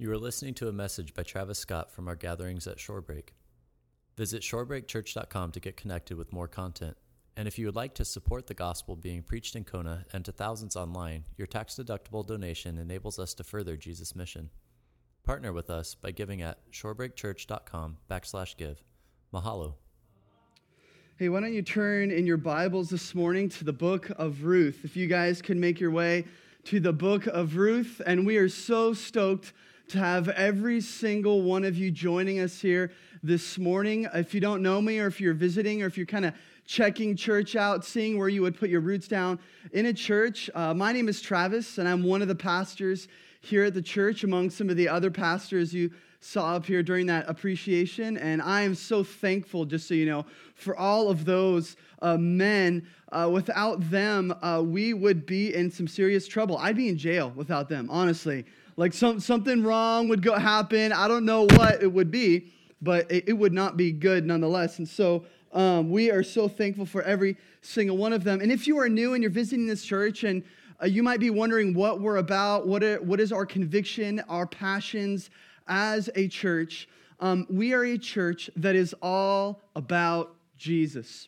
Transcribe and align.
You 0.00 0.12
are 0.12 0.16
listening 0.16 0.54
to 0.54 0.68
a 0.68 0.72
message 0.72 1.12
by 1.12 1.24
Travis 1.24 1.58
Scott 1.58 1.90
from 1.90 2.06
our 2.06 2.14
gatherings 2.14 2.68
at 2.68 2.76
Shorebreak. 2.76 3.30
Visit 4.16 4.42
shorebreakchurch.com 4.42 5.50
to 5.50 5.58
get 5.58 5.76
connected 5.76 6.16
with 6.16 6.32
more 6.32 6.46
content. 6.46 6.96
And 7.36 7.48
if 7.48 7.58
you 7.58 7.66
would 7.66 7.74
like 7.74 7.94
to 7.94 8.04
support 8.04 8.46
the 8.46 8.54
gospel 8.54 8.94
being 8.94 9.24
preached 9.24 9.56
in 9.56 9.64
Kona 9.64 10.04
and 10.12 10.24
to 10.24 10.30
thousands 10.30 10.76
online, 10.76 11.24
your 11.36 11.48
tax 11.48 11.74
deductible 11.74 12.24
donation 12.24 12.78
enables 12.78 13.18
us 13.18 13.34
to 13.34 13.42
further 13.42 13.76
Jesus' 13.76 14.14
mission. 14.14 14.50
Partner 15.24 15.52
with 15.52 15.68
us 15.68 15.96
by 15.96 16.12
giving 16.12 16.42
at 16.42 16.60
shorebreakchurch.com 16.70 17.96
backslash 18.08 18.56
give. 18.56 18.84
Mahalo. 19.34 19.74
Hey, 21.16 21.28
why 21.28 21.40
don't 21.40 21.54
you 21.54 21.62
turn 21.62 22.12
in 22.12 22.24
your 22.24 22.36
Bibles 22.36 22.88
this 22.88 23.16
morning 23.16 23.48
to 23.48 23.64
the 23.64 23.72
book 23.72 24.12
of 24.16 24.44
Ruth? 24.44 24.84
If 24.84 24.96
you 24.96 25.08
guys 25.08 25.42
can 25.42 25.58
make 25.58 25.80
your 25.80 25.90
way 25.90 26.24
to 26.66 26.78
the 26.78 26.92
book 26.92 27.26
of 27.26 27.56
Ruth, 27.56 28.00
and 28.06 28.24
we 28.24 28.36
are 28.36 28.48
so 28.48 28.92
stoked 28.92 29.52
to 29.88 29.98
have 29.98 30.28
every 30.28 30.82
single 30.82 31.42
one 31.42 31.64
of 31.64 31.76
you 31.76 31.90
joining 31.90 32.40
us 32.40 32.60
here 32.60 32.92
this 33.22 33.56
morning. 33.56 34.06
If 34.12 34.34
you 34.34 34.40
don't 34.40 34.62
know 34.62 34.82
me, 34.82 34.98
or 35.00 35.06
if 35.06 35.18
you're 35.18 35.32
visiting, 35.32 35.82
or 35.82 35.86
if 35.86 35.96
you're 35.96 36.06
kind 36.06 36.26
of 36.26 36.34
checking 36.66 37.16
church 37.16 37.56
out, 37.56 37.86
seeing 37.86 38.18
where 38.18 38.28
you 38.28 38.42
would 38.42 38.58
put 38.58 38.68
your 38.68 38.82
roots 38.82 39.08
down 39.08 39.38
in 39.72 39.86
a 39.86 39.92
church, 39.92 40.50
uh, 40.54 40.74
my 40.74 40.92
name 40.92 41.08
is 41.08 41.22
Travis, 41.22 41.78
and 41.78 41.88
I'm 41.88 42.02
one 42.02 42.20
of 42.20 42.28
the 42.28 42.34
pastors 42.34 43.08
here 43.40 43.64
at 43.64 43.72
the 43.72 43.80
church 43.80 44.24
among 44.24 44.50
some 44.50 44.68
of 44.68 44.76
the 44.76 44.88
other 44.88 45.10
pastors 45.10 45.72
you 45.72 45.90
saw 46.20 46.56
up 46.56 46.66
here 46.66 46.82
during 46.82 47.06
that 47.06 47.26
appreciation. 47.26 48.18
And 48.18 48.42
I 48.42 48.62
am 48.62 48.74
so 48.74 49.02
thankful, 49.02 49.64
just 49.64 49.88
so 49.88 49.94
you 49.94 50.04
know, 50.04 50.26
for 50.54 50.76
all 50.76 51.08
of 51.08 51.24
those 51.24 51.76
uh, 52.02 52.18
men. 52.18 52.86
Uh, 53.10 53.30
without 53.32 53.88
them, 53.90 54.34
uh, 54.42 54.62
we 54.62 54.92
would 54.92 55.24
be 55.24 55.54
in 55.54 55.70
some 55.70 55.88
serious 55.88 56.28
trouble. 56.28 56.58
I'd 56.58 56.76
be 56.76 56.88
in 56.90 56.98
jail 56.98 57.32
without 57.34 57.70
them, 57.70 57.88
honestly. 57.90 58.44
Like 58.78 58.92
some, 58.92 59.18
something 59.18 59.64
wrong 59.64 60.06
would 60.06 60.22
go 60.22 60.38
happen. 60.38 60.92
I 60.92 61.08
don't 61.08 61.24
know 61.24 61.48
what 61.50 61.82
it 61.82 61.92
would 61.92 62.12
be, 62.12 62.52
but 62.80 63.10
it, 63.10 63.24
it 63.26 63.32
would 63.32 63.52
not 63.52 63.76
be 63.76 63.90
good 63.90 64.24
nonetheless. 64.24 64.78
And 64.78 64.88
so 64.88 65.24
um, 65.52 65.90
we 65.90 66.12
are 66.12 66.22
so 66.22 66.46
thankful 66.46 66.86
for 66.86 67.02
every 67.02 67.36
single 67.60 67.96
one 67.96 68.12
of 68.12 68.22
them. 68.22 68.40
And 68.40 68.52
if 68.52 68.68
you 68.68 68.78
are 68.78 68.88
new 68.88 69.14
and 69.14 69.22
you're 69.22 69.32
visiting 69.32 69.66
this 69.66 69.84
church 69.84 70.22
and 70.22 70.44
uh, 70.80 70.86
you 70.86 71.02
might 71.02 71.18
be 71.18 71.30
wondering 71.30 71.74
what 71.74 72.00
we're 72.00 72.18
about, 72.18 72.68
what, 72.68 72.84
are, 72.84 73.02
what 73.02 73.18
is 73.18 73.32
our 73.32 73.44
conviction, 73.44 74.22
our 74.28 74.46
passions, 74.46 75.28
as 75.66 76.08
a 76.14 76.28
church, 76.28 76.88
um, 77.18 77.48
we 77.50 77.74
are 77.74 77.84
a 77.84 77.98
church 77.98 78.48
that 78.54 78.76
is 78.76 78.94
all 79.02 79.60
about 79.74 80.36
Jesus. 80.56 81.26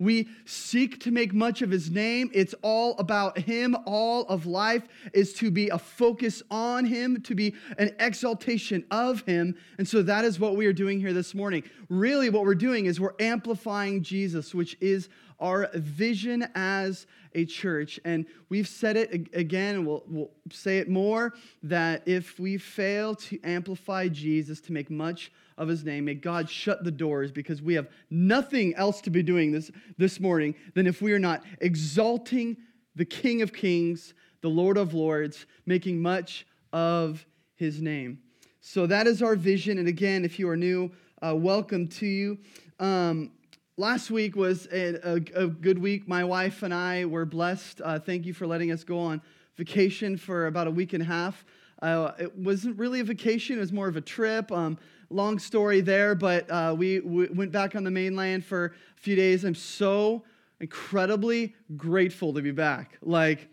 We 0.00 0.28
seek 0.46 0.98
to 1.00 1.10
make 1.10 1.34
much 1.34 1.60
of 1.60 1.70
his 1.70 1.90
name. 1.90 2.30
It's 2.32 2.54
all 2.62 2.96
about 2.98 3.38
him. 3.38 3.76
All 3.84 4.22
of 4.28 4.46
life 4.46 4.88
is 5.12 5.34
to 5.34 5.50
be 5.50 5.68
a 5.68 5.78
focus 5.78 6.42
on 6.50 6.86
him, 6.86 7.20
to 7.22 7.34
be 7.34 7.54
an 7.78 7.94
exaltation 8.00 8.84
of 8.90 9.20
him. 9.20 9.54
And 9.76 9.86
so 9.86 10.02
that 10.02 10.24
is 10.24 10.40
what 10.40 10.56
we 10.56 10.66
are 10.66 10.72
doing 10.72 11.00
here 11.00 11.12
this 11.12 11.34
morning. 11.34 11.62
Really, 11.90 12.30
what 12.30 12.44
we're 12.44 12.54
doing 12.54 12.86
is 12.86 12.98
we're 12.98 13.12
amplifying 13.20 14.02
Jesus, 14.02 14.54
which 14.54 14.76
is 14.80 15.10
our 15.38 15.68
vision 15.74 16.48
as 16.54 17.06
a 17.34 17.44
church. 17.44 18.00
And 18.04 18.26
we've 18.48 18.68
said 18.68 18.96
it 18.96 19.28
again, 19.34 19.76
and 19.76 19.86
we'll, 19.86 20.02
we'll 20.06 20.30
say 20.50 20.78
it 20.78 20.88
more 20.88 21.34
that 21.62 22.06
if 22.06 22.38
we 22.38 22.58
fail 22.58 23.14
to 23.16 23.38
amplify 23.44 24.08
Jesus, 24.08 24.60
to 24.62 24.72
make 24.72 24.90
much 24.90 25.30
of 25.60 25.68
his 25.68 25.84
name, 25.84 26.06
may 26.06 26.14
God 26.14 26.50
shut 26.50 26.82
the 26.82 26.90
doors 26.90 27.30
because 27.30 27.62
we 27.62 27.74
have 27.74 27.88
nothing 28.10 28.74
else 28.74 29.00
to 29.02 29.10
be 29.10 29.22
doing 29.22 29.52
this, 29.52 29.70
this 29.98 30.18
morning 30.18 30.54
than 30.74 30.86
if 30.86 31.00
we 31.00 31.12
are 31.12 31.18
not 31.18 31.44
exalting 31.60 32.56
the 32.96 33.04
King 33.04 33.42
of 33.42 33.52
Kings, 33.52 34.14
the 34.40 34.48
Lord 34.48 34.76
of 34.76 34.94
Lords, 34.94 35.46
making 35.66 36.02
much 36.02 36.46
of 36.72 37.24
his 37.54 37.80
name. 37.80 38.18
So 38.60 38.86
that 38.86 39.06
is 39.06 39.22
our 39.22 39.36
vision. 39.36 39.78
And 39.78 39.86
again, 39.86 40.24
if 40.24 40.38
you 40.38 40.48
are 40.48 40.56
new, 40.56 40.90
uh, 41.22 41.36
welcome 41.36 41.86
to 41.88 42.06
you. 42.06 42.38
Um, 42.80 43.30
Last 43.76 44.10
week 44.10 44.36
was 44.36 44.68
a, 44.70 44.96
a, 45.08 45.44
a, 45.44 45.46
good 45.46 45.78
week. 45.78 46.06
My 46.06 46.22
wife 46.22 46.62
and 46.64 46.74
I 46.74 47.06
were 47.06 47.24
blessed. 47.24 47.80
Uh, 47.82 47.98
thank 47.98 48.26
you 48.26 48.34
for 48.34 48.46
letting 48.46 48.70
us 48.72 48.84
go 48.84 48.98
on 48.98 49.22
vacation 49.56 50.18
for 50.18 50.48
about 50.48 50.66
a 50.66 50.70
week 50.70 50.92
and 50.92 51.02
a 51.02 51.06
half. 51.06 51.46
Uh, 51.80 52.12
it 52.18 52.36
wasn't 52.36 52.78
really 52.78 53.00
a 53.00 53.04
vacation, 53.04 53.56
it 53.56 53.60
was 53.60 53.72
more 53.72 53.88
of 53.88 53.96
a 53.96 54.00
trip. 54.02 54.52
Um, 54.52 54.76
long 55.10 55.38
story 55.38 55.80
there, 55.80 56.14
but 56.14 56.48
uh, 56.50 56.74
we, 56.76 57.00
we 57.00 57.26
went 57.28 57.50
back 57.50 57.74
on 57.74 57.84
the 57.84 57.90
mainland 57.90 58.44
for 58.44 58.66
a 58.66 59.00
few 59.00 59.16
days. 59.16 59.44
I'm 59.44 59.54
so 59.54 60.22
incredibly 60.60 61.54
grateful 61.76 62.32
to 62.34 62.42
be 62.42 62.52
back. 62.52 62.96
Like, 63.02 63.48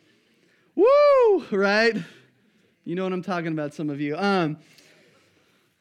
woo, 0.75 1.45
right? 1.51 1.97
You 2.85 2.95
know 2.95 3.03
what 3.03 3.13
I'm 3.13 3.23
talking 3.23 3.51
about, 3.51 3.73
some 3.73 3.89
of 3.89 3.99
you. 3.99 4.15
Um, 4.15 4.57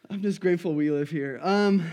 I'm 0.08 0.22
just 0.22 0.40
grateful 0.40 0.74
we 0.74 0.90
live 0.90 1.10
here. 1.10 1.38
Um, 1.42 1.84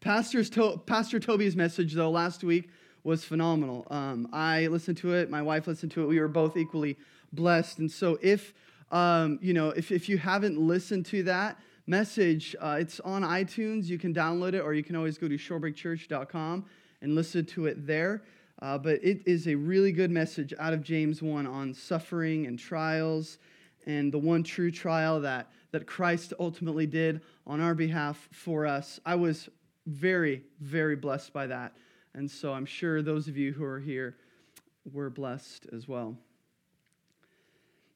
Pastor's 0.00 0.48
to- 0.50 0.80
Pastor 0.86 1.18
Toby's 1.18 1.56
message, 1.56 1.92
though, 1.92 2.10
last 2.10 2.44
week 2.44 2.70
was 3.02 3.24
phenomenal. 3.24 3.86
Um, 3.90 4.28
I 4.32 4.68
listened 4.68 4.98
to 4.98 5.14
it. 5.14 5.28
My 5.28 5.42
wife 5.42 5.66
listened 5.66 5.92
to 5.92 6.02
it. 6.02 6.06
We 6.06 6.20
were 6.20 6.28
both 6.28 6.56
equally 6.56 6.96
blessed. 7.32 7.80
And 7.80 7.90
so, 7.90 8.18
if 8.22 8.54
um, 8.92 9.38
you 9.42 9.52
know, 9.52 9.70
if, 9.70 9.90
if 9.90 10.08
you 10.08 10.18
haven't 10.18 10.58
listened 10.58 11.06
to 11.06 11.24
that 11.24 11.58
message, 11.86 12.54
uh, 12.60 12.76
it's 12.80 13.00
on 13.00 13.22
iTunes. 13.22 13.86
You 13.86 13.98
can 13.98 14.12
download 14.12 14.54
it, 14.54 14.60
or 14.60 14.74
you 14.74 14.82
can 14.82 14.96
always 14.96 15.18
go 15.18 15.28
to 15.28 15.36
shorebreakchurch.com 15.36 16.64
and 17.02 17.14
listen 17.14 17.44
to 17.46 17.66
it 17.66 17.86
there. 17.86 18.22
Uh, 18.62 18.78
but 18.78 19.02
it 19.04 19.20
is 19.26 19.46
a 19.48 19.54
really 19.54 19.92
good 19.92 20.10
message 20.10 20.54
out 20.58 20.72
of 20.72 20.82
James 20.82 21.22
1 21.22 21.46
on 21.46 21.74
suffering 21.74 22.46
and 22.46 22.58
trials 22.58 23.38
and 23.86 24.12
the 24.12 24.18
one 24.18 24.42
true 24.42 24.70
trial 24.70 25.20
that, 25.20 25.50
that 25.70 25.86
Christ 25.86 26.32
ultimately 26.40 26.86
did 26.86 27.20
on 27.46 27.60
our 27.60 27.74
behalf 27.74 28.28
for 28.32 28.66
us. 28.66 28.98
I 29.06 29.14
was 29.14 29.48
very, 29.86 30.42
very 30.60 30.96
blessed 30.96 31.32
by 31.32 31.46
that. 31.46 31.76
And 32.14 32.30
so 32.30 32.52
I'm 32.52 32.66
sure 32.66 33.02
those 33.02 33.28
of 33.28 33.36
you 33.36 33.52
who 33.52 33.64
are 33.64 33.78
here 33.78 34.16
were 34.90 35.10
blessed 35.10 35.66
as 35.72 35.86
well. 35.86 36.16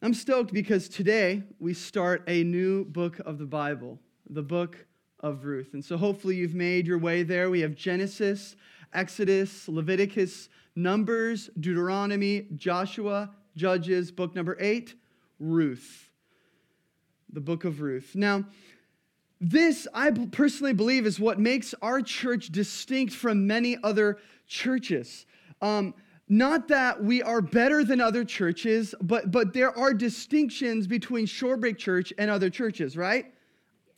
I'm 0.02 0.14
stoked 0.14 0.54
because 0.54 0.88
today 0.88 1.42
we 1.58 1.74
start 1.74 2.24
a 2.26 2.42
new 2.42 2.86
book 2.86 3.18
of 3.26 3.36
the 3.36 3.44
Bible, 3.44 3.98
the 4.30 4.42
book 4.42 4.86
of 5.18 5.44
Ruth. 5.44 5.74
And 5.74 5.84
so 5.84 5.98
hopefully 5.98 6.36
you've 6.36 6.54
made 6.54 6.86
your 6.86 6.96
way 6.96 7.22
there. 7.22 7.50
We 7.50 7.60
have 7.60 7.74
Genesis, 7.74 8.56
Exodus, 8.94 9.68
Leviticus, 9.68 10.48
Numbers, 10.74 11.50
Deuteronomy, 11.60 12.46
Joshua, 12.56 13.30
Judges, 13.56 14.10
book 14.10 14.34
number 14.34 14.56
eight, 14.58 14.94
Ruth. 15.38 16.08
The 17.30 17.42
book 17.42 17.66
of 17.66 17.82
Ruth. 17.82 18.12
Now, 18.14 18.46
this, 19.38 19.86
I 19.92 20.12
personally 20.12 20.72
believe, 20.72 21.04
is 21.04 21.20
what 21.20 21.38
makes 21.38 21.74
our 21.82 22.00
church 22.00 22.50
distinct 22.50 23.12
from 23.12 23.46
many 23.46 23.76
other 23.82 24.16
churches. 24.46 25.26
Um, 25.60 25.92
not 26.30 26.68
that 26.68 27.02
we 27.02 27.22
are 27.22 27.40
better 27.40 27.82
than 27.82 28.00
other 28.00 28.24
churches, 28.24 28.94
but, 29.02 29.32
but 29.32 29.52
there 29.52 29.76
are 29.76 29.92
distinctions 29.92 30.86
between 30.86 31.26
Shorebreak 31.26 31.76
Church 31.76 32.12
and 32.18 32.30
other 32.30 32.48
churches, 32.48 32.96
right? 32.96 33.26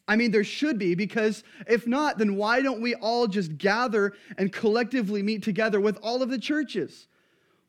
I 0.08 0.16
mean, 0.16 0.30
there 0.30 0.42
should 0.42 0.78
be, 0.78 0.94
because 0.94 1.44
if 1.68 1.86
not, 1.86 2.16
then 2.16 2.36
why 2.36 2.62
don't 2.62 2.80
we 2.80 2.94
all 2.94 3.26
just 3.26 3.58
gather 3.58 4.14
and 4.38 4.50
collectively 4.50 5.22
meet 5.22 5.42
together 5.42 5.78
with 5.78 5.98
all 6.02 6.22
of 6.22 6.30
the 6.30 6.38
churches? 6.38 7.06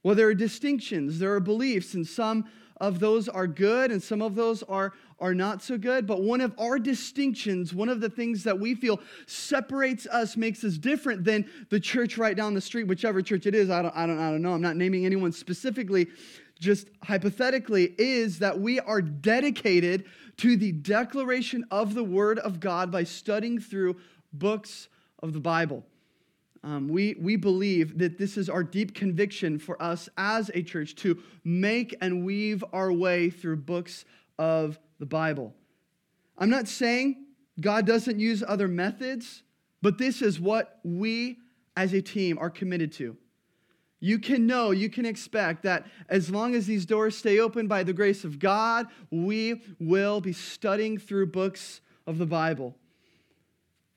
Well, 0.02 0.16
there 0.16 0.28
are 0.28 0.34
distinctions, 0.34 1.20
there 1.20 1.34
are 1.34 1.42
beliefs, 1.42 1.94
and 1.94 2.08
some 2.08 2.46
of 2.78 3.00
those 3.00 3.28
are 3.28 3.48
good 3.48 3.92
and 3.92 4.02
some 4.02 4.22
of 4.22 4.36
those 4.36 4.64
are, 4.64 4.94
are 5.24 5.34
not 5.34 5.64
so 5.64 5.78
good. 5.78 6.06
But 6.06 6.22
one 6.22 6.42
of 6.42 6.54
our 6.60 6.78
distinctions, 6.78 7.74
one 7.74 7.88
of 7.88 8.02
the 8.02 8.10
things 8.10 8.44
that 8.44 8.60
we 8.60 8.76
feel 8.76 9.00
separates 9.26 10.06
us, 10.08 10.36
makes 10.36 10.66
us 10.66 10.78
different 10.78 11.24
than 11.24 11.50
the 11.70 11.80
church 11.80 12.18
right 12.18 12.36
down 12.36 12.54
the 12.54 12.62
street, 12.62 12.84
whichever 12.84 13.22
church 13.22 13.46
it 13.46 13.56
is. 13.56 13.70
I 13.70 13.82
don't, 13.82 13.96
I 13.96 14.06
don't, 14.06 14.20
I 14.20 14.30
don't 14.30 14.42
know. 14.42 14.54
I'm 14.54 14.62
not 14.62 14.76
naming 14.76 15.06
anyone 15.06 15.32
specifically, 15.32 16.08
just 16.60 16.90
hypothetically, 17.04 17.96
is 17.98 18.40
that 18.40 18.60
we 18.60 18.82
are 18.82 19.02
dedicated 19.02 20.04
to 20.38 20.58
the 20.58 20.74
declaration 20.74 21.64
of 21.72 21.94
the 21.94 22.04
Word 22.04 22.38
of 22.40 22.60
God 22.60 22.92
by 22.92 23.06
studying 23.06 23.60
through 23.60 23.96
books 24.34 24.90
of 25.20 25.32
the 25.32 25.40
Bible. 25.40 25.86
Um, 26.66 26.90
we, 26.90 27.16
we 27.20 27.38
believe 27.38 27.98
that 27.98 28.18
this 28.18 28.38
is 28.38 28.50
our 28.50 28.64
deep 28.64 28.94
conviction 28.94 29.58
for 29.58 29.82
us 29.82 30.10
as 30.18 30.52
a 30.54 30.64
church 30.64 30.96
to 30.98 31.18
make 31.46 31.96
and 32.02 32.26
weave 32.26 32.64
our 32.74 32.92
way 32.92 33.30
through 33.30 33.58
books 33.58 34.06
of 34.40 34.80
the 35.04 35.08
Bible. 35.08 35.54
I'm 36.38 36.50
not 36.50 36.70
saying 36.70 37.26
God 37.60 37.86
doesn't 37.86 38.22
use 38.22 38.42
other 38.48 38.70
methods, 38.70 39.44
but 39.82 39.98
this 39.98 40.22
is 40.22 40.40
what 40.40 40.80
we 40.86 41.40
as 41.76 41.92
a 41.92 42.02
team 42.02 42.38
are 42.40 42.50
committed 42.50 42.94
to. 42.94 43.18
You 44.00 44.18
can 44.18 44.48
know, 44.48 44.72
you 44.72 44.90
can 44.90 45.06
expect 45.06 45.64
that 45.64 45.86
as 46.08 46.30
long 46.30 46.56
as 46.56 46.68
these 46.68 46.86
doors 46.86 47.18
stay 47.18 47.40
open 47.40 47.68
by 47.68 47.84
the 47.84 47.92
grace 47.92 48.24
of 48.24 48.40
God, 48.40 48.88
we 49.12 49.62
will 49.78 50.22
be 50.22 50.32
studying 50.32 50.98
through 50.98 51.28
books 51.28 51.82
of 52.08 52.18
the 52.18 52.26
Bible. 52.26 52.78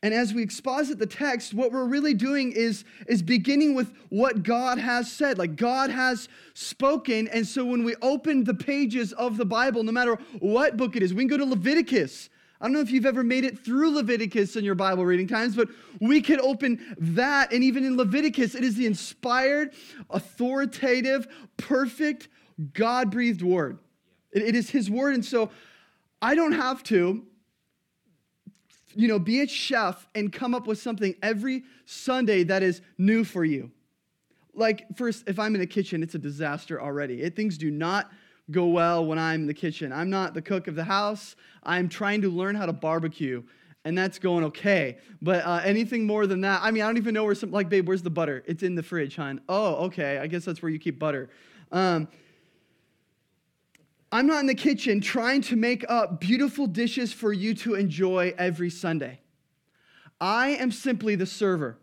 And 0.06 0.14
as 0.14 0.32
we 0.32 0.40
exposit 0.40 1.00
the 1.00 1.06
text, 1.06 1.52
what 1.52 1.72
we're 1.72 1.88
really 1.88 2.14
doing 2.14 2.52
is, 2.52 2.84
is 3.08 3.22
beginning 3.22 3.74
with 3.74 3.92
what 4.08 4.44
God 4.44 4.78
has 4.78 5.10
said. 5.10 5.36
Like 5.36 5.56
God 5.56 5.90
has 5.90 6.28
spoken. 6.54 7.26
And 7.26 7.44
so 7.44 7.64
when 7.64 7.82
we 7.82 7.96
open 8.00 8.44
the 8.44 8.54
pages 8.54 9.12
of 9.14 9.36
the 9.36 9.44
Bible, 9.44 9.82
no 9.82 9.90
matter 9.90 10.16
what 10.38 10.76
book 10.76 10.94
it 10.94 11.02
is, 11.02 11.12
we 11.12 11.24
can 11.24 11.26
go 11.26 11.38
to 11.38 11.44
Leviticus. 11.44 12.30
I 12.60 12.66
don't 12.66 12.72
know 12.74 12.82
if 12.82 12.92
you've 12.92 13.04
ever 13.04 13.24
made 13.24 13.42
it 13.42 13.58
through 13.58 13.96
Leviticus 13.96 14.54
in 14.54 14.64
your 14.64 14.76
Bible 14.76 15.04
reading 15.04 15.26
times, 15.26 15.56
but 15.56 15.66
we 16.00 16.22
could 16.22 16.40
open 16.40 16.94
that. 16.98 17.52
And 17.52 17.64
even 17.64 17.84
in 17.84 17.96
Leviticus, 17.96 18.54
it 18.54 18.62
is 18.62 18.76
the 18.76 18.86
inspired, 18.86 19.72
authoritative, 20.08 21.26
perfect, 21.56 22.28
God 22.74 23.10
breathed 23.10 23.42
word. 23.42 23.80
It, 24.30 24.42
it 24.42 24.54
is 24.54 24.70
His 24.70 24.88
word. 24.88 25.14
And 25.14 25.24
so 25.24 25.50
I 26.22 26.36
don't 26.36 26.52
have 26.52 26.84
to 26.84 27.26
you 28.96 29.08
know, 29.08 29.18
be 29.18 29.42
a 29.42 29.46
chef 29.46 30.08
and 30.14 30.32
come 30.32 30.54
up 30.54 30.66
with 30.66 30.80
something 30.80 31.14
every 31.22 31.64
Sunday 31.84 32.42
that 32.44 32.62
is 32.62 32.80
new 32.98 33.24
for 33.24 33.44
you. 33.44 33.70
Like, 34.54 34.86
first, 34.96 35.24
if 35.26 35.38
I'm 35.38 35.54
in 35.54 35.60
the 35.60 35.66
kitchen, 35.66 36.02
it's 36.02 36.14
a 36.14 36.18
disaster 36.18 36.80
already. 36.80 37.22
It, 37.22 37.36
things 37.36 37.58
do 37.58 37.70
not 37.70 38.10
go 38.50 38.66
well 38.66 39.04
when 39.04 39.18
I'm 39.18 39.42
in 39.42 39.46
the 39.46 39.54
kitchen. 39.54 39.92
I'm 39.92 40.08
not 40.08 40.32
the 40.32 40.40
cook 40.40 40.66
of 40.66 40.74
the 40.74 40.84
house. 40.84 41.36
I'm 41.62 41.88
trying 41.88 42.22
to 42.22 42.30
learn 42.30 42.54
how 42.54 42.64
to 42.64 42.72
barbecue, 42.72 43.42
and 43.84 43.96
that's 43.98 44.18
going 44.18 44.44
okay. 44.44 44.96
But 45.20 45.44
uh, 45.44 45.60
anything 45.62 46.06
more 46.06 46.26
than 46.26 46.40
that, 46.40 46.60
I 46.62 46.70
mean, 46.70 46.82
I 46.82 46.86
don't 46.86 46.96
even 46.96 47.12
know 47.12 47.24
where 47.24 47.34
some, 47.34 47.50
like, 47.50 47.68
babe, 47.68 47.86
where's 47.86 48.02
the 48.02 48.10
butter? 48.10 48.42
It's 48.46 48.62
in 48.62 48.74
the 48.74 48.82
fridge, 48.82 49.16
hon. 49.16 49.40
Oh, 49.48 49.86
okay. 49.86 50.18
I 50.18 50.26
guess 50.26 50.44
that's 50.44 50.62
where 50.62 50.70
you 50.70 50.78
keep 50.78 50.98
butter. 50.98 51.28
Um, 51.70 52.08
I'm 54.12 54.26
not 54.26 54.40
in 54.40 54.46
the 54.46 54.54
kitchen 54.54 55.00
trying 55.00 55.42
to 55.42 55.56
make 55.56 55.84
up 55.88 56.20
beautiful 56.20 56.66
dishes 56.66 57.12
for 57.12 57.32
you 57.32 57.54
to 57.54 57.74
enjoy 57.74 58.34
every 58.38 58.70
Sunday. 58.70 59.20
I 60.20 60.50
am 60.50 60.70
simply 60.70 61.16
the 61.16 61.26
server 61.26 61.78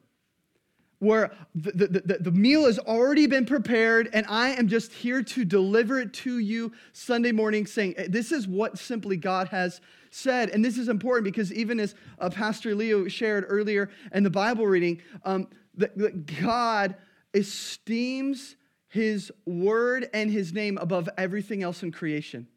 where 1.00 1.32
the, 1.54 1.88
the, 1.88 2.18
the, 2.22 2.32
meal 2.32 2.66
has 2.66 2.80
already 2.80 3.28
been 3.28 3.46
prepared 3.46 4.10
and 4.14 4.26
I 4.30 4.52
am 4.52 4.70
just 4.70 4.94
here 4.94 5.22
to 5.22 5.44
deliver 5.44 6.00
it 6.00 6.14
to 6.14 6.40
you 6.40 6.72
Sunday 6.94 7.34
morning, 7.34 7.66
saying, 7.66 7.96
This 8.08 8.32
is 8.32 8.48
what 8.48 8.80
simply 8.80 9.18
God 9.18 9.50
has 9.50 9.82
said. 10.12 10.50
And 10.52 10.64
this 10.64 10.78
is 10.78 10.88
important 10.88 11.26
because 11.26 11.52
even 11.52 11.78
as 11.82 11.94
uh, 12.20 12.30
Pastor 12.30 12.74
Leo 12.74 13.10
shared 13.10 13.46
earlier 13.50 13.90
in 14.14 14.24
the 14.24 14.30
Bible 14.30 14.66
reading, 14.66 15.02
um, 15.26 15.50
that 15.76 16.26
God 16.42 16.96
esteems 17.34 18.56
his 18.94 19.32
word 19.48 20.08
and 20.14 20.30
his 20.30 20.54
name 20.54 20.78
above 20.78 21.10
everything 21.18 21.64
else 21.64 21.82
in 21.82 21.92
creation. 21.92 22.48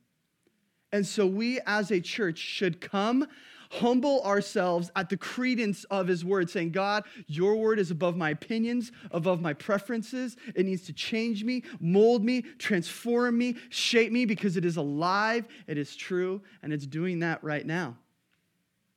And 0.92 1.06
so 1.06 1.26
we 1.26 1.60
as 1.64 1.90
a 1.90 1.98
church 1.98 2.36
should 2.36 2.78
come, 2.78 3.26
humble 3.70 4.20
ourselves 4.22 4.90
at 4.94 5.08
the 5.08 5.16
credence 5.16 5.84
of 5.84 6.08
his 6.08 6.26
word, 6.26 6.50
saying, 6.50 6.72
God, 6.72 7.04
your 7.26 7.56
word 7.56 7.78
is 7.78 7.90
above 7.90 8.18
my 8.18 8.28
opinions, 8.28 8.92
above 9.12 9.40
my 9.40 9.54
preferences. 9.54 10.36
It 10.54 10.66
needs 10.66 10.82
to 10.82 10.92
change 10.92 11.42
me, 11.42 11.62
mold 11.80 12.22
me, 12.22 12.42
transform 12.42 13.38
me, 13.38 13.56
shape 13.70 14.12
me 14.12 14.26
because 14.26 14.58
it 14.58 14.66
is 14.66 14.76
alive, 14.76 15.48
it 15.66 15.78
is 15.78 15.96
true, 15.96 16.42
and 16.62 16.70
it's 16.70 16.86
doing 16.86 17.20
that 17.20 17.42
right 17.42 17.64
now. 17.64 17.96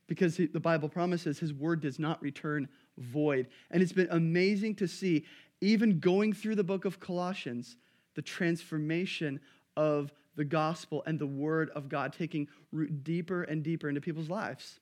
Because 0.07 0.35
the 0.35 0.59
Bible 0.59 0.89
promises 0.89 1.39
his 1.39 1.53
word 1.53 1.79
does 1.79 1.99
not 1.99 2.21
return 2.21 2.67
void. 2.97 3.47
And 3.71 3.81
it's 3.81 3.93
been 3.93 4.09
amazing 4.11 4.75
to 4.75 4.87
see 4.89 5.25
even 5.61 5.99
going 5.99 6.33
through 6.33 6.55
the 6.55 6.63
book 6.63 6.85
of 6.85 6.99
Colossians, 6.99 7.77
the 8.15 8.21
transformation 8.21 9.39
of 9.75 10.11
the 10.35 10.45
gospel 10.45 11.03
and 11.05 11.19
the 11.19 11.27
word 11.27 11.69
of 11.71 11.89
God 11.89 12.13
taking 12.13 12.47
root 12.71 13.03
deeper 13.03 13.43
and 13.43 13.63
deeper 13.63 13.89
into 13.89 14.01
people's 14.01 14.29
lives. 14.29 14.79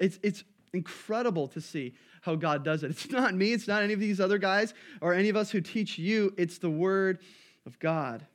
It's, 0.00 0.18
it's 0.22 0.44
incredible 0.72 1.48
to 1.48 1.60
see 1.60 1.94
how 2.22 2.34
God 2.34 2.64
does 2.64 2.82
it. 2.82 2.90
It's 2.90 3.10
not 3.10 3.34
me, 3.34 3.52
it's 3.52 3.68
not 3.68 3.82
any 3.82 3.92
of 3.92 4.00
these 4.00 4.20
other 4.20 4.38
guys 4.38 4.74
or 5.00 5.14
any 5.14 5.28
of 5.28 5.36
us 5.36 5.50
who 5.50 5.60
teach 5.60 5.98
you, 5.98 6.34
it's 6.36 6.58
the 6.58 6.70
word 6.70 7.20
of 7.66 7.78
God. 7.78 8.26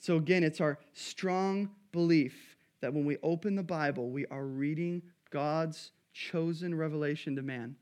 So, 0.00 0.16
again, 0.16 0.44
it's 0.44 0.60
our 0.60 0.78
strong 0.92 1.70
belief 1.92 2.56
that 2.80 2.92
when 2.92 3.04
we 3.04 3.16
open 3.22 3.56
the 3.56 3.62
Bible, 3.62 4.10
we 4.10 4.26
are 4.26 4.44
reading 4.44 5.02
God's 5.30 5.90
chosen 6.12 6.74
revelation 6.74 7.34
to 7.36 7.42
man. 7.42 7.76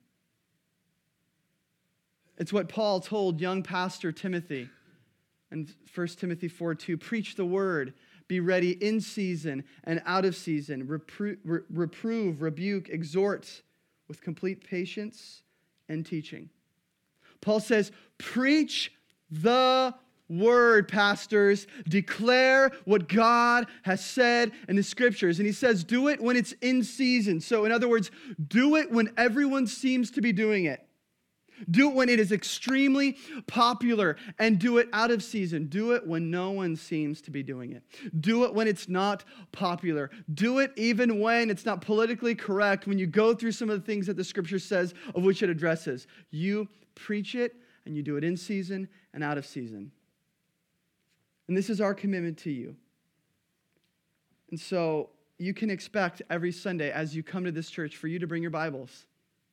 It's 2.38 2.52
what 2.52 2.68
Paul 2.68 3.00
told 3.00 3.40
young 3.40 3.62
pastor 3.62 4.12
Timothy 4.12 4.68
in 5.50 5.68
1 5.94 6.06
Timothy 6.08 6.48
4 6.48 6.74
2. 6.74 6.96
Preach 6.96 7.34
the 7.34 7.46
word, 7.46 7.94
be 8.28 8.40
ready 8.40 8.72
in 8.72 9.00
season 9.00 9.64
and 9.84 10.02
out 10.04 10.24
of 10.24 10.36
season, 10.36 10.86
reprove, 10.86 11.38
reprove 11.44 12.42
rebuke, 12.42 12.88
exhort 12.88 13.62
with 14.08 14.20
complete 14.20 14.68
patience 14.68 15.42
and 15.88 16.04
teaching. 16.04 16.50
Paul 17.40 17.60
says, 17.60 17.92
Preach 18.18 18.92
the 19.30 19.94
word, 20.28 20.88
pastors. 20.88 21.66
Declare 21.88 22.72
what 22.84 23.08
God 23.08 23.66
has 23.82 24.04
said 24.04 24.52
in 24.68 24.76
the 24.76 24.82
scriptures. 24.82 25.38
And 25.38 25.46
he 25.46 25.52
says, 25.52 25.84
do 25.84 26.08
it 26.08 26.20
when 26.20 26.36
it's 26.36 26.52
in 26.60 26.82
season. 26.82 27.40
So, 27.40 27.64
in 27.64 27.72
other 27.72 27.88
words, 27.88 28.10
do 28.48 28.76
it 28.76 28.90
when 28.90 29.12
everyone 29.16 29.66
seems 29.66 30.10
to 30.12 30.20
be 30.20 30.32
doing 30.32 30.64
it. 30.64 30.85
Do 31.70 31.90
it 31.90 31.94
when 31.94 32.08
it 32.08 32.20
is 32.20 32.32
extremely 32.32 33.16
popular 33.46 34.16
and 34.38 34.58
do 34.58 34.78
it 34.78 34.88
out 34.92 35.10
of 35.10 35.22
season. 35.22 35.66
Do 35.66 35.92
it 35.92 36.06
when 36.06 36.30
no 36.30 36.50
one 36.50 36.76
seems 36.76 37.20
to 37.22 37.30
be 37.30 37.42
doing 37.42 37.72
it. 37.72 37.82
Do 38.20 38.44
it 38.44 38.54
when 38.54 38.68
it's 38.68 38.88
not 38.88 39.24
popular. 39.52 40.10
Do 40.34 40.58
it 40.58 40.72
even 40.76 41.20
when 41.20 41.50
it's 41.50 41.64
not 41.64 41.80
politically 41.80 42.34
correct, 42.34 42.86
when 42.86 42.98
you 42.98 43.06
go 43.06 43.34
through 43.34 43.52
some 43.52 43.70
of 43.70 43.80
the 43.80 43.86
things 43.86 44.06
that 44.06 44.16
the 44.16 44.24
scripture 44.24 44.58
says 44.58 44.94
of 45.14 45.22
which 45.22 45.42
it 45.42 45.50
addresses. 45.50 46.06
You 46.30 46.68
preach 46.94 47.34
it 47.34 47.56
and 47.84 47.96
you 47.96 48.02
do 48.02 48.16
it 48.16 48.24
in 48.24 48.36
season 48.36 48.88
and 49.14 49.24
out 49.24 49.38
of 49.38 49.46
season. 49.46 49.92
And 51.48 51.56
this 51.56 51.70
is 51.70 51.80
our 51.80 51.94
commitment 51.94 52.38
to 52.38 52.50
you. 52.50 52.76
And 54.50 54.60
so 54.60 55.10
you 55.38 55.54
can 55.54 55.70
expect 55.70 56.22
every 56.30 56.52
Sunday 56.52 56.90
as 56.90 57.14
you 57.14 57.22
come 57.22 57.44
to 57.44 57.52
this 57.52 57.70
church 57.70 57.96
for 57.96 58.08
you 58.08 58.18
to 58.18 58.26
bring 58.26 58.42
your 58.42 58.50
Bibles. 58.50 59.06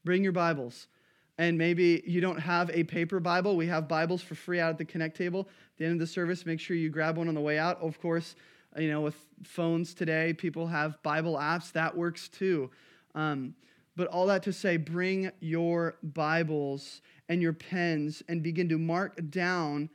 Bring 0.04 0.24
your 0.24 0.32
Bibles 0.34 0.88
and 1.38 1.58
maybe 1.58 2.04
you 2.06 2.22
don't 2.22 2.40
have 2.40 2.70
a 2.72 2.84
paper 2.84 3.20
Bible, 3.20 3.56
we 3.56 3.68
have 3.68 3.88
Bibles 3.88 4.22
for 4.22 4.36
free 4.36 4.60
out 4.60 4.70
at 4.70 4.78
the 4.78 4.86
Connect 4.86 5.18
table. 5.18 5.42
At 5.42 5.78
the 5.78 5.86
end 5.86 5.94
of 5.94 6.00
the 6.00 6.08
service, 6.08 6.46
make 6.46 6.60
sure 6.60 6.76
you 6.76 6.90
grab 6.90 7.18
one 7.18 7.28
on 7.28 7.34
the 7.34 7.42
way 7.42 7.58
out. 7.58 7.82
Of 7.82 8.00
course, 8.00 8.36
you 8.78 8.90
know, 8.90 9.02
with 9.02 9.16
phones 9.44 9.94
today, 9.94 10.34
people 10.34 10.68
have 10.68 11.02
Bible 11.02 11.36
apps. 11.36 11.72
That 11.72 11.98
works 11.98 12.30
too. 12.30 12.70
Um, 13.16 13.56
but 13.96 14.08
all 14.08 14.28
that 14.28 14.44
to 14.44 14.54
say, 14.54 14.78
bring 14.78 15.32
your 15.40 15.96
Bibles 16.02 17.02
and 17.30 17.42
your 17.42 17.54
pens 17.54 18.24
and 18.28 18.42
begin 18.42 18.70
to 18.70 18.78
mark 18.78 19.20
down 19.30 19.90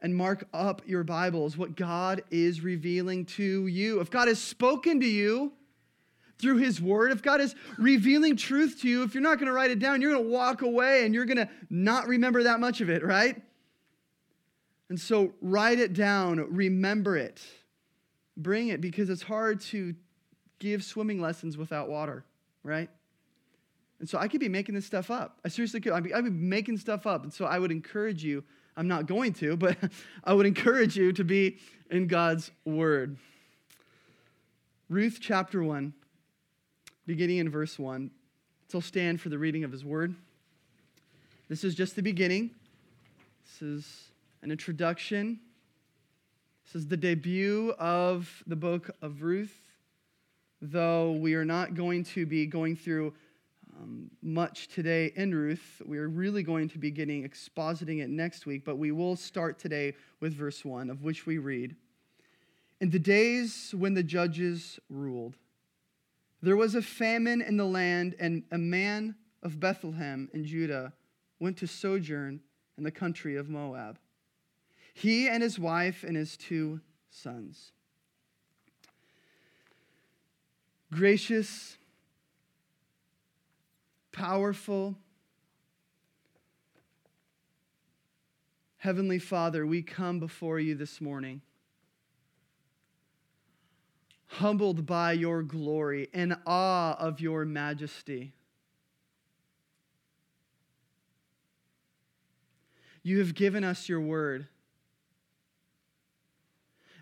and 0.00 0.16
mark 0.16 0.48
up 0.52 0.82
your 0.86 1.04
Bibles 1.04 1.56
what 1.56 1.76
God 1.76 2.22
is 2.30 2.60
revealing 2.60 3.24
to 3.26 3.66
you. 3.66 4.00
If 4.00 4.10
God 4.10 4.28
has 4.28 4.40
spoken 4.40 5.00
to 5.00 5.06
you, 5.06 5.52
through 6.42 6.58
His 6.58 6.82
Word, 6.82 7.12
if 7.12 7.22
God 7.22 7.40
is 7.40 7.54
revealing 7.78 8.36
truth 8.36 8.82
to 8.82 8.88
you, 8.88 9.04
if 9.04 9.14
you're 9.14 9.22
not 9.22 9.38
going 9.38 9.46
to 9.46 9.52
write 9.52 9.70
it 9.70 9.78
down, 9.78 10.02
you're 10.02 10.12
going 10.12 10.24
to 10.24 10.30
walk 10.30 10.60
away 10.60 11.06
and 11.06 11.14
you're 11.14 11.24
going 11.24 11.38
to 11.38 11.48
not 11.70 12.08
remember 12.08 12.42
that 12.42 12.60
much 12.60 12.80
of 12.80 12.90
it, 12.90 13.02
right? 13.02 13.40
And 14.90 15.00
so 15.00 15.32
write 15.40 15.78
it 15.78 15.94
down, 15.94 16.38
remember 16.50 17.16
it, 17.16 17.40
bring 18.36 18.68
it, 18.68 18.80
because 18.80 19.08
it's 19.08 19.22
hard 19.22 19.60
to 19.62 19.94
give 20.58 20.82
swimming 20.82 21.20
lessons 21.20 21.56
without 21.56 21.88
water, 21.88 22.24
right? 22.62 22.90
And 24.00 24.08
so 24.08 24.18
I 24.18 24.26
could 24.26 24.40
be 24.40 24.48
making 24.48 24.74
this 24.74 24.84
stuff 24.84 25.10
up. 25.10 25.38
I 25.44 25.48
seriously 25.48 25.80
could. 25.80 25.92
I'd 25.92 26.02
be, 26.02 26.12
I'd 26.12 26.24
be 26.24 26.30
making 26.30 26.76
stuff 26.76 27.06
up. 27.06 27.22
And 27.22 27.32
so 27.32 27.44
I 27.44 27.58
would 27.58 27.70
encourage 27.70 28.24
you, 28.24 28.42
I'm 28.76 28.88
not 28.88 29.06
going 29.06 29.32
to, 29.34 29.56
but 29.56 29.78
I 30.24 30.34
would 30.34 30.46
encourage 30.46 30.96
you 30.96 31.12
to 31.12 31.24
be 31.24 31.58
in 31.88 32.08
God's 32.08 32.50
Word. 32.64 33.16
Ruth 34.88 35.18
chapter 35.20 35.62
1 35.62 35.94
beginning 37.06 37.38
in 37.38 37.50
verse 37.50 37.78
1. 37.78 38.10
So 38.68 38.80
stand 38.80 39.20
for 39.20 39.28
the 39.28 39.38
reading 39.38 39.64
of 39.64 39.72
his 39.72 39.84
word. 39.84 40.14
This 41.48 41.64
is 41.64 41.74
just 41.74 41.96
the 41.96 42.02
beginning. 42.02 42.50
This 43.44 43.62
is 43.62 44.10
an 44.42 44.50
introduction. 44.50 45.40
This 46.64 46.76
is 46.76 46.88
the 46.88 46.96
debut 46.96 47.74
of 47.78 48.42
the 48.46 48.56
book 48.56 48.90
of 49.02 49.22
Ruth, 49.22 49.54
though 50.62 51.12
we 51.12 51.34
are 51.34 51.44
not 51.44 51.74
going 51.74 52.04
to 52.04 52.24
be 52.24 52.46
going 52.46 52.76
through 52.76 53.12
um, 53.78 54.10
much 54.22 54.68
today 54.68 55.12
in 55.16 55.34
Ruth. 55.34 55.82
We 55.84 55.98
are 55.98 56.08
really 56.08 56.42
going 56.42 56.68
to 56.70 56.78
be 56.78 56.90
getting 56.90 57.28
expositing 57.28 58.02
it 58.02 58.08
next 58.08 58.46
week, 58.46 58.64
but 58.64 58.78
we 58.78 58.92
will 58.92 59.16
start 59.16 59.58
today 59.58 59.94
with 60.20 60.34
verse 60.34 60.64
1, 60.64 60.88
of 60.88 61.02
which 61.02 61.26
we 61.26 61.38
read 61.38 61.76
In 62.80 62.90
the 62.90 62.98
days 62.98 63.74
when 63.76 63.94
the 63.94 64.02
judges 64.02 64.78
ruled, 64.88 65.36
there 66.42 66.56
was 66.56 66.74
a 66.74 66.82
famine 66.82 67.40
in 67.40 67.56
the 67.56 67.64
land, 67.64 68.16
and 68.18 68.42
a 68.50 68.58
man 68.58 69.14
of 69.42 69.60
Bethlehem 69.60 70.28
in 70.34 70.44
Judah 70.44 70.92
went 71.38 71.56
to 71.58 71.66
sojourn 71.66 72.40
in 72.76 72.84
the 72.84 72.90
country 72.90 73.36
of 73.36 73.48
Moab. 73.48 73.98
He 74.94 75.28
and 75.28 75.42
his 75.42 75.58
wife 75.58 76.04
and 76.04 76.16
his 76.16 76.36
two 76.36 76.80
sons. 77.10 77.72
Gracious 80.90 81.78
powerful. 84.12 84.94
Heavenly 88.76 89.18
Father, 89.18 89.66
we 89.66 89.82
come 89.82 90.20
before 90.20 90.60
you 90.60 90.74
this 90.74 91.00
morning, 91.00 91.40
humbled 94.38 94.86
by 94.86 95.12
your 95.12 95.42
glory, 95.42 96.08
in 96.12 96.34
awe 96.46 96.96
of 96.98 97.20
your 97.20 97.44
majesty. 97.44 98.32
You 103.02 103.18
have 103.18 103.34
given 103.34 103.64
us 103.64 103.88
your 103.88 104.00
word. 104.00 104.46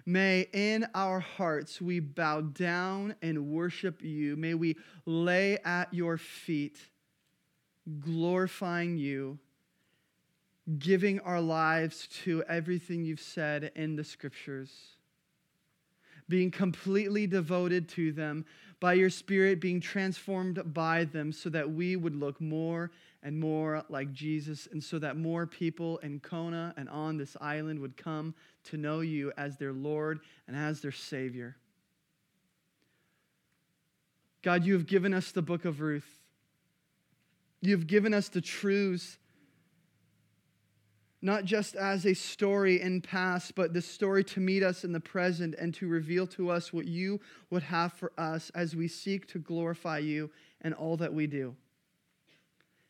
May 0.06 0.48
in 0.52 0.88
our 0.94 1.20
hearts 1.20 1.80
we 1.80 2.00
bow 2.00 2.40
down 2.40 3.14
and 3.22 3.48
worship 3.48 4.02
you. 4.02 4.34
May 4.36 4.54
we 4.54 4.76
lay 5.04 5.58
at 5.58 5.92
your 5.92 6.16
feet, 6.16 6.78
glorifying 8.00 8.96
you, 8.96 9.38
giving 10.78 11.20
our 11.20 11.40
lives 11.40 12.08
to 12.24 12.42
everything 12.48 13.04
you've 13.04 13.20
said 13.20 13.70
in 13.76 13.94
the 13.94 14.04
scriptures, 14.04 14.96
being 16.30 16.50
completely 16.50 17.26
devoted 17.26 17.86
to 17.90 18.12
them, 18.12 18.46
by 18.80 18.94
your 18.94 19.10
Spirit 19.10 19.60
being 19.60 19.78
transformed 19.78 20.72
by 20.72 21.04
them, 21.04 21.32
so 21.32 21.50
that 21.50 21.70
we 21.70 21.96
would 21.96 22.16
look 22.16 22.40
more 22.40 22.90
and 23.22 23.38
more 23.38 23.84
like 23.90 24.14
Jesus, 24.14 24.66
and 24.72 24.82
so 24.82 24.98
that 24.98 25.18
more 25.18 25.46
people 25.46 25.98
in 25.98 26.18
Kona 26.20 26.72
and 26.78 26.88
on 26.88 27.18
this 27.18 27.36
island 27.38 27.78
would 27.80 27.98
come 27.98 28.34
to 28.64 28.78
know 28.78 29.00
you 29.00 29.30
as 29.36 29.58
their 29.58 29.74
Lord 29.74 30.20
and 30.48 30.56
as 30.56 30.80
their 30.80 30.92
Savior. 30.92 31.56
God, 34.40 34.64
you 34.64 34.72
have 34.72 34.86
given 34.86 35.12
us 35.12 35.32
the 35.32 35.42
book 35.42 35.66
of 35.66 35.82
Ruth. 35.82 36.18
You 37.60 37.72
have 37.72 37.86
given 37.86 38.14
us 38.14 38.30
the 38.30 38.40
truths, 38.40 39.18
not 41.22 41.44
just 41.44 41.74
as 41.74 42.06
a 42.06 42.14
story 42.14 42.80
in 42.80 43.00
past, 43.00 43.54
but 43.54 43.74
the 43.74 43.82
story 43.82 44.24
to 44.24 44.40
meet 44.40 44.62
us 44.62 44.84
in 44.84 44.92
the 44.92 45.00
present 45.00 45.54
and 45.58 45.74
to 45.74 45.86
reveal 45.86 46.26
to 46.26 46.50
us 46.50 46.72
what 46.72 46.86
you 46.86 47.20
would 47.50 47.62
have 47.62 47.92
for 47.92 48.12
us 48.16 48.50
as 48.54 48.74
we 48.74 48.88
seek 48.88 49.26
to 49.28 49.38
glorify 49.38 49.98
you 49.98 50.30
in 50.64 50.72
all 50.72 50.96
that 50.96 51.12
we 51.12 51.26
do. 51.26 51.54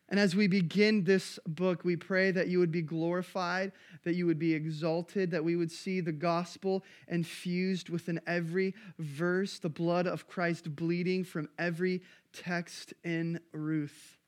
And 0.09 0.19
as 0.19 0.35
we 0.35 0.49
begin 0.49 1.05
this 1.05 1.39
book, 1.47 1.85
we 1.85 1.95
pray 1.95 2.33
that 2.33 2.49
you 2.49 2.59
would 2.59 2.73
be 2.73 2.83
glorified, 2.83 3.71
that 4.03 4.17
you 4.17 4.27
would 4.27 4.41
be 4.41 4.55
exalted, 4.55 5.31
that 5.31 5.45
we 5.45 5.55
would 5.55 5.71
see 5.71 6.01
the 6.01 6.11
gospel 6.11 6.83
infused 7.07 7.91
within 7.91 8.21
every 8.27 8.75
verse, 8.99 9.61
the 9.61 9.69
blood 9.69 10.09
of 10.09 10.27
Christ 10.27 10.75
bleeding 10.75 11.23
from 11.23 11.49
every 11.61 12.03
text 12.33 12.93
in 13.05 13.39
Ruth. 13.53 14.19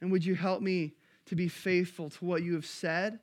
And 0.00 0.10
would 0.10 0.24
you 0.24 0.34
help 0.34 0.62
me 0.62 0.94
to 1.26 1.34
be 1.34 1.48
faithful 1.48 2.10
to 2.10 2.24
what 2.24 2.42
you 2.42 2.54
have 2.54 2.66
said? 2.66 3.18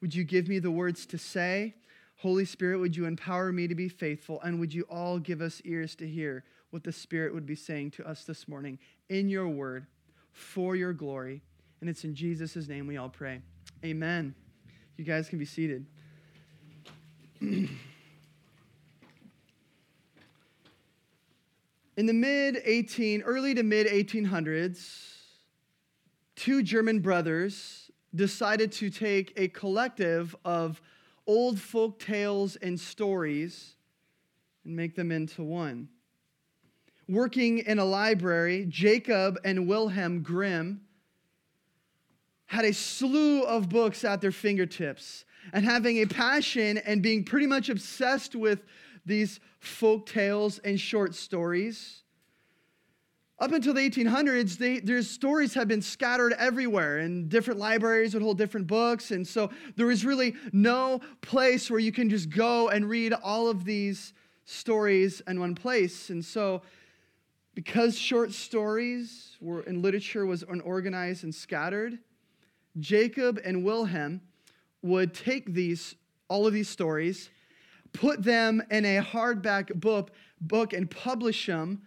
Would 0.00 0.14
you 0.14 0.24
give 0.24 0.48
me 0.48 0.58
the 0.58 0.70
words 0.70 1.06
to 1.06 1.18
say? 1.18 1.74
Holy 2.16 2.44
Spirit, 2.44 2.78
would 2.78 2.96
you 2.96 3.04
empower 3.04 3.52
me 3.52 3.68
to 3.68 3.74
be 3.74 3.88
faithful? 3.88 4.40
And 4.42 4.58
would 4.60 4.74
you 4.74 4.82
all 4.90 5.18
give 5.18 5.40
us 5.40 5.62
ears 5.64 5.94
to 5.96 6.08
hear 6.08 6.44
what 6.70 6.84
the 6.84 6.92
Spirit 6.92 7.32
would 7.32 7.46
be 7.46 7.54
saying 7.54 7.92
to 7.92 8.08
us 8.08 8.24
this 8.24 8.46
morning 8.48 8.78
in 9.08 9.28
your 9.28 9.48
word 9.48 9.86
for 10.32 10.76
your 10.76 10.92
glory. 10.92 11.42
And 11.80 11.88
it's 11.88 12.04
in 12.04 12.14
Jesus' 12.14 12.68
name 12.68 12.86
we 12.86 12.96
all 12.96 13.08
pray. 13.08 13.40
Amen. 13.84 14.34
You 14.96 15.04
guys 15.04 15.28
can 15.28 15.38
be 15.38 15.44
seated. 15.44 15.86
in 17.40 17.68
the 21.96 22.12
mid 22.12 22.60
18 22.64 23.22
early 23.22 23.54
to 23.54 23.62
mid 23.62 23.86
1800s 23.86 25.17
two 26.38 26.62
german 26.62 27.00
brothers 27.00 27.90
decided 28.14 28.72
to 28.72 28.88
take 28.88 29.32
a 29.36 29.48
collective 29.48 30.34
of 30.44 30.80
old 31.26 31.60
folk 31.60 31.98
tales 31.98 32.56
and 32.56 32.78
stories 32.80 33.74
and 34.64 34.74
make 34.74 34.94
them 34.94 35.12
into 35.12 35.42
one 35.42 35.88
working 37.08 37.58
in 37.58 37.78
a 37.78 37.84
library, 37.84 38.66
Jacob 38.68 39.38
and 39.44 39.66
Wilhelm 39.66 40.22
Grimm 40.22 40.82
had 42.46 42.64
a 42.64 42.72
slew 42.72 43.42
of 43.42 43.68
books 43.68 44.04
at 44.04 44.20
their 44.20 44.32
fingertips 44.32 45.24
and 45.52 45.64
having 45.64 45.98
a 45.98 46.06
passion 46.06 46.78
and 46.78 47.02
being 47.02 47.24
pretty 47.24 47.46
much 47.46 47.68
obsessed 47.68 48.34
with 48.34 48.64
these 49.04 49.40
folk 49.60 50.06
tales 50.06 50.58
and 50.58 50.78
short 50.78 51.14
stories. 51.14 52.02
Up 53.40 53.52
until 53.52 53.72
the 53.72 53.88
1800s, 53.88 54.58
they, 54.58 54.80
their 54.80 55.00
stories 55.02 55.54
have 55.54 55.68
been 55.68 55.80
scattered 55.80 56.32
everywhere, 56.38 56.98
and 56.98 57.28
different 57.28 57.60
libraries 57.60 58.12
would 58.14 58.22
hold 58.22 58.36
different 58.36 58.66
books. 58.66 59.12
And 59.12 59.26
so 59.26 59.50
there 59.76 59.86
was 59.86 60.04
really 60.04 60.34
no 60.52 61.00
place 61.20 61.70
where 61.70 61.78
you 61.78 61.92
can 61.92 62.10
just 62.10 62.30
go 62.30 62.68
and 62.68 62.88
read 62.88 63.12
all 63.12 63.48
of 63.48 63.64
these 63.64 64.12
stories 64.44 65.22
in 65.28 65.38
one 65.38 65.54
place. 65.54 66.10
And 66.10 66.24
so 66.24 66.62
because 67.54 67.96
short 67.96 68.32
stories 68.32 69.36
were 69.40 69.62
in 69.62 69.82
literature 69.82 70.26
was 70.26 70.42
unorganized 70.48 71.22
and 71.22 71.34
scattered, 71.34 71.98
Jacob 72.78 73.40
and 73.44 73.64
Wilhelm 73.64 74.20
would 74.82 75.14
take 75.14 75.52
these 75.52 75.94
all 76.28 76.46
of 76.46 76.52
these 76.52 76.68
stories, 76.68 77.30
put 77.92 78.22
them 78.22 78.62
in 78.70 78.84
a 78.84 79.02
hardback 79.02 79.74
book, 79.80 80.10
book 80.40 80.72
and 80.72 80.90
publish 80.90 81.46
them 81.46 81.82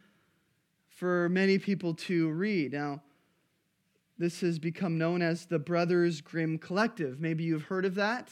for 1.01 1.27
many 1.29 1.57
people 1.57 1.95
to 1.95 2.29
read. 2.29 2.73
Now, 2.73 3.01
this 4.19 4.41
has 4.41 4.59
become 4.59 4.99
known 4.99 5.23
as 5.23 5.47
the 5.47 5.57
Brothers 5.57 6.21
Grimm 6.21 6.59
Collective. 6.59 7.19
Maybe 7.19 7.43
you've 7.43 7.63
heard 7.63 7.85
of 7.85 7.95
that. 7.95 8.29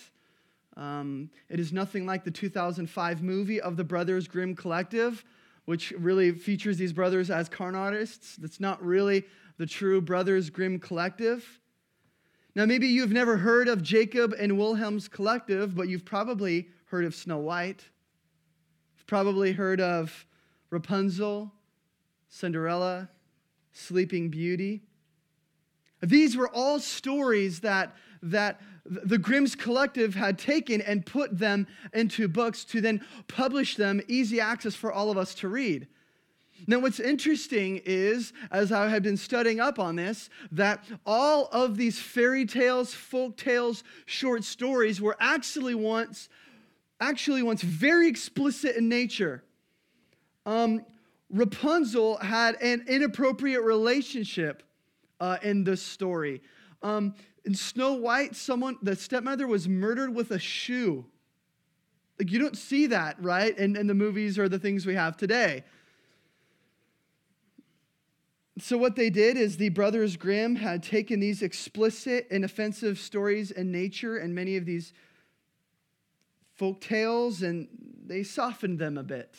Um, 0.78 1.32
it 1.50 1.60
is 1.60 1.74
nothing 1.74 2.06
like 2.06 2.24
the 2.24 2.30
2005 2.30 3.24
movie 3.24 3.60
of 3.60 3.76
the 3.76 3.84
Brothers 3.84 4.28
Grimm 4.28 4.56
Collective 4.56 5.26
which 5.66 5.92
really 6.00 6.32
features 6.32 6.78
these 6.78 6.94
brothers 6.94 7.30
as 7.30 7.48
con 7.48 7.76
artists. 7.76 8.36
That's 8.38 8.60
not 8.60 8.84
really 8.84 9.24
the 9.58 9.68
true 9.68 10.02
Brothers 10.02 10.50
Grimm 10.50 10.80
collective. 10.80 11.60
Now, 12.56 12.66
maybe 12.66 12.88
you've 12.88 13.12
never 13.12 13.38
heard 13.38 13.68
of 13.68 13.84
Jacob 13.84 14.34
and 14.40 14.58
Wilhelm's 14.58 15.08
collective, 15.08 15.76
but 15.76 15.88
you've 15.88 16.06
probably 16.06 16.70
heard 16.86 17.06
of 17.06 17.14
Snow 17.14 17.38
White. 17.38 17.84
You've 18.98 19.06
probably 19.06 19.52
heard 19.52 19.80
of 19.80 20.26
Rapunzel, 20.72 21.52
Cinderella, 22.30 23.10
Sleeping 23.74 24.30
Beauty. 24.30 24.84
These 26.02 26.38
were 26.38 26.50
all 26.50 26.80
stories 26.80 27.60
that, 27.60 27.96
that 28.22 28.62
the 28.86 29.18
Grimm's 29.18 29.56
Collective 29.56 30.16
had 30.16 30.38
taken 30.38 30.82
and 30.82 31.06
put 31.06 31.38
them 31.38 31.68
into 31.94 32.28
books 32.28 32.64
to 32.66 32.82
then 32.82 33.06
publish 33.28 33.76
them, 33.76 34.02
easy 34.08 34.40
access 34.40 34.76
for 34.76 34.94
all 34.94 35.12
of 35.12 35.18
us 35.18 35.36
to 35.36 35.50
read. 35.50 35.88
Now, 36.68 36.80
what's 36.80 37.00
interesting 37.00 37.82
is, 37.86 38.34
as 38.52 38.72
I 38.72 38.90
have 38.90 39.02
been 39.04 39.18
studying 39.18 39.60
up 39.60 39.80
on 39.80 39.96
this, 39.96 40.30
that 40.52 40.84
all 41.06 41.48
of 41.52 41.78
these 41.78 42.00
fairy 42.00 42.46
tales, 42.46 42.94
folk 42.94 43.38
tales, 43.38 43.84
short 44.06 44.44
stories 44.44 45.02
were 45.02 45.16
actually 45.20 45.76
once, 45.76 46.30
actually 47.00 47.44
once 47.44 47.62
very 47.62 48.08
explicit 48.08 48.76
in 48.76 48.90
nature. 48.90 49.44
Um, 50.46 50.86
Rapunzel 51.30 52.18
had 52.18 52.56
an 52.62 52.86
inappropriate 52.88 53.62
relationship 53.62 54.64
uh, 55.20 55.38
in 55.44 55.64
this 55.64 55.82
story. 55.82 56.42
Um, 56.82 57.14
in 57.46 57.54
Snow 57.54 57.94
White, 57.94 58.36
someone, 58.36 58.78
the 58.82 58.96
stepmother 58.96 59.48
was 59.48 59.68
murdered 59.68 60.14
with 60.14 60.32
a 60.32 60.40
shoe. 60.40 61.06
Like, 62.18 62.32
you 62.32 62.40
don't 62.40 62.58
see 62.58 62.88
that, 62.88 63.22
right, 63.22 63.58
in, 63.58 63.76
in 63.76 63.88
the 63.88 63.94
movies 63.94 64.38
or 64.38 64.50
the 64.50 64.60
things 64.60 64.86
we 64.86 64.96
have 64.96 65.18
today. 65.18 65.64
So, 68.60 68.78
what 68.78 68.98
they 68.98 69.10
did 69.10 69.38
is 69.38 69.56
the 69.56 69.70
Brothers 69.70 70.18
Grimm 70.18 70.58
had 70.58 70.84
taken 70.84 71.22
these 71.22 71.42
explicit 71.42 72.28
and 72.30 72.44
offensive 72.44 73.00
stories 73.00 73.52
in 73.52 73.72
nature 73.72 74.18
and 74.18 74.36
many 74.36 74.58
of 74.58 74.66
these 74.66 74.92
folk 76.56 76.82
tales 76.82 77.42
and 77.42 77.70
they 78.06 78.22
softened 78.24 78.80
them 78.80 78.98
a 78.98 79.04
bit. 79.04 79.34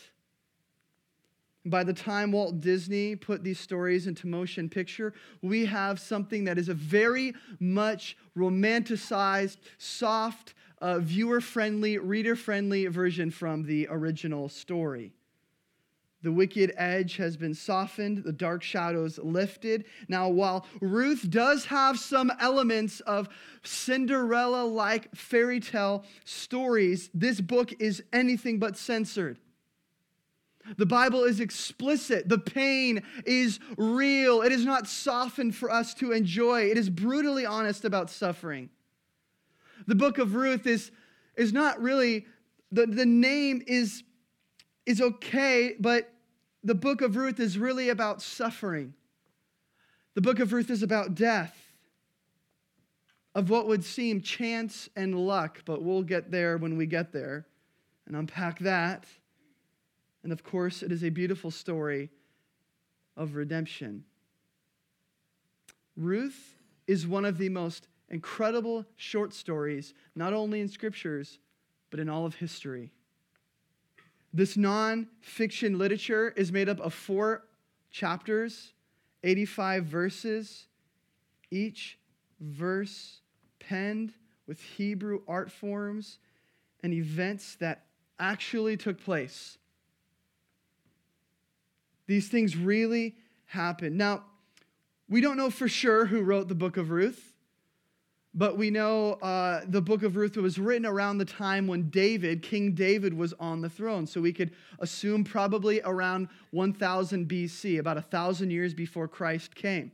By 1.67 1.85
the 1.85 1.93
time 1.93 2.33
Walt 2.33 2.61
Disney 2.61 3.17
put 3.17 3.45
these 3.45 3.61
stories 3.61 4.07
into 4.07 4.27
motion 4.27 4.69
picture, 4.69 5.13
we 5.43 5.67
have 5.67 6.01
something 6.01 6.45
that 6.45 6.57
is 6.57 6.71
a 6.71 6.75
very 6.75 7.35
much 7.59 8.17
romanticized, 8.37 9.59
soft, 9.77 10.55
uh, 10.81 11.01
viewer 11.01 11.41
friendly, 11.41 11.99
reader 11.99 12.35
friendly 12.35 12.87
version 12.87 13.31
from 13.31 13.65
the 13.65 13.87
original 13.91 14.49
story. 14.49 15.13
The 16.23 16.33
wicked 16.33 16.73
edge 16.77 17.17
has 17.17 17.37
been 17.37 17.55
softened, 17.55 18.25
the 18.25 18.33
dark 18.33 18.63
shadows 18.63 19.19
lifted. 19.19 19.85
Now, 20.09 20.29
while 20.29 20.67
Ruth 20.81 21.29
does 21.31 21.67
have 21.67 21.99
some 21.99 22.31
elements 22.41 23.01
of 23.01 23.29
Cinderella 23.63 24.65
like 24.65 25.15
fairy 25.15 25.61
tale 25.61 26.05
stories, 26.25 27.11
this 27.15 27.41
book 27.41 27.73
is 27.81 28.03
anything 28.13 28.59
but 28.59 28.77
censored. 28.77 29.39
The 30.77 30.87
Bible 30.87 31.25
is 31.25 31.41
explicit. 31.41 32.29
The 32.29 32.39
pain 32.39 33.03
is 33.25 33.59
real. 33.77 34.43
It 34.43 34.53
is 34.53 34.65
not 34.65 34.87
softened 34.87 35.55
for 35.55 35.71
us 35.71 35.95
to 35.95 36.13
enjoy. 36.13 36.71
It 36.71 36.79
is 36.79 36.91
brutally 36.91 37.47
honest 37.47 37.85
about 37.85 38.11
suffering. 38.11 38.71
The 39.87 39.95
book 39.95 40.19
of 40.19 40.35
Ruth 40.35 40.67
is, 40.67 40.91
is 41.37 41.53
not 41.53 41.81
really, 41.81 42.27
the, 42.71 42.87
the 42.87 43.07
name 43.07 43.63
is, 43.67 44.03
is 44.87 45.01
okay, 45.01 45.75
but 45.81 46.13
the 46.63 46.75
book 46.75 47.01
of 47.01 47.17
Ruth 47.17 47.41
is 47.41 47.59
really 47.59 47.89
about 47.89 48.23
suffering. 48.23 48.95
The 50.15 50.21
book 50.21 50.39
of 50.39 50.53
Ruth 50.53 50.71
is 50.71 50.83
about 50.83 51.15
death, 51.15 51.57
of 53.35 53.49
what 53.49 53.67
would 53.69 53.85
seem 53.85 54.21
chance 54.21 54.89
and 54.97 55.15
luck, 55.15 55.63
but 55.65 55.83
we'll 55.83 56.03
get 56.03 56.31
there 56.31 56.57
when 56.59 56.77
we 56.77 56.87
get 56.87 57.13
there 57.13 57.47
and 58.07 58.17
unpack 58.17 58.59
that. 58.61 59.07
And 60.23 60.33
of 60.33 60.45
course, 60.45 60.83
it 60.83 60.93
is 60.93 61.03
a 61.03 61.11
beautiful 61.11 61.51
story 61.51 62.11
of 63.17 63.35
redemption. 63.35 64.05
Ruth 65.97 66.57
is 66.87 67.07
one 67.07 67.25
of 67.25 67.39
the 67.39 67.49
most 67.49 67.89
incredible 68.09 68.85
short 68.97 69.33
stories, 69.33 69.95
not 70.15 70.33
only 70.33 70.61
in 70.61 70.69
scriptures, 70.69 71.39
but 71.91 72.01
in 72.01 72.09
all 72.09 72.27
of 72.27 72.35
history. 72.35 72.91
This 74.33 74.57
non 74.57 75.09
fiction 75.21 75.79
literature 75.79 76.33
is 76.37 76.53
made 76.53 76.69
up 76.69 76.81
of 76.81 76.95
four 76.95 77.45
chapters, 77.91 78.73
85 79.25 79.85
verses, 79.85 80.67
each 81.51 81.99
verse 82.41 83.21
penned 83.59 84.13
with 84.47 84.61
Hebrew 84.61 85.21
art 85.29 85.51
forms 85.51 86.19
and 86.83 86.93
events 86.93 87.57
that 87.57 87.87
actually 88.19 88.77
took 88.77 89.03
place. 89.03 89.59
These 92.11 92.27
things 92.27 92.57
really 92.57 93.15
happened. 93.47 93.97
Now, 93.97 94.25
we 95.09 95.21
don't 95.21 95.37
know 95.37 95.49
for 95.49 95.69
sure 95.69 96.07
who 96.07 96.23
wrote 96.23 96.49
the 96.49 96.57
book 96.57 96.77
of 96.77 96.91
Ruth, 96.91 97.35
but 98.35 98.59
we 98.59 98.69
know 98.69 99.13
uh, 99.13 99.61
the 99.69 99.81
book 99.81 100.03
of 100.03 100.17
Ruth 100.17 100.37
was 100.37 100.59
written 100.59 100.87
around 100.87 101.19
the 101.19 101.25
time 101.25 101.69
when 101.69 101.89
David, 101.89 102.43
King 102.43 102.73
David, 102.73 103.15
was 103.15 103.33
on 103.35 103.61
the 103.61 103.71
throne. 103.71 104.09
So 104.09 104.21
we 104.21 104.33
could 104.33 104.51
assume 104.81 105.23
probably 105.23 105.83
around 105.85 106.27
1000 106.51 107.29
BC, 107.29 107.79
about 107.79 107.97
a 107.97 108.03
thousand 108.03 108.51
years 108.51 108.75
before 108.75 109.07
Christ 109.07 109.55
came. 109.55 109.93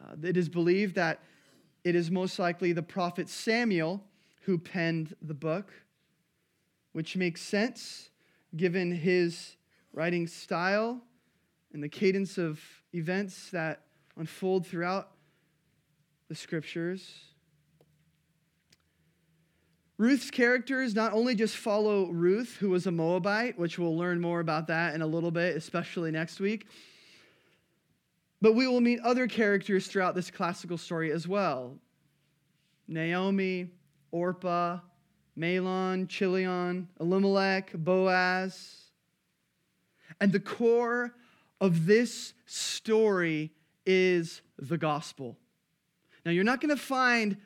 Uh, 0.00 0.14
it 0.22 0.36
is 0.36 0.48
believed 0.48 0.94
that 0.94 1.18
it 1.82 1.96
is 1.96 2.12
most 2.12 2.38
likely 2.38 2.72
the 2.72 2.80
prophet 2.80 3.28
Samuel 3.28 4.04
who 4.42 4.56
penned 4.56 5.16
the 5.20 5.34
book, 5.34 5.72
which 6.92 7.16
makes 7.16 7.42
sense 7.42 8.10
given 8.54 8.92
his 8.92 9.56
writing 9.92 10.26
style 10.26 11.00
and 11.72 11.82
the 11.82 11.88
cadence 11.88 12.38
of 12.38 12.60
events 12.92 13.50
that 13.50 13.82
unfold 14.16 14.66
throughout 14.66 15.10
the 16.28 16.34
scriptures. 16.34 17.24
Ruth's 19.98 20.30
characters 20.30 20.94
not 20.94 21.12
only 21.12 21.34
just 21.34 21.56
follow 21.56 22.10
Ruth, 22.10 22.56
who 22.58 22.70
was 22.70 22.86
a 22.86 22.90
Moabite, 22.90 23.58
which 23.58 23.78
we'll 23.78 23.96
learn 23.96 24.20
more 24.20 24.40
about 24.40 24.66
that 24.66 24.94
in 24.94 25.02
a 25.02 25.06
little 25.06 25.30
bit, 25.30 25.56
especially 25.56 26.10
next 26.10 26.40
week, 26.40 26.66
but 28.40 28.54
we 28.54 28.66
will 28.66 28.80
meet 28.80 28.98
other 29.00 29.28
characters 29.28 29.86
throughout 29.86 30.16
this 30.16 30.30
classical 30.30 30.76
story 30.76 31.12
as 31.12 31.28
well 31.28 31.78
Naomi, 32.88 33.70
Orpah, 34.10 34.80
Mahlon, 35.38 36.08
Chilion, 36.08 36.88
Elimelech, 37.00 37.72
Boaz. 37.72 38.81
And 40.22 40.30
the 40.30 40.38
core 40.38 41.12
of 41.60 41.84
this 41.84 42.32
story 42.46 43.50
is 43.84 44.40
the 44.56 44.78
gospel. 44.78 45.36
Now, 46.24 46.30
you're 46.30 46.44
not 46.44 46.60
going 46.60 46.68
to 46.68 46.80
find 46.80 47.38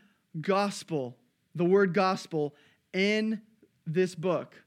gospel, 0.43 1.17
the 1.55 1.65
word 1.65 1.95
gospel, 1.95 2.55
in 2.93 3.41
this 3.87 4.15
book, 4.15 4.63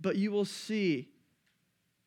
but 0.00 0.16
you 0.16 0.32
will 0.32 0.44
see 0.44 1.10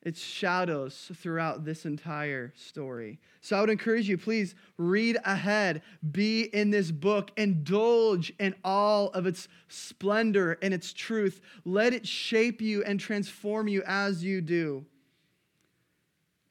its 0.01 0.19
shadows 0.19 1.09
throughout 1.15 1.63
this 1.63 1.85
entire 1.85 2.51
story. 2.57 3.17
So 3.39 3.55
I 3.55 3.61
would 3.61 3.69
encourage 3.69 4.09
you, 4.09 4.17
please 4.17 4.53
read 4.77 5.17
ahead, 5.23 5.81
be 6.11 6.41
in 6.41 6.71
this 6.71 6.91
book, 6.91 7.31
indulge 7.37 8.33
in 8.37 8.53
all 8.65 9.11
of 9.11 9.25
its 9.25 9.47
splendor 9.69 10.57
and 10.61 10.73
its 10.73 10.91
truth. 10.91 11.39
Let 11.63 11.93
it 11.93 12.05
shape 12.05 12.61
you 12.61 12.83
and 12.83 12.99
transform 12.99 13.69
you 13.69 13.81
as 13.87 14.21
you 14.21 14.41
do. 14.41 14.85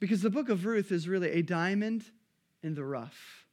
Because 0.04 0.20
the 0.20 0.28
book 0.28 0.50
of 0.50 0.66
Ruth 0.66 0.92
is 0.92 1.08
really 1.08 1.30
a 1.30 1.40
diamond 1.40 2.04
in 2.62 2.74
the 2.74 2.84
rough. 2.84 3.46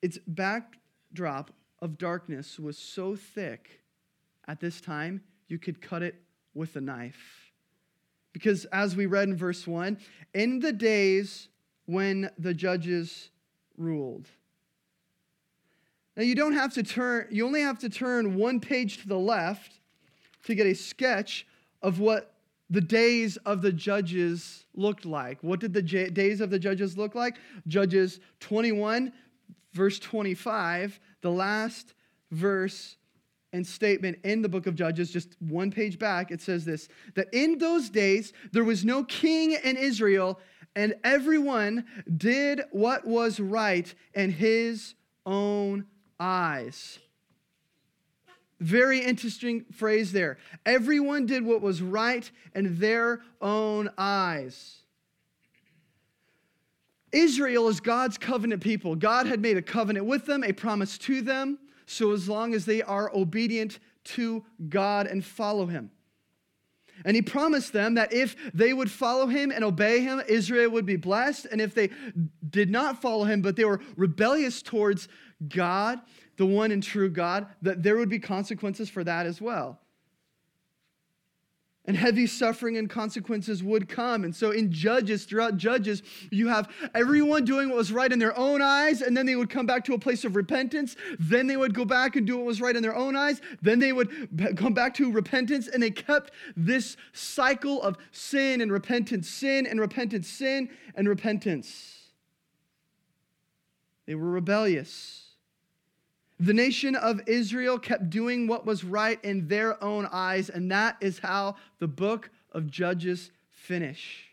Its 0.00 0.16
backdrop 0.26 1.50
of 1.82 1.98
darkness 1.98 2.58
was 2.58 2.78
so 2.78 3.14
thick 3.14 3.82
at 4.46 4.60
this 4.60 4.80
time, 4.80 5.20
you 5.46 5.58
could 5.58 5.82
cut 5.82 6.02
it 6.02 6.14
with 6.54 6.74
a 6.76 6.80
knife. 6.80 7.52
Because 8.32 8.64
as 8.72 8.96
we 8.96 9.04
read 9.04 9.28
in 9.28 9.36
verse 9.36 9.66
1, 9.66 9.98
in 10.32 10.58
the 10.58 10.72
days 10.72 11.50
when 11.84 12.30
the 12.38 12.54
judges 12.54 13.28
ruled. 13.76 14.26
Now 16.16 16.22
you 16.22 16.34
don't 16.34 16.54
have 16.54 16.72
to 16.72 16.82
turn, 16.82 17.26
you 17.30 17.44
only 17.44 17.60
have 17.60 17.78
to 17.80 17.90
turn 17.90 18.36
one 18.36 18.58
page 18.58 19.02
to 19.02 19.08
the 19.08 19.18
left 19.18 19.80
to 20.44 20.54
get 20.54 20.66
a 20.66 20.74
sketch 20.74 21.46
of 21.82 22.00
what 22.00 22.37
the 22.70 22.80
days 22.80 23.36
of 23.38 23.62
the 23.62 23.72
judges 23.72 24.66
looked 24.74 25.06
like. 25.06 25.42
What 25.42 25.60
did 25.60 25.72
the 25.72 25.82
j- 25.82 26.10
days 26.10 26.40
of 26.40 26.50
the 26.50 26.58
judges 26.58 26.98
look 26.98 27.14
like? 27.14 27.38
Judges 27.66 28.20
21, 28.40 29.12
verse 29.72 29.98
25, 29.98 31.00
the 31.22 31.30
last 31.30 31.94
verse 32.30 32.96
and 33.52 33.66
statement 33.66 34.18
in 34.24 34.42
the 34.42 34.48
book 34.48 34.66
of 34.66 34.74
Judges, 34.74 35.10
just 35.10 35.36
one 35.40 35.70
page 35.70 35.98
back, 35.98 36.30
it 36.30 36.42
says 36.42 36.64
this 36.64 36.88
that 37.14 37.28
in 37.32 37.58
those 37.58 37.88
days 37.88 38.32
there 38.52 38.64
was 38.64 38.84
no 38.84 39.04
king 39.04 39.52
in 39.64 39.76
Israel, 39.76 40.38
and 40.76 40.94
everyone 41.02 41.86
did 42.16 42.62
what 42.70 43.06
was 43.06 43.40
right 43.40 43.92
in 44.14 44.30
his 44.30 44.94
own 45.24 45.86
eyes. 46.20 46.98
Very 48.60 49.00
interesting 49.00 49.64
phrase 49.72 50.12
there. 50.12 50.38
Everyone 50.66 51.26
did 51.26 51.44
what 51.44 51.60
was 51.60 51.80
right 51.80 52.28
in 52.54 52.78
their 52.78 53.20
own 53.40 53.88
eyes. 53.96 54.78
Israel 57.12 57.68
is 57.68 57.80
God's 57.80 58.18
covenant 58.18 58.62
people. 58.62 58.96
God 58.96 59.26
had 59.26 59.40
made 59.40 59.56
a 59.56 59.62
covenant 59.62 60.06
with 60.06 60.26
them, 60.26 60.44
a 60.44 60.52
promise 60.52 60.98
to 60.98 61.22
them. 61.22 61.58
So, 61.86 62.12
as 62.12 62.28
long 62.28 62.52
as 62.52 62.66
they 62.66 62.82
are 62.82 63.10
obedient 63.14 63.78
to 64.04 64.44
God 64.68 65.06
and 65.06 65.24
follow 65.24 65.66
Him. 65.66 65.90
And 67.04 67.14
he 67.14 67.22
promised 67.22 67.72
them 67.72 67.94
that 67.94 68.12
if 68.12 68.36
they 68.52 68.72
would 68.72 68.90
follow 68.90 69.26
him 69.26 69.50
and 69.50 69.62
obey 69.62 70.00
him, 70.00 70.20
Israel 70.28 70.70
would 70.70 70.86
be 70.86 70.96
blessed. 70.96 71.46
And 71.50 71.60
if 71.60 71.74
they 71.74 71.90
did 72.48 72.70
not 72.70 73.00
follow 73.00 73.24
him, 73.24 73.40
but 73.40 73.56
they 73.56 73.64
were 73.64 73.80
rebellious 73.96 74.62
towards 74.62 75.08
God, 75.48 76.00
the 76.38 76.46
one 76.46 76.72
and 76.72 76.82
true 76.82 77.10
God, 77.10 77.46
that 77.60 77.82
there 77.82 77.96
would 77.96 78.08
be 78.08 78.18
consequences 78.18 78.88
for 78.88 79.04
that 79.04 79.26
as 79.26 79.40
well 79.40 79.78
and 81.88 81.96
heavy 81.96 82.26
suffering 82.26 82.76
and 82.76 82.90
consequences 82.90 83.64
would 83.64 83.88
come. 83.88 84.22
And 84.22 84.36
so, 84.36 84.50
in 84.50 84.70
Judges, 84.70 85.24
throughout 85.24 85.56
Judges, 85.56 86.02
you 86.30 86.48
have 86.48 86.70
everyone 86.94 87.46
doing 87.46 87.70
what 87.70 87.78
was 87.78 87.90
right 87.90 88.12
in 88.12 88.18
their 88.18 88.36
own 88.36 88.60
eyes, 88.60 89.00
and 89.00 89.16
then 89.16 89.24
they 89.24 89.36
would 89.36 89.48
come 89.48 89.64
back 89.64 89.86
to 89.86 89.94
a 89.94 89.98
place 89.98 90.26
of 90.26 90.36
repentance. 90.36 90.96
Then 91.18 91.46
they 91.46 91.56
would 91.56 91.72
go 91.72 91.86
back 91.86 92.14
and 92.14 92.26
do 92.26 92.36
what 92.36 92.44
was 92.44 92.60
right 92.60 92.76
in 92.76 92.82
their 92.82 92.94
own 92.94 93.16
eyes. 93.16 93.40
Then 93.62 93.78
they 93.78 93.94
would 93.94 94.54
come 94.58 94.74
back 94.74 94.92
to 94.96 95.10
repentance, 95.10 95.66
and 95.66 95.82
they 95.82 95.90
kept 95.90 96.30
this 96.54 96.98
cycle 97.14 97.82
of 97.82 97.96
sin 98.12 98.60
and 98.60 98.70
repentance, 98.70 99.26
sin 99.26 99.66
and 99.66 99.80
repentance, 99.80 100.28
sin 100.28 100.68
and 100.94 101.08
repentance. 101.08 102.10
They 104.04 104.14
were 104.14 104.28
rebellious. 104.28 105.27
The 106.40 106.54
nation 106.54 106.94
of 106.94 107.20
Israel 107.26 107.78
kept 107.78 108.10
doing 108.10 108.46
what 108.46 108.64
was 108.64 108.84
right 108.84 109.22
in 109.24 109.48
their 109.48 109.82
own 109.82 110.08
eyes, 110.12 110.48
and 110.48 110.70
that 110.70 110.96
is 111.00 111.18
how 111.18 111.56
the 111.80 111.88
book 111.88 112.30
of 112.52 112.70
Judges 112.70 113.32
finish. 113.50 114.24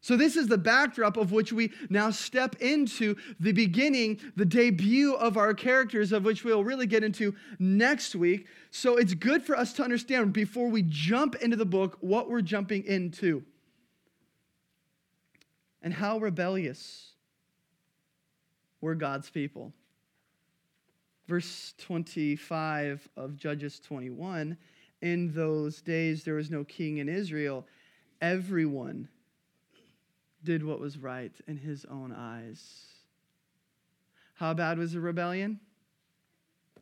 So, 0.00 0.16
this 0.16 0.36
is 0.36 0.46
the 0.46 0.56
backdrop 0.56 1.16
of 1.16 1.32
which 1.32 1.52
we 1.52 1.72
now 1.90 2.10
step 2.10 2.54
into 2.60 3.16
the 3.40 3.50
beginning, 3.50 4.20
the 4.36 4.46
debut 4.46 5.14
of 5.14 5.36
our 5.36 5.52
characters, 5.52 6.12
of 6.12 6.24
which 6.24 6.44
we'll 6.44 6.62
really 6.62 6.86
get 6.86 7.02
into 7.02 7.34
next 7.58 8.14
week. 8.14 8.46
So, 8.70 8.96
it's 8.96 9.14
good 9.14 9.42
for 9.42 9.56
us 9.56 9.72
to 9.74 9.82
understand 9.82 10.32
before 10.32 10.68
we 10.68 10.84
jump 10.86 11.34
into 11.36 11.56
the 11.56 11.66
book 11.66 11.98
what 12.00 12.30
we're 12.30 12.40
jumping 12.40 12.84
into 12.84 13.42
and 15.82 15.92
how 15.92 16.18
rebellious 16.18 17.14
were 18.80 18.94
God's 18.94 19.28
people 19.28 19.72
verse 21.28 21.74
25 21.78 23.08
of 23.16 23.36
Judges 23.36 23.78
21. 23.80 24.56
in 25.00 25.32
those 25.32 25.80
days 25.80 26.24
there 26.24 26.34
was 26.34 26.50
no 26.50 26.64
king 26.64 26.96
in 26.96 27.08
Israel, 27.08 27.64
everyone 28.20 29.08
did 30.42 30.64
what 30.64 30.80
was 30.80 30.98
right 30.98 31.32
in 31.46 31.56
his 31.56 31.84
own 31.84 32.12
eyes. 32.12 32.86
How 34.34 34.54
bad 34.54 34.78
was 34.78 34.92
the 34.92 35.00
rebellion? 35.00 35.60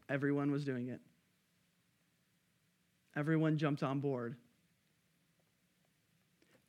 Everyone 0.08 0.50
was 0.50 0.64
doing 0.64 0.88
it. 0.88 1.00
Everyone 3.16 3.58
jumped 3.58 3.82
on 3.82 3.98
board. 3.98 4.36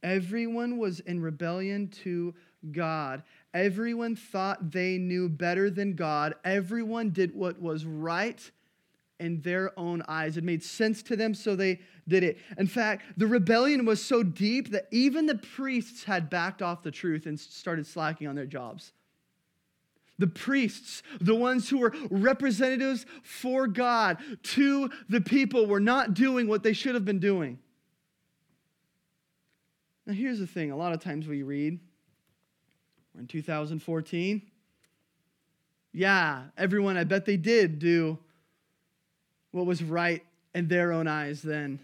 Everyone 0.02 0.78
was 0.78 1.02
in 1.02 1.22
rebellion 1.22 1.90
to 2.04 2.34
God. 2.72 3.24
Everyone 3.58 4.16
thought 4.16 4.70
they 4.70 5.00
knew 5.00 5.28
better 5.28 5.72
than 5.72 5.96
God. 5.96 6.36
Everyone 6.44 7.10
did 7.10 7.34
what 7.34 7.60
was 7.60 7.86
right 7.86 8.52
in 9.20 9.42
their 9.42 9.78
own 9.80 10.04
eyes. 10.08 10.38
It 10.38 10.44
made 10.44 10.62
sense 10.62 11.02
to 11.04 11.16
them, 11.16 11.34
so 11.34 11.56
they 11.56 11.80
did 12.08 12.24
it. 12.24 12.38
In 12.60 12.68
fact, 12.68 13.18
the 13.18 13.26
rebellion 13.26 13.84
was 13.84 14.00
so 14.00 14.22
deep 14.22 14.70
that 14.70 14.88
even 14.92 15.26
the 15.26 15.40
priests 15.40 16.04
had 16.04 16.30
backed 16.30 16.62
off 16.62 16.84
the 16.84 16.92
truth 16.92 17.26
and 17.26 17.40
started 17.40 17.88
slacking 17.88 18.28
on 18.28 18.36
their 18.36 18.46
jobs. 18.46 18.94
The 20.20 20.28
priests, 20.28 21.02
the 21.20 21.34
ones 21.34 21.68
who 21.68 21.80
were 21.80 21.96
representatives 22.12 23.08
for 23.24 23.66
God 23.66 24.20
to 24.44 24.92
the 25.10 25.22
people, 25.22 25.66
were 25.66 25.80
not 25.80 26.14
doing 26.14 26.48
what 26.48 26.62
they 26.62 26.74
should 26.74 26.94
have 26.94 27.06
been 27.06 27.20
doing. 27.20 27.58
Now, 30.06 30.14
here's 30.14 30.38
the 30.38 30.46
thing 30.46 30.70
a 30.70 30.78
lot 30.78 30.94
of 30.94 31.02
times 31.02 31.28
we 31.28 31.42
read, 31.42 31.80
we're 33.18 33.22
in 33.22 33.28
2014. 33.28 34.42
Yeah, 35.92 36.44
everyone, 36.58 36.98
I 36.98 37.04
bet 37.04 37.26
they 37.26 37.38
did 37.38 37.80
do 37.80 38.20
what 39.52 39.66
was 39.66 39.82
right 39.82 40.24
in 40.54 40.68
their 40.68 40.92
own 40.92 41.08
eyes 41.08 41.42
then. 41.42 41.80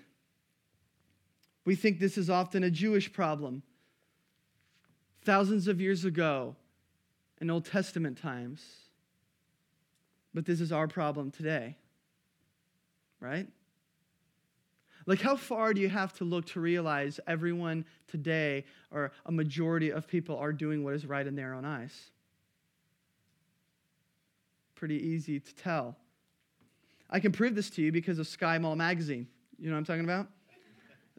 We 1.66 1.76
think 1.76 2.00
this 2.00 2.18
is 2.18 2.30
often 2.30 2.64
a 2.64 2.70
Jewish 2.70 3.12
problem. 3.12 3.64
Thousands 5.24 5.68
of 5.68 5.82
years 5.82 6.06
ago, 6.06 6.56
in 7.42 7.50
Old 7.50 7.66
Testament 7.66 8.18
times. 8.18 8.64
But 10.34 10.46
this 10.46 10.62
is 10.62 10.72
our 10.72 10.88
problem 10.88 11.32
today, 11.32 11.78
right? 13.20 13.48
Like, 15.06 15.22
how 15.22 15.36
far 15.36 15.74
do 15.74 15.82
you 15.82 15.90
have 15.90 16.14
to 16.14 16.24
look 16.24 16.46
to 16.48 16.60
realize 16.60 17.20
everyone 17.28 17.86
today, 18.08 18.66
or 18.92 19.12
a 19.26 19.32
majority 19.32 19.92
of 19.92 20.08
people, 20.08 20.38
are 20.38 20.54
doing 20.54 20.84
what 20.84 20.94
is 20.94 21.06
right 21.06 21.26
in 21.26 21.36
their 21.36 21.54
own 21.54 21.66
eyes? 21.66 22.12
Pretty 24.76 24.96
easy 24.96 25.40
to 25.40 25.56
tell. 25.56 25.98
I 27.10 27.20
can 27.20 27.32
prove 27.32 27.56
this 27.56 27.70
to 27.72 27.82
you 27.82 27.92
because 27.92 28.18
of 28.20 28.28
Sky 28.28 28.58
Mall 28.58 28.76
magazine. 28.76 29.28
You 29.60 29.68
know 29.68 29.74
what 29.74 29.80
I'm 29.80 29.86
talking 29.86 30.04
about? 30.04 30.28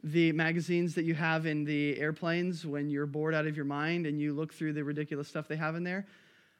The 0.03 0.31
magazines 0.33 0.93
that 0.95 1.05
you 1.05 1.15
have 1.15 1.45
in 1.45 1.63
the 1.63 1.97
airplanes 1.99 2.65
when 2.65 2.89
you're 2.89 3.07
bored 3.07 3.33
out 3.33 3.47
of 3.47 3.55
your 3.55 3.65
mind 3.65 4.05
and 4.05 4.19
you 4.19 4.33
look 4.33 4.53
through 4.53 4.73
the 4.73 4.83
ridiculous 4.83 5.27
stuff 5.27 5.47
they 5.47 5.55
have 5.55 5.75
in 5.75 5.83
there. 5.83 6.05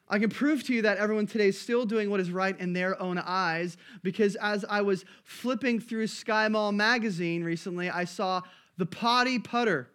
I 0.08 0.18
can 0.18 0.30
prove 0.30 0.62
to 0.64 0.74
you 0.74 0.82
that 0.82 0.98
everyone 0.98 1.26
today 1.26 1.48
is 1.48 1.60
still 1.60 1.84
doing 1.84 2.10
what 2.10 2.20
is 2.20 2.30
right 2.30 2.58
in 2.60 2.72
their 2.72 3.00
own 3.02 3.18
eyes 3.18 3.76
because 4.02 4.36
as 4.36 4.64
I 4.68 4.82
was 4.82 5.04
flipping 5.24 5.80
through 5.80 6.06
Sky 6.06 6.46
Mall 6.48 6.70
magazine 6.70 7.42
recently, 7.42 7.90
I 7.90 8.04
saw 8.04 8.42
the 8.78 8.86
potty 8.86 9.40
putter. 9.40 9.88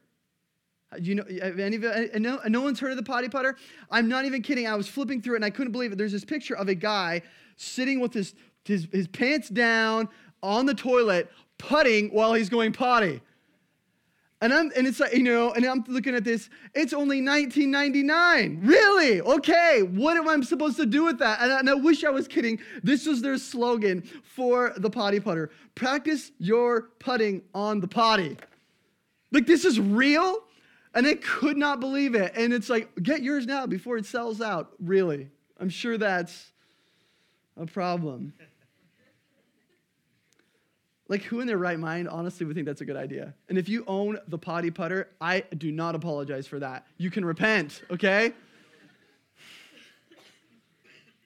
Uh, 0.91 0.97
you 0.99 1.15
know, 1.15 1.23
any 1.23 1.77
of 1.77 1.83
uh, 1.85 2.19
no, 2.19 2.39
no 2.47 2.61
one's 2.61 2.79
heard 2.79 2.91
of 2.91 2.97
the 2.97 3.03
potty 3.03 3.29
putter? 3.29 3.55
I'm 3.89 4.09
not 4.09 4.25
even 4.25 4.41
kidding. 4.41 4.67
I 4.67 4.75
was 4.75 4.89
flipping 4.89 5.21
through 5.21 5.35
it 5.35 5.37
and 5.37 5.45
I 5.45 5.49
couldn't 5.49 5.71
believe 5.71 5.93
it. 5.93 5.97
There's 5.97 6.11
this 6.11 6.25
picture 6.25 6.57
of 6.57 6.67
a 6.67 6.75
guy 6.75 7.21
sitting 7.55 8.01
with 8.01 8.13
his, 8.13 8.33
his, 8.65 8.87
his 8.91 9.07
pants 9.07 9.47
down 9.47 10.09
on 10.43 10.65
the 10.65 10.73
toilet, 10.73 11.31
putting 11.57 12.09
while 12.09 12.33
he's 12.33 12.49
going 12.49 12.73
potty. 12.73 13.21
And 14.41 14.51
I'm 14.51 14.71
and 14.75 14.87
it's 14.87 14.99
like, 14.99 15.13
you 15.13 15.21
know, 15.21 15.53
and 15.53 15.63
I'm 15.63 15.83
looking 15.87 16.15
at 16.15 16.23
this, 16.23 16.49
it's 16.73 16.93
only 16.93 17.21
1999. 17.21 18.61
Really? 18.63 19.21
Okay, 19.21 19.83
what 19.83 20.17
am 20.17 20.27
I 20.27 20.41
supposed 20.41 20.77
to 20.77 20.87
do 20.87 21.03
with 21.05 21.19
that? 21.19 21.41
And 21.41 21.53
I, 21.53 21.59
and 21.59 21.69
I 21.69 21.75
wish 21.75 22.03
I 22.03 22.09
was 22.09 22.27
kidding. 22.27 22.59
This 22.81 23.05
was 23.05 23.21
their 23.21 23.37
slogan 23.37 24.01
for 24.23 24.73
the 24.77 24.89
potty 24.89 25.19
putter. 25.19 25.51
Practice 25.75 26.31
your 26.39 26.89
putting 26.97 27.43
on 27.53 27.81
the 27.81 27.87
potty. 27.87 28.35
Like 29.31 29.45
this 29.45 29.63
is 29.63 29.79
real? 29.79 30.39
And 30.93 31.05
I 31.07 31.15
could 31.15 31.55
not 31.55 31.79
believe 31.79 32.15
it. 32.15 32.33
And 32.35 32.51
it's 32.51 32.69
like, 32.69 32.89
get 33.01 33.21
yours 33.21 33.45
now 33.45 33.65
before 33.67 33.97
it 33.97 34.05
sells 34.05 34.41
out. 34.41 34.71
Really. 34.79 35.29
I'm 35.59 35.69
sure 35.69 35.97
that's 35.97 36.51
a 37.55 37.65
problem. 37.65 38.33
Like, 41.11 41.23
who 41.23 41.41
in 41.41 41.47
their 41.47 41.57
right 41.57 41.77
mind 41.77 42.07
honestly 42.07 42.45
would 42.45 42.55
think 42.55 42.65
that's 42.65 42.79
a 42.79 42.85
good 42.85 42.95
idea? 42.95 43.33
And 43.49 43.57
if 43.57 43.67
you 43.67 43.83
own 43.85 44.17
the 44.29 44.37
potty 44.37 44.71
putter, 44.71 45.09
I 45.19 45.41
do 45.57 45.69
not 45.69 45.93
apologize 45.93 46.47
for 46.47 46.57
that. 46.59 46.87
You 46.97 47.11
can 47.11 47.25
repent, 47.25 47.83
okay? 47.91 48.31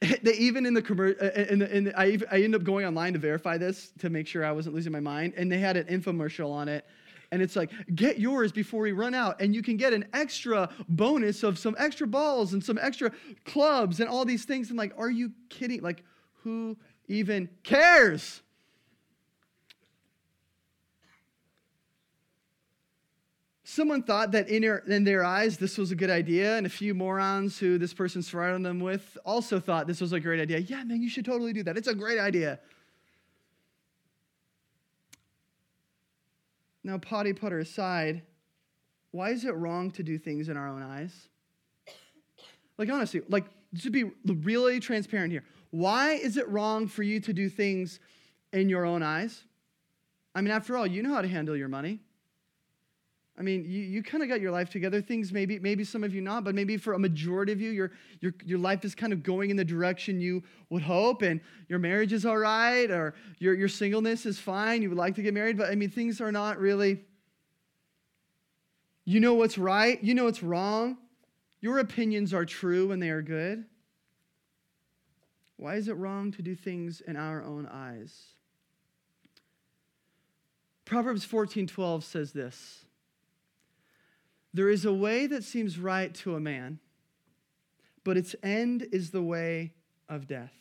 they 0.23 0.33
even 0.33 0.65
in 0.65 0.73
the 0.73 0.81
commercial, 0.81 1.23
uh, 1.23 1.29
in 1.29 1.59
the, 1.59 1.93
I, 1.95 2.17
I 2.31 2.41
ended 2.41 2.55
up 2.55 2.63
going 2.63 2.83
online 2.87 3.13
to 3.13 3.19
verify 3.19 3.59
this 3.59 3.91
to 3.99 4.09
make 4.09 4.25
sure 4.25 4.43
I 4.43 4.51
wasn't 4.51 4.73
losing 4.73 4.91
my 4.91 4.99
mind, 4.99 5.35
and 5.37 5.51
they 5.51 5.59
had 5.59 5.77
an 5.77 5.85
infomercial 5.85 6.49
on 6.51 6.67
it. 6.67 6.83
And 7.31 7.39
it's 7.43 7.55
like, 7.55 7.69
get 7.93 8.17
yours 8.17 8.51
before 8.51 8.81
we 8.81 8.91
run 8.91 9.13
out. 9.13 9.39
And 9.39 9.53
you 9.53 9.61
can 9.61 9.77
get 9.77 9.93
an 9.93 10.05
extra 10.13 10.67
bonus 10.89 11.43
of 11.43 11.59
some 11.59 11.75
extra 11.77 12.07
balls 12.07 12.53
and 12.53 12.63
some 12.63 12.79
extra 12.81 13.11
clubs 13.45 13.99
and 13.99 14.09
all 14.09 14.25
these 14.25 14.45
things. 14.45 14.69
And 14.69 14.79
like, 14.79 14.93
are 14.97 15.11
you 15.11 15.31
kidding? 15.49 15.83
Like, 15.83 16.03
who 16.41 16.75
even 17.07 17.49
cares? 17.61 18.41
Someone 23.75 24.03
thought 24.03 24.31
that 24.31 24.47
in, 24.47 24.61
their, 24.61 24.77
in 24.87 25.03
their 25.03 25.25
eyes 25.25 25.57
this 25.57 25.77
was 25.77 25.91
a 25.91 25.95
good 25.95 26.09
idea, 26.09 26.55
and 26.55 26.65
a 26.65 26.69
few 26.69 26.93
morons 26.93 27.59
who 27.59 27.77
this 27.77 27.93
person 27.93 28.21
surrounded 28.21 28.65
them 28.65 28.79
with 28.79 29.17
also 29.25 29.59
thought 29.59 29.85
this 29.85 29.99
was 29.99 30.13
a 30.13 30.19
great 30.21 30.39
idea. 30.39 30.59
Yeah, 30.59 30.81
man, 30.85 31.01
you 31.01 31.09
should 31.09 31.25
totally 31.25 31.51
do 31.51 31.61
that. 31.63 31.75
It's 31.75 31.89
a 31.89 31.93
great 31.93 32.17
idea. 32.17 32.57
Now, 36.85 36.97
potty 36.99 37.33
putter 37.33 37.59
aside, 37.59 38.21
why 39.11 39.31
is 39.31 39.43
it 39.43 39.53
wrong 39.53 39.91
to 39.91 40.03
do 40.03 40.17
things 40.17 40.47
in 40.47 40.55
our 40.55 40.69
own 40.69 40.81
eyes? 40.81 41.27
Like, 42.77 42.89
honestly, 42.89 43.23
like, 43.27 43.43
to 43.81 43.89
be 43.89 44.05
really 44.25 44.79
transparent 44.79 45.33
here, 45.33 45.43
why 45.71 46.11
is 46.11 46.37
it 46.37 46.47
wrong 46.47 46.87
for 46.87 47.03
you 47.03 47.19
to 47.19 47.33
do 47.33 47.49
things 47.49 47.99
in 48.53 48.69
your 48.69 48.85
own 48.85 49.03
eyes? 49.03 49.43
I 50.33 50.39
mean, 50.39 50.51
after 50.51 50.77
all, 50.77 50.87
you 50.87 51.03
know 51.03 51.13
how 51.13 51.21
to 51.21 51.27
handle 51.27 51.57
your 51.57 51.67
money. 51.67 51.99
I 53.37 53.41
mean, 53.41 53.65
you, 53.65 53.81
you 53.81 54.01
kind 54.01 54.23
of 54.23 54.29
got 54.29 54.39
your 54.39 54.51
life 54.51 54.69
together. 54.69 55.01
Things 55.01 55.33
maybe, 55.33 55.59
maybe 55.59 55.83
some 55.83 56.05
of 56.05 56.15
you 56.15 56.21
not, 56.21 56.45
but 56.45 56.55
maybe 56.55 56.77
for 56.77 56.93
a 56.93 56.99
majority 56.99 57.51
of 57.51 57.59
you, 57.59 57.71
your, 57.71 57.91
your, 58.21 58.33
your 58.45 58.59
life 58.59 58.85
is 58.85 58.95
kind 58.95 59.11
of 59.11 59.23
going 59.23 59.49
in 59.49 59.57
the 59.57 59.65
direction 59.65 60.21
you 60.21 60.41
would 60.69 60.81
hope, 60.81 61.21
and 61.21 61.41
your 61.67 61.79
marriage 61.79 62.13
is 62.13 62.25
all 62.25 62.37
right, 62.37 62.89
or 62.89 63.13
your, 63.39 63.53
your 63.53 63.67
singleness 63.67 64.25
is 64.25 64.39
fine. 64.39 64.81
You 64.81 64.89
would 64.89 64.97
like 64.97 65.15
to 65.15 65.21
get 65.21 65.33
married, 65.33 65.57
but 65.57 65.69
I 65.69 65.75
mean, 65.75 65.89
things 65.89 66.21
are 66.21 66.31
not 66.31 66.59
really. 66.59 67.01
You 69.03 69.19
know 69.19 69.33
what's 69.33 69.57
right, 69.57 70.01
you 70.03 70.15
know 70.15 70.25
what's 70.25 70.41
wrong. 70.41 70.97
Your 71.59 71.79
opinions 71.79 72.33
are 72.33 72.45
true 72.45 72.91
and 72.91 73.01
they 73.01 73.09
are 73.09 73.21
good. 73.21 73.65
Why 75.57 75.75
is 75.75 75.87
it 75.87 75.93
wrong 75.93 76.31
to 76.33 76.41
do 76.41 76.55
things 76.55 77.01
in 77.01 77.15
our 77.15 77.43
own 77.43 77.67
eyes? 77.67 78.23
Proverbs 80.85 81.25
14:12 81.25 82.03
says 82.03 82.33
this. 82.33 82.85
There 84.55 84.69
is 84.69 84.85
a 84.85 84.93
way 84.93 85.27
that 85.27 85.43
seems 85.43 85.77
right 85.77 86.13
to 86.15 86.35
a 86.35 86.39
man, 86.39 86.79
but 88.05 88.15
its 88.15 88.37
end 88.41 88.87
is 88.93 89.11
the 89.11 89.21
way 89.21 89.73
of 90.07 90.27
death. 90.27 90.53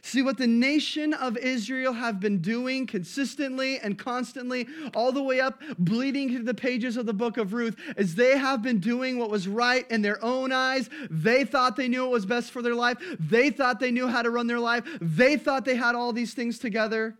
See 0.00 0.22
what 0.22 0.38
the 0.38 0.46
nation 0.46 1.12
of 1.12 1.36
Israel 1.36 1.92
have 1.94 2.20
been 2.20 2.38
doing 2.38 2.86
consistently 2.86 3.80
and 3.80 3.98
constantly, 3.98 4.68
all 4.94 5.10
the 5.10 5.24
way 5.24 5.40
up, 5.40 5.60
bleeding 5.76 6.28
to 6.36 6.44
the 6.44 6.54
pages 6.54 6.96
of 6.96 7.04
the 7.04 7.12
book 7.12 7.36
of 7.36 7.52
Ruth, 7.52 7.74
is 7.96 8.14
they 8.14 8.38
have 8.38 8.62
been 8.62 8.78
doing 8.78 9.18
what 9.18 9.28
was 9.28 9.48
right 9.48 9.84
in 9.90 10.00
their 10.00 10.24
own 10.24 10.52
eyes. 10.52 10.88
They 11.10 11.44
thought 11.44 11.74
they 11.74 11.88
knew 11.88 12.02
what 12.02 12.12
was 12.12 12.26
best 12.26 12.52
for 12.52 12.62
their 12.62 12.76
life. 12.76 12.98
They 13.18 13.50
thought 13.50 13.80
they 13.80 13.90
knew 13.90 14.06
how 14.06 14.22
to 14.22 14.30
run 14.30 14.46
their 14.46 14.60
life. 14.60 14.84
They 15.00 15.36
thought 15.36 15.64
they 15.64 15.74
had 15.74 15.96
all 15.96 16.12
these 16.12 16.32
things 16.32 16.60
together. 16.60 17.18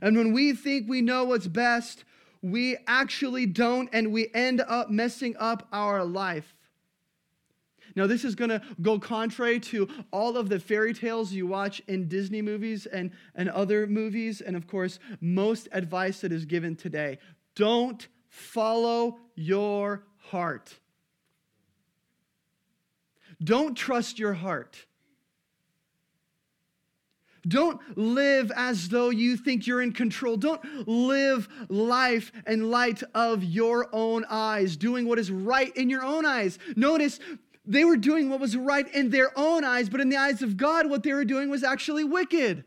And 0.00 0.16
when 0.16 0.32
we 0.32 0.52
think 0.52 0.88
we 0.88 1.02
know 1.02 1.24
what's 1.24 1.48
best, 1.48 2.04
we 2.42 2.76
actually 2.86 3.46
don't, 3.46 3.88
and 3.92 4.12
we 4.12 4.28
end 4.34 4.60
up 4.60 4.90
messing 4.90 5.36
up 5.38 5.68
our 5.72 6.04
life. 6.04 6.54
Now, 7.96 8.06
this 8.06 8.24
is 8.24 8.34
going 8.34 8.50
to 8.50 8.62
go 8.80 8.98
contrary 8.98 9.58
to 9.60 9.88
all 10.12 10.36
of 10.36 10.48
the 10.48 10.60
fairy 10.60 10.94
tales 10.94 11.32
you 11.32 11.46
watch 11.46 11.82
in 11.88 12.08
Disney 12.08 12.40
movies 12.40 12.86
and, 12.86 13.10
and 13.34 13.48
other 13.48 13.86
movies, 13.86 14.40
and 14.40 14.56
of 14.56 14.66
course, 14.66 14.98
most 15.20 15.68
advice 15.72 16.20
that 16.20 16.32
is 16.32 16.44
given 16.44 16.76
today. 16.76 17.18
Don't 17.56 18.06
follow 18.28 19.18
your 19.34 20.04
heart. 20.16 20.78
Don't 23.42 23.74
trust 23.74 24.18
your 24.18 24.34
heart. 24.34 24.86
Don't 27.46 27.80
live 27.96 28.52
as 28.54 28.88
though 28.88 29.10
you 29.10 29.36
think 29.36 29.66
you're 29.66 29.82
in 29.82 29.92
control. 29.92 30.36
Don't 30.36 30.86
live 30.86 31.48
life 31.68 32.32
in 32.46 32.70
light 32.70 33.02
of 33.14 33.42
your 33.42 33.88
own 33.92 34.24
eyes, 34.28 34.76
doing 34.76 35.06
what 35.06 35.18
is 35.18 35.30
right 35.30 35.74
in 35.76 35.88
your 35.88 36.04
own 36.04 36.26
eyes. 36.26 36.58
Notice 36.76 37.18
they 37.64 37.84
were 37.84 37.96
doing 37.96 38.28
what 38.28 38.40
was 38.40 38.56
right 38.56 38.92
in 38.94 39.10
their 39.10 39.30
own 39.38 39.64
eyes, 39.64 39.88
but 39.88 40.00
in 40.00 40.08
the 40.08 40.16
eyes 40.16 40.42
of 40.42 40.56
God, 40.56 40.88
what 40.88 41.02
they 41.02 41.12
were 41.12 41.24
doing 41.24 41.48
was 41.48 41.62
actually 41.62 42.04
wicked. 42.04 42.64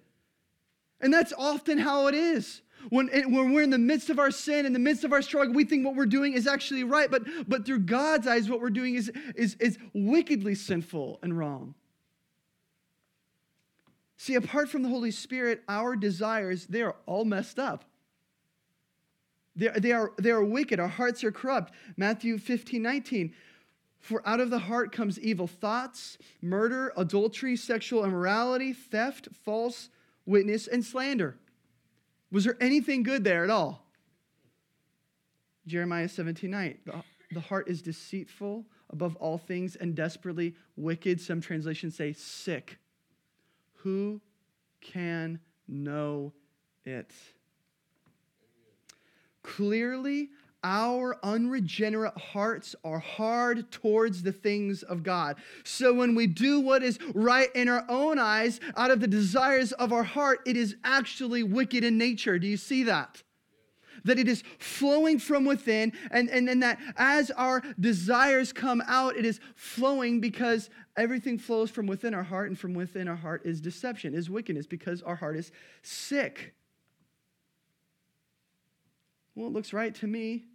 And 1.01 1.13
that's 1.13 1.33
often 1.37 1.77
how 1.77 2.07
it 2.07 2.15
is. 2.15 2.61
When, 2.89 3.09
eh, 3.11 3.23
when 3.23 3.53
we're 3.53 3.63
in 3.63 3.69
the 3.69 3.77
midst 3.77 4.09
of 4.09 4.19
our 4.19 4.31
sin, 4.31 4.65
in 4.65 4.73
the 4.73 4.79
midst 4.79 5.03
of 5.03 5.13
our 5.13 5.21
struggle, 5.21 5.53
we 5.53 5.63
think 5.63 5.85
what 5.85 5.95
we're 5.95 6.05
doing 6.05 6.33
is 6.33 6.47
actually 6.47 6.83
right, 6.83 7.09
but, 7.09 7.23
but 7.47 7.65
through 7.65 7.79
God's 7.79 8.27
eyes, 8.27 8.49
what 8.49 8.61
we're 8.61 8.69
doing 8.69 8.95
is, 8.95 9.11
is, 9.35 9.55
is 9.59 9.77
wickedly 9.93 10.55
sinful 10.55 11.19
and 11.21 11.37
wrong. 11.37 11.75
See, 14.23 14.35
apart 14.35 14.69
from 14.69 14.83
the 14.83 14.87
Holy 14.87 15.11
Spirit, 15.11 15.63
our 15.67 15.97
desires, 15.97 16.65
they 16.67 16.81
are 16.81 16.95
all 17.05 17.25
messed 17.25 17.59
up. 17.59 17.83
They, 19.53 19.67
they, 19.67 19.91
are, 19.91 20.13
they 20.17 20.31
are 20.31 20.41
wicked. 20.41 20.79
Our 20.79 20.87
hearts 20.87 21.25
are 21.25 21.31
corrupt. 21.33 21.73
Matthew 21.97 22.37
15, 22.37 22.81
19. 22.81 23.33
For 23.99 24.25
out 24.25 24.39
of 24.39 24.49
the 24.49 24.59
heart 24.59 24.93
comes 24.93 25.19
evil 25.19 25.45
thoughts, 25.45 26.17
murder, 26.41 26.93
adultery, 26.95 27.57
sexual 27.57 28.05
immorality, 28.05 28.71
theft, 28.71 29.27
false 29.43 29.89
witness, 30.25 30.67
and 30.67 30.85
slander. 30.85 31.35
Was 32.31 32.45
there 32.45 32.55
anything 32.61 33.03
good 33.03 33.25
there 33.25 33.43
at 33.43 33.49
all? 33.49 33.85
Jeremiah 35.67 36.07
17, 36.07 36.49
9. 36.49 36.77
The, 36.85 37.03
the 37.33 37.41
heart 37.41 37.67
is 37.67 37.81
deceitful 37.81 38.67
above 38.89 39.17
all 39.17 39.37
things 39.37 39.75
and 39.75 39.93
desperately 39.93 40.55
wicked. 40.77 41.19
Some 41.19 41.41
translations 41.41 41.97
say 41.97 42.13
sick. 42.13 42.77
Who 43.83 44.21
can 44.81 45.39
know 45.67 46.33
it? 46.85 47.11
Clearly, 49.43 50.29
our 50.63 51.17
unregenerate 51.23 52.17
hearts 52.17 52.75
are 52.85 52.99
hard 52.99 53.69
towards 53.71 54.23
the 54.23 54.31
things 54.31 54.83
of 54.83 55.03
God. 55.03 55.35
So 55.65 55.93
when 55.93 56.15
we 56.15 56.27
do 56.27 56.61
what 56.61 56.81
is 56.81 56.97
right 57.13 57.49
in 57.53 57.67
our 57.67 57.83
own 57.89 58.17
eyes, 58.17 58.61
out 58.77 58.89
of 58.89 59.01
the 59.01 59.07
desires 59.07 59.73
of 59.73 59.91
our 59.91 60.03
heart, 60.03 60.39
it 60.45 60.55
is 60.55 60.77
actually 60.85 61.43
wicked 61.43 61.83
in 61.83 61.97
nature. 61.97 62.39
Do 62.39 62.47
you 62.47 62.55
see 62.55 62.83
that? 62.83 63.21
That 64.03 64.19
it 64.19 64.27
is 64.27 64.43
flowing 64.59 65.19
from 65.19 65.45
within, 65.45 65.93
and, 66.11 66.29
and, 66.29 66.49
and 66.49 66.61
that 66.63 66.79
as 66.97 67.31
our 67.31 67.63
desires 67.79 68.51
come 68.51 68.81
out, 68.87 69.15
it 69.15 69.25
is 69.25 69.39
flowing 69.55 70.19
because 70.19 70.69
everything 70.97 71.37
flows 71.37 71.71
from 71.71 71.87
within 71.87 72.13
our 72.13 72.23
heart, 72.23 72.49
and 72.49 72.59
from 72.59 72.73
within 72.73 73.07
our 73.07 73.15
heart 73.15 73.41
is 73.45 73.61
deception, 73.61 74.13
is 74.13 74.29
wickedness, 74.29 74.67
because 74.67 75.01
our 75.01 75.15
heart 75.15 75.37
is 75.37 75.51
sick. 75.81 76.53
Well, 79.35 79.47
it 79.47 79.53
looks 79.53 79.73
right 79.73 79.95
to 79.95 80.07
me. 80.07 80.45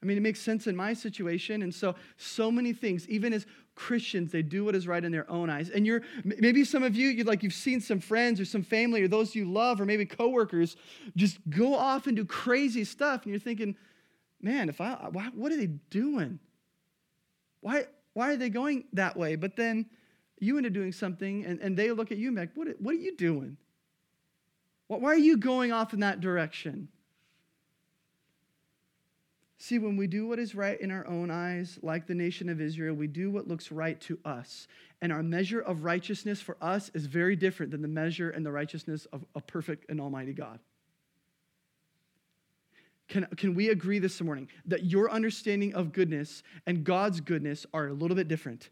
I 0.00 0.06
mean, 0.06 0.16
it 0.16 0.20
makes 0.20 0.40
sense 0.40 0.68
in 0.68 0.76
my 0.76 0.94
situation. 0.94 1.62
And 1.62 1.74
so, 1.74 1.96
so 2.16 2.52
many 2.52 2.72
things, 2.72 3.08
even 3.08 3.32
as 3.32 3.46
Christians, 3.78 4.32
they 4.32 4.42
do 4.42 4.64
what 4.64 4.74
is 4.74 4.88
right 4.88 5.04
in 5.04 5.12
their 5.12 5.30
own 5.30 5.48
eyes. 5.48 5.70
And 5.70 5.86
you're 5.86 6.02
maybe 6.24 6.64
some 6.64 6.82
of 6.82 6.96
you, 6.96 7.08
you 7.10 7.22
like 7.22 7.44
you've 7.44 7.54
seen 7.54 7.80
some 7.80 8.00
friends 8.00 8.40
or 8.40 8.44
some 8.44 8.64
family 8.64 9.02
or 9.02 9.08
those 9.08 9.36
you 9.36 9.44
love 9.44 9.80
or 9.80 9.84
maybe 9.84 10.04
coworkers 10.04 10.76
just 11.14 11.38
go 11.48 11.74
off 11.74 12.08
and 12.08 12.16
do 12.16 12.24
crazy 12.24 12.82
stuff, 12.82 13.22
and 13.22 13.30
you're 13.30 13.40
thinking, 13.40 13.76
man, 14.42 14.68
if 14.68 14.80
I 14.80 14.94
why, 15.12 15.28
what 15.32 15.52
are 15.52 15.56
they 15.56 15.68
doing? 15.90 16.40
Why 17.60 17.84
why 18.14 18.32
are 18.32 18.36
they 18.36 18.50
going 18.50 18.84
that 18.94 19.16
way? 19.16 19.36
But 19.36 19.54
then 19.54 19.86
you 20.40 20.56
end 20.56 20.66
up 20.66 20.72
doing 20.72 20.90
something, 20.90 21.44
and, 21.46 21.60
and 21.60 21.76
they 21.76 21.92
look 21.92 22.10
at 22.10 22.18
you 22.18 22.28
and 22.28 22.36
like, 22.36 22.50
what, 22.56 22.68
what 22.80 22.94
are 22.96 22.98
you 22.98 23.16
doing? 23.16 23.56
Why 24.88 25.10
are 25.10 25.16
you 25.16 25.36
going 25.36 25.70
off 25.70 25.94
in 25.94 26.00
that 26.00 26.20
direction? 26.20 26.88
See, 29.60 29.80
when 29.80 29.96
we 29.96 30.06
do 30.06 30.28
what 30.28 30.38
is 30.38 30.54
right 30.54 30.80
in 30.80 30.92
our 30.92 31.04
own 31.08 31.32
eyes, 31.32 31.80
like 31.82 32.06
the 32.06 32.14
nation 32.14 32.48
of 32.48 32.60
Israel, 32.60 32.94
we 32.94 33.08
do 33.08 33.28
what 33.28 33.48
looks 33.48 33.72
right 33.72 34.00
to 34.02 34.16
us. 34.24 34.68
And 35.02 35.12
our 35.12 35.22
measure 35.22 35.60
of 35.60 35.82
righteousness 35.82 36.40
for 36.40 36.56
us 36.60 36.92
is 36.94 37.06
very 37.06 37.34
different 37.34 37.72
than 37.72 37.82
the 37.82 37.88
measure 37.88 38.30
and 38.30 38.46
the 38.46 38.52
righteousness 38.52 39.06
of 39.06 39.24
a 39.34 39.40
perfect 39.40 39.90
and 39.90 40.00
almighty 40.00 40.32
God. 40.32 40.60
Can, 43.08 43.26
can 43.36 43.54
we 43.54 43.70
agree 43.70 43.98
this 43.98 44.20
morning 44.20 44.48
that 44.66 44.84
your 44.84 45.10
understanding 45.10 45.74
of 45.74 45.92
goodness 45.92 46.44
and 46.66 46.84
God's 46.84 47.20
goodness 47.20 47.66
are 47.74 47.88
a 47.88 47.92
little 47.92 48.16
bit 48.16 48.28
different? 48.28 48.68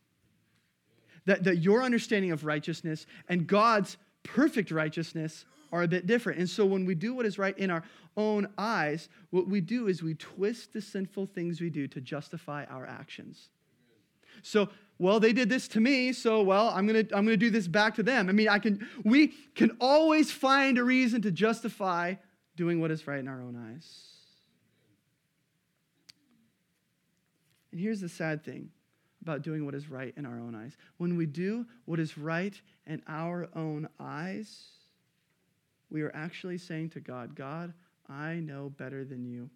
That, 1.25 1.43
that 1.45 1.57
your 1.57 1.83
understanding 1.83 2.31
of 2.31 2.45
righteousness 2.45 3.07
and 3.29 3.49
God's 3.49 3.97
perfect 4.23 4.71
righteousness 4.71 5.47
are 5.73 5.83
a 5.83 5.89
bit 5.89 6.07
different. 6.07 6.39
And 6.39 6.49
so 6.49 6.65
when 6.65 6.85
we 6.85 6.95
do 6.95 7.15
what 7.15 7.27
is 7.27 7.39
right 7.39 7.57
in 7.59 7.71
our 7.71 7.83
own 8.17 8.49
eyes, 8.59 9.09
what 9.31 9.49
we 9.49 9.61
do 9.61 9.89
is 9.89 10.03
we 10.03 10.15
twist 10.15 10.73
the 10.73 10.81
sinful 10.81 11.27
things 11.27 11.61
we 11.61 11.71
do 11.71 11.87
to 11.89 12.01
justify 12.01 12.65
our 12.67 12.87
actions. 12.87 13.49
So, 14.43 14.69
well, 14.99 15.21
they 15.21 15.33
did 15.33 15.49
this 15.49 15.69
to 15.69 15.81
me, 15.81 16.13
so 16.13 16.43
well, 16.43 16.69
I'm 16.71 16.87
going 16.87 17.07
to 17.07 17.17
I'm 17.17 17.25
going 17.25 17.39
to 17.39 17.45
do 17.45 17.51
this 17.51 17.69
back 17.69 17.95
to 17.97 18.03
them. 18.03 18.29
I 18.29 18.33
mean, 18.33 18.49
I 18.49 18.59
can 18.59 18.87
we 19.05 19.29
can 19.55 19.77
always 19.81 20.31
find 20.31 20.79
a 20.79 20.85
reason 20.85 21.23
to 21.23 21.31
justify 21.31 22.15
doing 22.57 22.81
what 22.81 22.91
is 22.91 23.07
right 23.07 23.19
in 23.19 23.29
our 23.29 23.43
own 23.43 23.57
eyes. 23.71 24.17
And 27.73 27.81
here's 27.81 28.01
the 28.01 28.09
sad 28.09 28.43
thing 28.43 28.71
about 29.21 29.43
doing 29.43 29.67
what 29.67 29.75
is 29.75 29.91
right 29.91 30.15
in 30.17 30.25
our 30.25 30.39
own 30.39 30.55
eyes. 30.55 30.77
When 30.97 31.17
we 31.17 31.27
do 31.27 31.67
what 31.85 32.01
is 32.01 32.17
right 32.17 32.59
in 32.87 33.03
our 33.07 33.49
own 33.55 33.89
eyes, 34.01 34.76
we 35.91 36.03
are 36.03 36.13
actually 36.15 36.59
saying 36.59 36.91
to 36.91 37.01
God, 37.01 37.35
God, 37.35 37.73
I 38.09 38.35
know 38.35 38.71
better 38.77 39.05
than 39.05 39.25
you. 39.25 39.51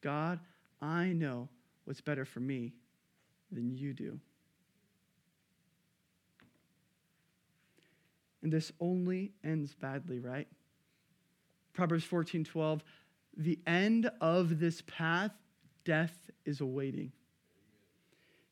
God, 0.00 0.40
I 0.80 1.06
know 1.06 1.48
what's 1.84 2.00
better 2.00 2.24
for 2.24 2.40
me 2.40 2.74
than 3.50 3.76
you 3.76 3.92
do. 3.92 4.18
And 8.42 8.52
this 8.52 8.70
only 8.78 9.32
ends 9.42 9.74
badly, 9.74 10.18
right? 10.18 10.46
Proverbs 11.72 12.04
14 12.04 12.44
12, 12.44 12.84
the 13.36 13.58
end 13.66 14.10
of 14.20 14.60
this 14.60 14.82
path, 14.86 15.32
death 15.84 16.30
is 16.44 16.60
awaiting. 16.60 17.12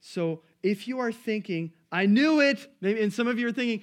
So 0.00 0.42
if 0.62 0.88
you 0.88 0.98
are 0.98 1.12
thinking, 1.12 1.72
I 1.92 2.06
knew 2.06 2.40
it, 2.40 2.68
maybe, 2.80 3.02
and 3.02 3.12
some 3.12 3.28
of 3.28 3.38
you 3.38 3.46
are 3.46 3.52
thinking, 3.52 3.82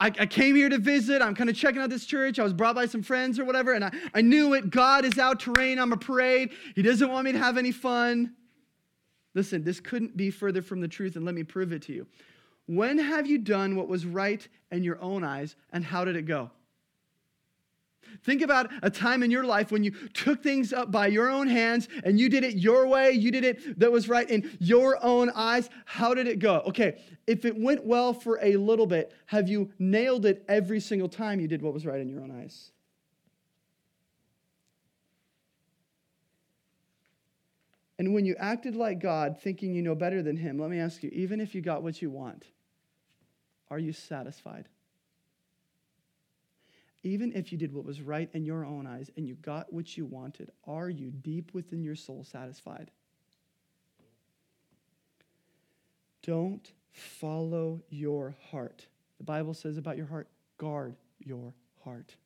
I, 0.00 0.06
I 0.06 0.26
came 0.26 0.56
here 0.56 0.70
to 0.70 0.78
visit. 0.78 1.20
I'm 1.20 1.34
kind 1.34 1.50
of 1.50 1.56
checking 1.56 1.82
out 1.82 1.90
this 1.90 2.06
church. 2.06 2.38
I 2.38 2.42
was 2.42 2.54
brought 2.54 2.74
by 2.74 2.86
some 2.86 3.02
friends 3.02 3.38
or 3.38 3.44
whatever, 3.44 3.74
and 3.74 3.84
I, 3.84 3.92
I 4.14 4.22
knew 4.22 4.54
it. 4.54 4.70
God 4.70 5.04
is 5.04 5.18
out 5.18 5.40
to 5.40 5.52
rain 5.52 5.78
on 5.78 5.92
a 5.92 5.96
parade. 5.96 6.50
He 6.74 6.82
doesn't 6.82 7.10
want 7.10 7.26
me 7.26 7.32
to 7.32 7.38
have 7.38 7.58
any 7.58 7.70
fun. 7.70 8.34
Listen, 9.34 9.62
this 9.62 9.78
couldn't 9.78 10.16
be 10.16 10.30
further 10.30 10.62
from 10.62 10.80
the 10.80 10.88
truth, 10.88 11.16
and 11.16 11.24
let 11.24 11.34
me 11.34 11.44
prove 11.44 11.72
it 11.72 11.82
to 11.82 11.92
you. 11.92 12.06
When 12.66 12.98
have 12.98 13.26
you 13.26 13.38
done 13.38 13.76
what 13.76 13.88
was 13.88 14.06
right 14.06 14.46
in 14.70 14.82
your 14.82 15.00
own 15.02 15.22
eyes, 15.22 15.54
and 15.72 15.84
how 15.84 16.04
did 16.04 16.16
it 16.16 16.22
go? 16.22 16.50
Think 18.22 18.42
about 18.42 18.70
a 18.82 18.90
time 18.90 19.22
in 19.22 19.30
your 19.30 19.44
life 19.44 19.72
when 19.72 19.82
you 19.82 19.92
took 20.12 20.42
things 20.42 20.72
up 20.72 20.90
by 20.90 21.06
your 21.06 21.30
own 21.30 21.46
hands 21.46 21.88
and 22.04 22.18
you 22.18 22.28
did 22.28 22.44
it 22.44 22.56
your 22.56 22.86
way, 22.86 23.12
you 23.12 23.30
did 23.30 23.44
it 23.44 23.78
that 23.78 23.90
was 23.90 24.08
right 24.08 24.28
in 24.28 24.50
your 24.58 25.02
own 25.04 25.30
eyes. 25.30 25.70
How 25.86 26.12
did 26.12 26.26
it 26.26 26.38
go? 26.38 26.62
Okay, 26.66 27.00
if 27.26 27.44
it 27.44 27.58
went 27.58 27.84
well 27.84 28.12
for 28.12 28.38
a 28.42 28.56
little 28.56 28.86
bit, 28.86 29.12
have 29.26 29.48
you 29.48 29.70
nailed 29.78 30.26
it 30.26 30.44
every 30.48 30.80
single 30.80 31.08
time 31.08 31.40
you 31.40 31.48
did 31.48 31.62
what 31.62 31.72
was 31.72 31.86
right 31.86 32.00
in 32.00 32.08
your 32.08 32.20
own 32.20 32.30
eyes? 32.30 32.72
And 37.98 38.14
when 38.14 38.24
you 38.24 38.34
acted 38.38 38.76
like 38.76 38.98
God, 38.98 39.38
thinking 39.42 39.74
you 39.74 39.82
know 39.82 39.94
better 39.94 40.22
than 40.22 40.38
Him, 40.38 40.58
let 40.58 40.70
me 40.70 40.80
ask 40.80 41.02
you, 41.02 41.10
even 41.12 41.38
if 41.38 41.54
you 41.54 41.60
got 41.60 41.82
what 41.82 42.00
you 42.00 42.08
want, 42.08 42.44
are 43.70 43.78
you 43.78 43.92
satisfied? 43.92 44.68
Even 47.02 47.32
if 47.32 47.50
you 47.50 47.58
did 47.58 47.72
what 47.72 47.84
was 47.84 48.02
right 48.02 48.28
in 48.34 48.44
your 48.44 48.64
own 48.64 48.86
eyes 48.86 49.10
and 49.16 49.26
you 49.26 49.34
got 49.36 49.72
what 49.72 49.96
you 49.96 50.04
wanted, 50.04 50.50
are 50.66 50.90
you 50.90 51.10
deep 51.10 51.54
within 51.54 51.82
your 51.82 51.94
soul 51.94 52.24
satisfied? 52.24 52.90
Don't 56.22 56.72
follow 56.92 57.80
your 57.88 58.34
heart. 58.50 58.86
The 59.18 59.24
Bible 59.24 59.54
says 59.54 59.78
about 59.78 59.96
your 59.96 60.06
heart 60.06 60.28
guard 60.58 60.94
your 61.18 61.54
heart, 61.84 62.16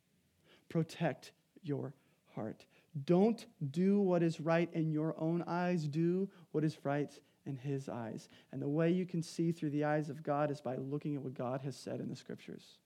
protect 0.68 1.32
your 1.62 1.94
heart. 2.34 2.64
Don't 3.06 3.46
do 3.70 4.00
what 4.00 4.22
is 4.22 4.40
right 4.40 4.68
in 4.72 4.90
your 4.90 5.14
own 5.18 5.42
eyes, 5.46 5.86
do 5.86 6.28
what 6.52 6.64
is 6.64 6.78
right 6.84 7.12
in 7.46 7.56
His 7.56 7.88
eyes. 7.88 8.28
And 8.52 8.62
the 8.62 8.68
way 8.68 8.90
you 8.90 9.06
can 9.06 9.22
see 9.22 9.52
through 9.52 9.70
the 9.70 9.84
eyes 9.84 10.10
of 10.10 10.22
God 10.22 10.50
is 10.50 10.60
by 10.60 10.76
looking 10.76 11.16
at 11.16 11.22
what 11.22 11.34
God 11.34 11.60
has 11.62 11.76
said 11.76 12.00
in 12.00 12.08
the 12.08 12.16
scriptures. 12.16 12.78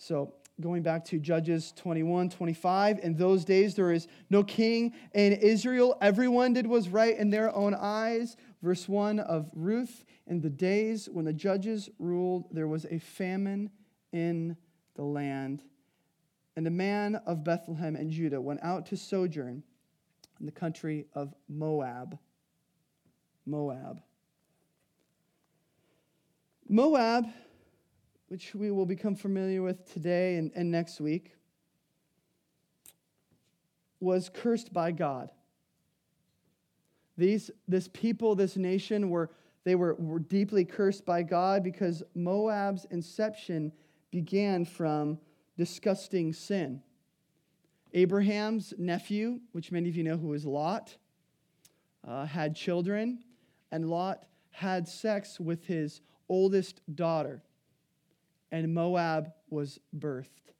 So, 0.00 0.32
going 0.60 0.82
back 0.82 1.04
to 1.06 1.18
Judges 1.18 1.72
21, 1.76 2.30
25, 2.30 3.00
in 3.00 3.16
those 3.16 3.44
days 3.44 3.74
there 3.74 3.92
is 3.92 4.06
no 4.30 4.44
king 4.44 4.94
in 5.12 5.32
Israel. 5.32 5.98
Everyone 6.00 6.52
did 6.52 6.68
was 6.68 6.88
right 6.88 7.16
in 7.16 7.30
their 7.30 7.54
own 7.54 7.74
eyes, 7.74 8.36
verse 8.62 8.88
1 8.88 9.18
of 9.18 9.50
Ruth. 9.54 10.04
In 10.28 10.40
the 10.40 10.50
days 10.50 11.08
when 11.10 11.24
the 11.24 11.32
judges 11.32 11.90
ruled, 11.98 12.46
there 12.52 12.68
was 12.68 12.86
a 12.86 13.00
famine 13.00 13.70
in 14.12 14.56
the 14.94 15.02
land. 15.02 15.62
And 16.54 16.66
a 16.66 16.70
man 16.70 17.16
of 17.26 17.42
Bethlehem 17.42 17.96
and 17.96 18.10
Judah 18.10 18.40
went 18.40 18.60
out 18.62 18.86
to 18.86 18.96
sojourn 18.96 19.64
in 20.38 20.46
the 20.46 20.52
country 20.52 21.06
of 21.12 21.34
Moab. 21.48 22.18
Moab. 23.46 24.00
Moab, 26.68 27.26
which 28.28 28.54
we 28.54 28.70
will 28.70 28.86
become 28.86 29.14
familiar 29.14 29.62
with 29.62 29.90
today 29.92 30.36
and, 30.36 30.52
and 30.54 30.70
next 30.70 31.00
week, 31.00 31.34
was 34.00 34.30
cursed 34.32 34.72
by 34.72 34.92
God. 34.92 35.32
These, 37.16 37.50
this 37.66 37.88
people, 37.88 38.36
this 38.36 38.56
nation, 38.56 39.10
were, 39.10 39.30
they 39.64 39.74
were, 39.74 39.94
were 39.94 40.20
deeply 40.20 40.64
cursed 40.64 41.04
by 41.04 41.22
God 41.24 41.64
because 41.64 42.02
Moab's 42.14 42.86
inception 42.90 43.72
began 44.10 44.64
from 44.64 45.18
disgusting 45.56 46.32
sin. 46.32 46.82
Abraham's 47.92 48.74
nephew, 48.78 49.40
which 49.52 49.72
many 49.72 49.88
of 49.88 49.96
you 49.96 50.04
know 50.04 50.16
who 50.16 50.32
is 50.34 50.44
Lot, 50.44 50.96
uh, 52.06 52.26
had 52.26 52.54
children, 52.54 53.24
and 53.72 53.88
Lot 53.88 54.26
had 54.50 54.86
sex 54.86 55.40
with 55.40 55.66
his 55.66 56.00
oldest 56.28 56.80
daughter, 56.94 57.42
and 58.50 58.72
Moab 58.74 59.32
was 59.50 59.78
birthed. 59.96 60.52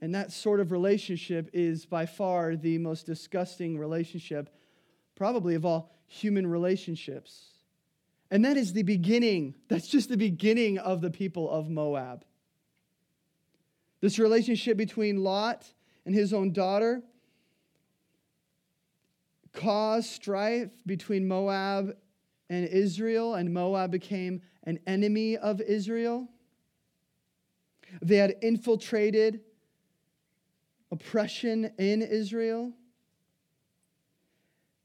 And 0.00 0.14
that 0.14 0.32
sort 0.32 0.60
of 0.60 0.72
relationship 0.72 1.50
is 1.52 1.86
by 1.86 2.06
far 2.06 2.56
the 2.56 2.78
most 2.78 3.06
disgusting 3.06 3.78
relationship, 3.78 4.50
probably 5.14 5.54
of 5.54 5.64
all 5.64 5.92
human 6.06 6.46
relationships. 6.46 7.50
And 8.30 8.44
that 8.44 8.56
is 8.56 8.72
the 8.72 8.82
beginning, 8.82 9.54
that's 9.68 9.86
just 9.86 10.08
the 10.08 10.16
beginning 10.16 10.78
of 10.78 11.00
the 11.00 11.10
people 11.10 11.48
of 11.50 11.68
Moab. 11.68 12.24
This 14.00 14.18
relationship 14.18 14.76
between 14.76 15.22
Lot 15.22 15.72
and 16.04 16.14
his 16.14 16.32
own 16.32 16.52
daughter 16.52 17.02
caused 19.52 20.10
strife 20.10 20.70
between 20.84 21.28
Moab 21.28 21.96
and 22.50 22.66
Israel, 22.66 23.34
and 23.34 23.52
Moab 23.52 23.90
became 23.90 24.42
an 24.64 24.80
enemy 24.86 25.36
of 25.36 25.60
Israel. 25.60 26.28
They 28.00 28.16
had 28.16 28.36
infiltrated 28.40 29.40
oppression 30.90 31.72
in 31.78 32.02
Israel. 32.02 32.72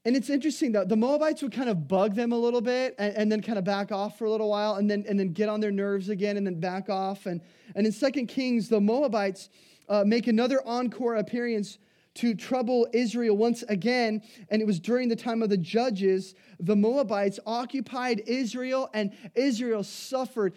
And 0.04 0.16
it's 0.16 0.30
interesting 0.30 0.72
though, 0.72 0.84
the 0.84 0.96
Moabites 0.96 1.42
would 1.42 1.52
kind 1.52 1.68
of 1.68 1.86
bug 1.86 2.14
them 2.14 2.32
a 2.32 2.38
little 2.38 2.62
bit 2.62 2.94
and, 2.98 3.14
and, 3.14 3.32
then 3.32 3.42
kind 3.42 3.58
of 3.58 3.64
back 3.64 3.92
off 3.92 4.16
for 4.16 4.24
a 4.24 4.30
little 4.30 4.48
while 4.48 4.76
and 4.76 4.90
then, 4.90 5.04
and 5.06 5.20
then 5.20 5.32
get 5.32 5.50
on 5.50 5.60
their 5.60 5.70
nerves 5.70 6.08
again 6.08 6.38
and 6.38 6.46
then 6.46 6.58
back 6.58 6.88
off. 6.88 7.26
And, 7.26 7.42
and 7.74 7.86
in 7.86 7.92
Second 7.92 8.28
Kings, 8.28 8.70
the 8.70 8.80
Moabites 8.80 9.50
uh, 9.88 10.04
make 10.06 10.26
another 10.26 10.66
encore 10.66 11.16
appearance 11.16 11.78
to 12.14 12.34
trouble 12.34 12.88
Israel 12.92 13.36
once 13.36 13.62
again. 13.68 14.22
And 14.48 14.60
it 14.60 14.66
was 14.66 14.80
during 14.80 15.08
the 15.08 15.16
time 15.16 15.42
of 15.42 15.50
the 15.50 15.56
judges, 15.56 16.34
the 16.58 16.74
Moabites 16.74 17.38
occupied 17.46 18.22
Israel, 18.26 18.90
and 18.92 19.12
Israel 19.34 19.84
suffered 19.84 20.54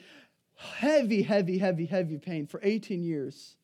heavy, 0.62 1.24
heavy, 1.24 1.58
heavy, 1.58 1.86
heavy 1.86 2.17
pain 2.17 2.47
for 2.47 2.60
18 2.63 3.04
years 3.04 3.56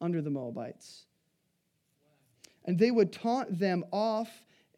under 0.00 0.20
the 0.20 0.30
Moabites. 0.30 1.06
And 2.64 2.78
they 2.78 2.90
would 2.90 3.12
taunt 3.12 3.58
them 3.58 3.84
off 3.92 4.28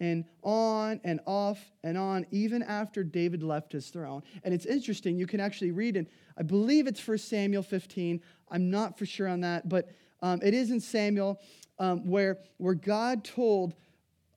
and 0.01 0.25
on 0.43 1.01
and 1.05 1.21
off 1.27 1.59
and 1.83 1.97
on, 1.99 2.27
even 2.31 2.63
after 2.63 3.03
David 3.03 3.43
left 3.43 3.73
his 3.73 3.89
throne. 3.89 4.23
And 4.45 4.55
it's 4.55 4.67
interesting, 4.67 5.17
you 5.17 5.27
can 5.27 5.41
actually 5.41 5.73
read 5.73 5.97
in, 5.97 6.07
I 6.37 6.43
believe 6.43 6.87
it's 6.87 7.07
1 7.07 7.19
Samuel 7.19 7.63
15. 7.63 8.21
I'm 8.51 8.71
not 8.71 8.99
for 8.99 9.07
sure 9.07 9.27
on 9.27 9.41
that, 9.41 9.69
but 9.69 9.89
um, 10.23 10.41
it 10.43 10.55
is 10.55 10.71
in 10.71 10.81
Samuel 10.81 11.41
um, 11.79 12.07
where, 12.07 12.39
where 12.59 12.75
God 12.75 13.25
told 13.25 13.75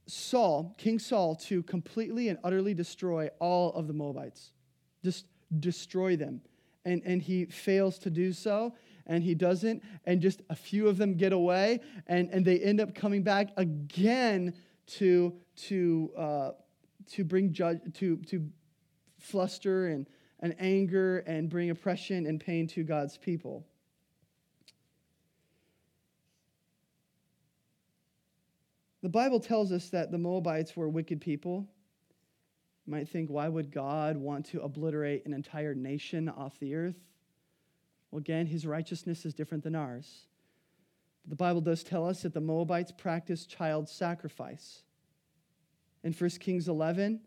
Saul, 0.08 0.74
King 0.78 0.98
Saul, 0.98 1.36
to 1.36 1.62
completely 1.64 2.30
and 2.30 2.40
utterly 2.44 2.74
destroy 2.74 3.30
all 3.40 3.72
of 3.74 3.88
the 3.88 3.94
Moabites. 3.94 4.52
Just 5.04 5.26
destroy 5.60 6.16
them. 6.16 6.42
And, 6.86 7.02
and 7.06 7.22
he 7.22 7.46
fails 7.46 8.00
to 8.00 8.10
do 8.10 8.34
so, 8.34 8.74
and 9.06 9.24
he 9.24 9.36
doesn't, 9.36 9.84
and 10.06 10.22
just 10.22 10.42
a 10.50 10.56
few 10.56 10.88
of 10.88 10.98
them 10.98 11.16
get 11.16 11.34
away, 11.34 11.80
and, 12.08 12.30
and 12.32 12.44
they 12.44 12.60
end 12.60 12.82
up 12.82 12.96
coming 12.96 13.24
back 13.24 13.50
again 13.58 14.54
to, 14.88 15.34
to, 15.56 16.12
uh, 16.18 16.52
to 17.12 17.24
bring 17.24 17.54
judge, 17.54 17.80
to, 17.96 18.18
to 18.18 18.50
fluster 19.20 19.88
and, 19.88 20.08
and 20.40 20.56
anger 20.60 21.20
and 21.20 21.50
bring 21.50 21.70
oppression 21.70 22.26
and 22.26 22.40
pain 22.40 22.68
to 22.68 22.84
God's 22.84 23.18
people. 23.18 23.66
The 29.02 29.10
Bible 29.10 29.40
tells 29.40 29.72
us 29.72 29.90
that 29.90 30.12
the 30.12 30.18
Moabites 30.18 30.76
were 30.76 30.88
wicked 30.88 31.22
people. 31.22 31.68
You 32.86 32.92
might 32.92 33.10
think, 33.10 33.30
why 33.30 33.48
would 33.48 33.72
God 33.72 34.18
want 34.18 34.46
to 34.48 34.62
obliterate 34.62 35.26
an 35.26 35.34
entire 35.34 35.76
nation 35.76 36.30
off 36.30 36.60
the 36.60 36.76
earth? 36.76 37.00
Well, 38.10 38.20
again, 38.20 38.48
his 38.48 38.66
righteousness 38.66 39.26
is 39.26 39.34
different 39.34 39.64
than 39.64 39.76
ours. 39.76 40.26
The 41.28 41.36
Bible 41.36 41.62
does 41.62 41.84
tell 41.84 42.08
us 42.08 42.24
that 42.24 42.34
the 42.34 42.42
Moabites 42.42 42.92
practiced 42.92 43.50
child 43.50 43.88
sacrifice. 43.88 44.84
In 46.04 46.14
1 46.14 46.30
Kings 46.40 46.68
11, 46.68 47.22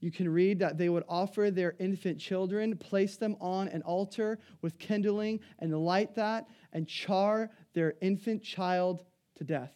you 0.00 0.10
can 0.10 0.28
read 0.28 0.58
that 0.58 0.78
they 0.78 0.88
would 0.88 1.04
offer 1.08 1.50
their 1.50 1.76
infant 1.78 2.18
children, 2.18 2.76
place 2.76 3.16
them 3.16 3.36
on 3.40 3.68
an 3.68 3.82
altar 3.82 4.38
with 4.62 4.78
kindling, 4.78 5.40
and 5.58 5.72
light 5.72 6.14
that, 6.16 6.48
and 6.72 6.88
char 6.88 7.50
their 7.74 7.94
infant 8.00 8.42
child 8.42 9.04
to 9.36 9.44
death. 9.44 9.72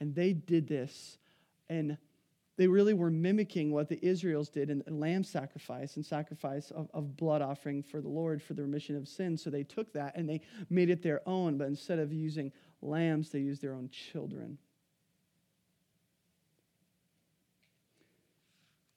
And 0.00 0.14
they 0.14 0.32
did 0.32 0.66
this, 0.66 1.18
and 1.68 1.96
they 2.56 2.66
really 2.66 2.94
were 2.94 3.10
mimicking 3.10 3.72
what 3.72 3.88
the 3.88 4.04
Israels 4.04 4.48
did 4.48 4.68
in 4.68 4.82
lamb 4.88 5.24
sacrifice 5.24 5.96
and 5.96 6.04
sacrifice 6.04 6.70
of, 6.70 6.88
of 6.92 7.16
blood 7.16 7.40
offering 7.40 7.82
for 7.82 8.00
the 8.00 8.08
Lord 8.08 8.42
for 8.42 8.54
the 8.54 8.62
remission 8.62 8.96
of 8.96 9.08
sins. 9.08 9.42
So 9.42 9.50
they 9.50 9.64
took 9.64 9.92
that 9.94 10.16
and 10.16 10.28
they 10.28 10.42
made 10.68 10.90
it 10.90 11.02
their 11.02 11.26
own, 11.26 11.56
but 11.56 11.66
instead 11.68 11.98
of 11.98 12.12
using 12.12 12.52
lambs, 12.82 13.30
they 13.30 13.38
used 13.38 13.62
their 13.62 13.74
own 13.74 13.88
children. 13.90 14.58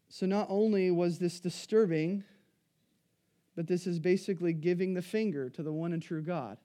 So 0.09 0.25
not 0.25 0.47
only 0.49 0.91
was 0.91 1.19
this 1.19 1.39
disturbing, 1.39 2.23
but 3.55 3.67
this 3.67 3.87
is 3.87 3.99
basically 3.99 4.53
giving 4.53 4.93
the 4.93 5.01
finger 5.01 5.49
to 5.49 5.63
the 5.63 5.73
one 5.73 5.93
and 5.93 6.01
true 6.01 6.21
God. 6.21 6.57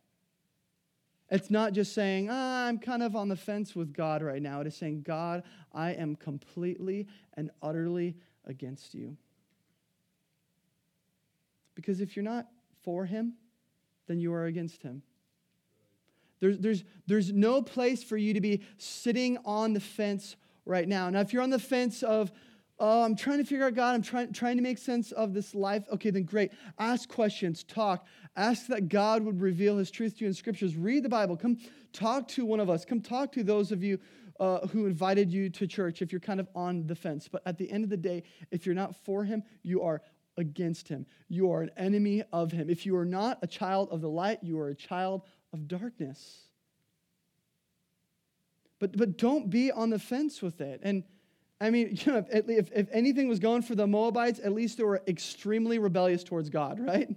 It's 1.30 1.50
not 1.50 1.72
just 1.72 1.94
saying, 1.94 2.28
ah, 2.30 2.66
I'm 2.66 2.78
kind 2.78 3.02
of 3.02 3.14
on 3.14 3.28
the 3.28 3.36
fence 3.36 3.76
with 3.76 3.92
God 3.92 4.22
right 4.22 4.42
now. 4.42 4.60
It 4.60 4.66
is 4.66 4.76
saying, 4.76 5.02
God, 5.02 5.44
I 5.72 5.92
am 5.92 6.16
completely 6.16 7.06
and 7.34 7.50
utterly 7.62 8.16
against 8.46 8.94
you. 8.94 9.16
Because 11.76 12.00
if 12.00 12.16
you're 12.16 12.24
not 12.24 12.48
for 12.82 13.04
him, 13.06 13.34
then 14.08 14.18
you 14.18 14.32
are 14.32 14.46
against 14.46 14.82
him. 14.82 15.02
There's, 16.40 16.58
there's, 16.58 16.84
there's 17.06 17.32
no 17.32 17.62
place 17.62 18.02
for 18.02 18.16
you 18.16 18.34
to 18.34 18.40
be 18.40 18.62
sitting 18.76 19.38
on 19.44 19.72
the 19.72 19.80
fence 19.80 20.36
right 20.64 20.88
now. 20.88 21.10
Now, 21.10 21.20
if 21.20 21.32
you're 21.32 21.42
on 21.42 21.50
the 21.50 21.58
fence 21.58 22.02
of, 22.02 22.32
oh, 22.80 23.02
I'm 23.02 23.14
trying 23.14 23.38
to 23.38 23.44
figure 23.44 23.66
out 23.66 23.74
God, 23.74 23.94
I'm 23.94 24.02
trying, 24.02 24.32
trying 24.32 24.56
to 24.56 24.62
make 24.62 24.78
sense 24.78 25.12
of 25.12 25.34
this 25.34 25.54
life, 25.54 25.84
okay, 25.92 26.10
then 26.10 26.24
great. 26.24 26.50
Ask 26.78 27.08
questions, 27.08 27.62
talk, 27.62 28.06
Ask 28.36 28.68
that 28.68 28.88
God 28.88 29.22
would 29.24 29.40
reveal 29.40 29.76
his 29.76 29.90
truth 29.90 30.16
to 30.18 30.20
you 30.24 30.28
in 30.28 30.34
scriptures. 30.34 30.76
Read 30.76 31.02
the 31.02 31.08
Bible. 31.08 31.36
Come 31.36 31.58
talk 31.92 32.28
to 32.28 32.44
one 32.44 32.60
of 32.60 32.70
us. 32.70 32.84
Come 32.84 33.00
talk 33.00 33.32
to 33.32 33.42
those 33.42 33.72
of 33.72 33.82
you 33.82 33.98
uh, 34.38 34.66
who 34.68 34.86
invited 34.86 35.32
you 35.32 35.50
to 35.50 35.66
church 35.66 36.00
if 36.00 36.12
you're 36.12 36.20
kind 36.20 36.40
of 36.40 36.48
on 36.54 36.86
the 36.86 36.94
fence. 36.94 37.28
But 37.28 37.42
at 37.44 37.58
the 37.58 37.70
end 37.70 37.84
of 37.84 37.90
the 37.90 37.96
day, 37.96 38.22
if 38.50 38.66
you're 38.66 38.74
not 38.74 38.94
for 39.04 39.24
him, 39.24 39.42
you 39.62 39.82
are 39.82 40.00
against 40.36 40.88
him. 40.88 41.06
You 41.28 41.50
are 41.50 41.62
an 41.62 41.70
enemy 41.76 42.22
of 42.32 42.52
him. 42.52 42.70
If 42.70 42.86
you 42.86 42.96
are 42.96 43.04
not 43.04 43.38
a 43.42 43.46
child 43.46 43.88
of 43.90 44.00
the 44.00 44.08
light, 44.08 44.38
you 44.42 44.58
are 44.60 44.68
a 44.68 44.74
child 44.74 45.22
of 45.52 45.66
darkness. 45.66 46.46
But, 48.78 48.96
but 48.96 49.18
don't 49.18 49.50
be 49.50 49.72
on 49.72 49.90
the 49.90 49.98
fence 49.98 50.40
with 50.40 50.60
it. 50.60 50.80
And 50.82 51.02
I 51.60 51.70
mean, 51.70 51.88
you 52.00 52.12
know, 52.12 52.24
if, 52.30 52.48
if, 52.48 52.72
if 52.72 52.88
anything 52.92 53.28
was 53.28 53.38
going 53.38 53.62
for 53.62 53.74
the 53.74 53.86
Moabites, 53.86 54.40
at 54.42 54.52
least 54.52 54.78
they 54.78 54.84
were 54.84 55.02
extremely 55.06 55.78
rebellious 55.78 56.24
towards 56.24 56.48
God, 56.48 56.80
right? 56.80 57.08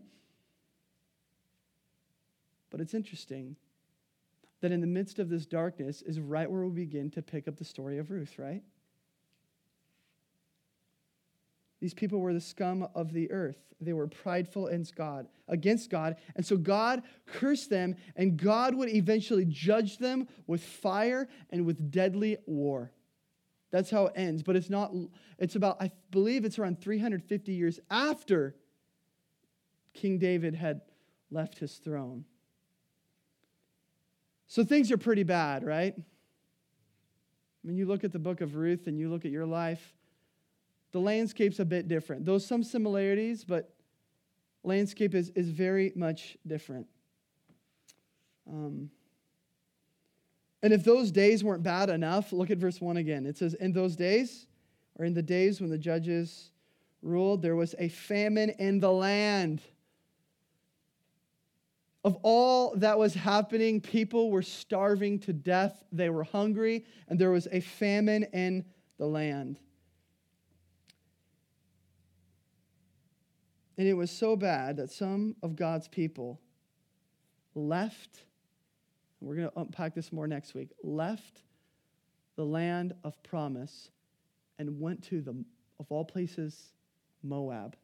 But 2.69 2.81
it's 2.81 2.93
interesting 2.93 3.55
that 4.61 4.71
in 4.71 4.81
the 4.81 4.87
midst 4.87 5.19
of 5.19 5.29
this 5.29 5.45
darkness 5.45 6.01
is 6.01 6.19
right 6.19 6.49
where 6.49 6.63
we 6.63 6.71
begin 6.85 7.11
to 7.11 7.21
pick 7.21 7.47
up 7.47 7.57
the 7.57 7.65
story 7.65 7.99
of 7.99 8.09
Ruth, 8.09 8.39
right? 8.39 8.63
These 11.81 11.93
people 11.93 12.19
were 12.19 12.33
the 12.33 12.41
scum 12.41 12.87
of 12.95 13.11
the 13.11 13.29
earth. 13.29 13.57
They 13.81 13.91
were 13.91 14.07
prideful 14.07 14.69
God, 14.95 15.27
against 15.49 15.89
God. 15.89 16.15
And 16.37 16.45
so 16.45 16.55
God 16.55 17.03
cursed 17.25 17.69
them, 17.69 17.97
and 18.15 18.37
God 18.37 18.73
would 18.73 18.87
eventually 18.87 19.43
judge 19.45 19.97
them 19.97 20.29
with 20.47 20.63
fire 20.63 21.27
and 21.49 21.65
with 21.65 21.91
deadly 21.91 22.37
war. 22.45 22.91
That's 23.73 23.89
how 23.89 24.05
it 24.05 24.13
ends. 24.15 24.43
But 24.43 24.55
it's 24.55 24.69
not, 24.69 24.93
it's 25.39 25.55
about, 25.55 25.81
I 25.81 25.89
believe 26.11 26.45
it's 26.45 26.59
around 26.59 26.79
350 26.79 27.51
years 27.51 27.79
after 27.89 28.55
King 29.95 30.19
David 30.19 30.53
had 30.53 30.81
left 31.31 31.57
his 31.57 31.77
throne. 31.77 32.23
So 34.45 34.63
things 34.63 34.91
are 34.91 34.97
pretty 34.97 35.23
bad, 35.23 35.63
right? 35.63 35.95
When 37.63 37.75
you 37.75 37.87
look 37.87 38.03
at 38.03 38.11
the 38.11 38.19
book 38.19 38.41
of 38.41 38.55
Ruth 38.55 38.85
and 38.85 38.99
you 38.99 39.09
look 39.09 39.25
at 39.25 39.31
your 39.31 39.47
life, 39.47 39.95
the 40.91 40.99
landscape's 40.99 41.59
a 41.59 41.65
bit 41.65 41.87
different. 41.87 42.25
Though 42.25 42.37
some 42.37 42.61
similarities, 42.61 43.43
but 43.43 43.73
landscape 44.63 45.15
is, 45.15 45.31
is 45.31 45.49
very 45.49 45.91
much 45.95 46.37
different. 46.45 46.85
Um, 48.47 48.91
and 50.63 50.71
if 50.71 50.85
those 50.85 51.11
days 51.11 51.43
weren't 51.43 51.61
bad 51.61 51.89
enough, 51.89 52.31
look 52.31 52.49
at 52.49 52.57
verse 52.57 52.79
1 52.79 52.95
again. 52.95 53.25
It 53.25 53.37
says, 53.37 53.53
In 53.53 53.73
those 53.73 53.97
days, 53.97 54.47
or 54.95 55.03
in 55.03 55.13
the 55.13 55.21
days 55.21 55.59
when 55.59 55.69
the 55.69 55.77
judges 55.77 56.51
ruled, 57.01 57.41
there 57.41 57.57
was 57.57 57.75
a 57.77 57.89
famine 57.89 58.49
in 58.51 58.79
the 58.79 58.91
land. 58.91 59.61
Of 62.05 62.17
all 62.21 62.73
that 62.77 62.97
was 62.97 63.13
happening, 63.13 63.81
people 63.81 64.31
were 64.31 64.41
starving 64.41 65.19
to 65.19 65.33
death. 65.33 65.83
They 65.91 66.09
were 66.09 66.23
hungry, 66.23 66.85
and 67.09 67.19
there 67.19 67.31
was 67.31 67.47
a 67.51 67.59
famine 67.59 68.23
in 68.31 68.63
the 68.97 69.05
land. 69.05 69.59
And 73.77 73.85
it 73.85 73.95
was 73.95 74.11
so 74.11 74.37
bad 74.37 74.77
that 74.77 74.91
some 74.91 75.35
of 75.43 75.57
God's 75.57 75.89
people 75.89 76.39
left, 77.53 78.19
we're 79.23 79.35
going 79.35 79.49
to 79.49 79.59
unpack 79.59 79.95
this 79.95 80.11
more 80.11 80.27
next 80.27 80.53
week, 80.53 80.69
left 80.83 81.41
the 82.35 82.45
land 82.45 82.93
of 83.03 83.21
promise 83.23 83.89
and 84.59 84.79
went 84.79 85.03
to 85.03 85.21
the, 85.21 85.31
of 85.79 85.85
all 85.89 86.05
places, 86.05 86.73
Moab. 87.21 87.75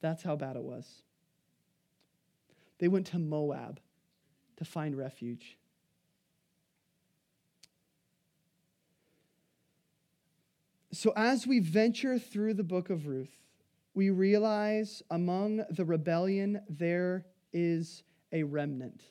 That's 0.00 0.22
how 0.22 0.36
bad 0.36 0.56
it 0.56 0.62
was. 0.62 1.02
They 2.78 2.88
went 2.88 3.06
to 3.08 3.18
Moab 3.18 3.80
to 4.56 4.64
find 4.64 4.96
refuge. 4.96 5.58
So, 10.92 11.12
as 11.14 11.46
we 11.46 11.60
venture 11.60 12.18
through 12.18 12.54
the 12.54 12.64
book 12.64 12.90
of 12.90 13.06
Ruth, 13.06 13.36
we 13.94 14.10
realize 14.10 15.02
among 15.10 15.64
the 15.70 15.84
rebellion 15.84 16.62
there 16.68 17.26
is 17.52 18.02
a 18.32 18.42
remnant. 18.42 19.02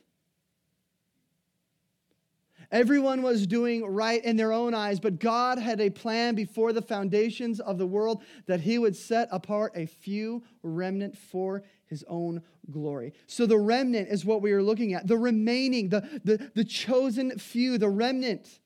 Everyone 2.72 3.24
was 3.24 3.48
doing 3.48 3.84
right 3.84 4.24
in 4.24 4.38
their 4.38 4.52
own 4.52 4.76
eyes, 4.76 5.00
but 5.00 5.20
God 5.20 5.58
had 5.58 5.82
a 5.82 5.90
plan 5.90 6.36
before 6.36 6.72
the 6.72 6.84
foundations 6.84 7.60
of 7.60 7.80
the 7.80 7.88
world 7.88 8.22
that 8.46 8.62
He 8.62 8.78
would 8.78 8.96
set 8.96 9.28
apart 9.32 9.72
a 9.76 9.88
few 9.88 10.44
remnant 10.62 11.18
for 11.18 11.64
His 11.88 12.06
own 12.08 12.44
glory. 12.70 13.14
So 13.26 13.48
the 13.48 13.58
remnant 13.58 14.10
is 14.10 14.24
what 14.24 14.44
we 14.44 14.52
are 14.52 14.62
looking 14.62 14.94
at. 14.94 15.08
The 15.08 15.18
remaining, 15.18 15.90
the, 15.90 16.22
the, 16.24 16.52
the 16.54 16.64
chosen 16.64 17.40
few, 17.40 17.80
the 17.80 17.90
remnant 17.90 18.60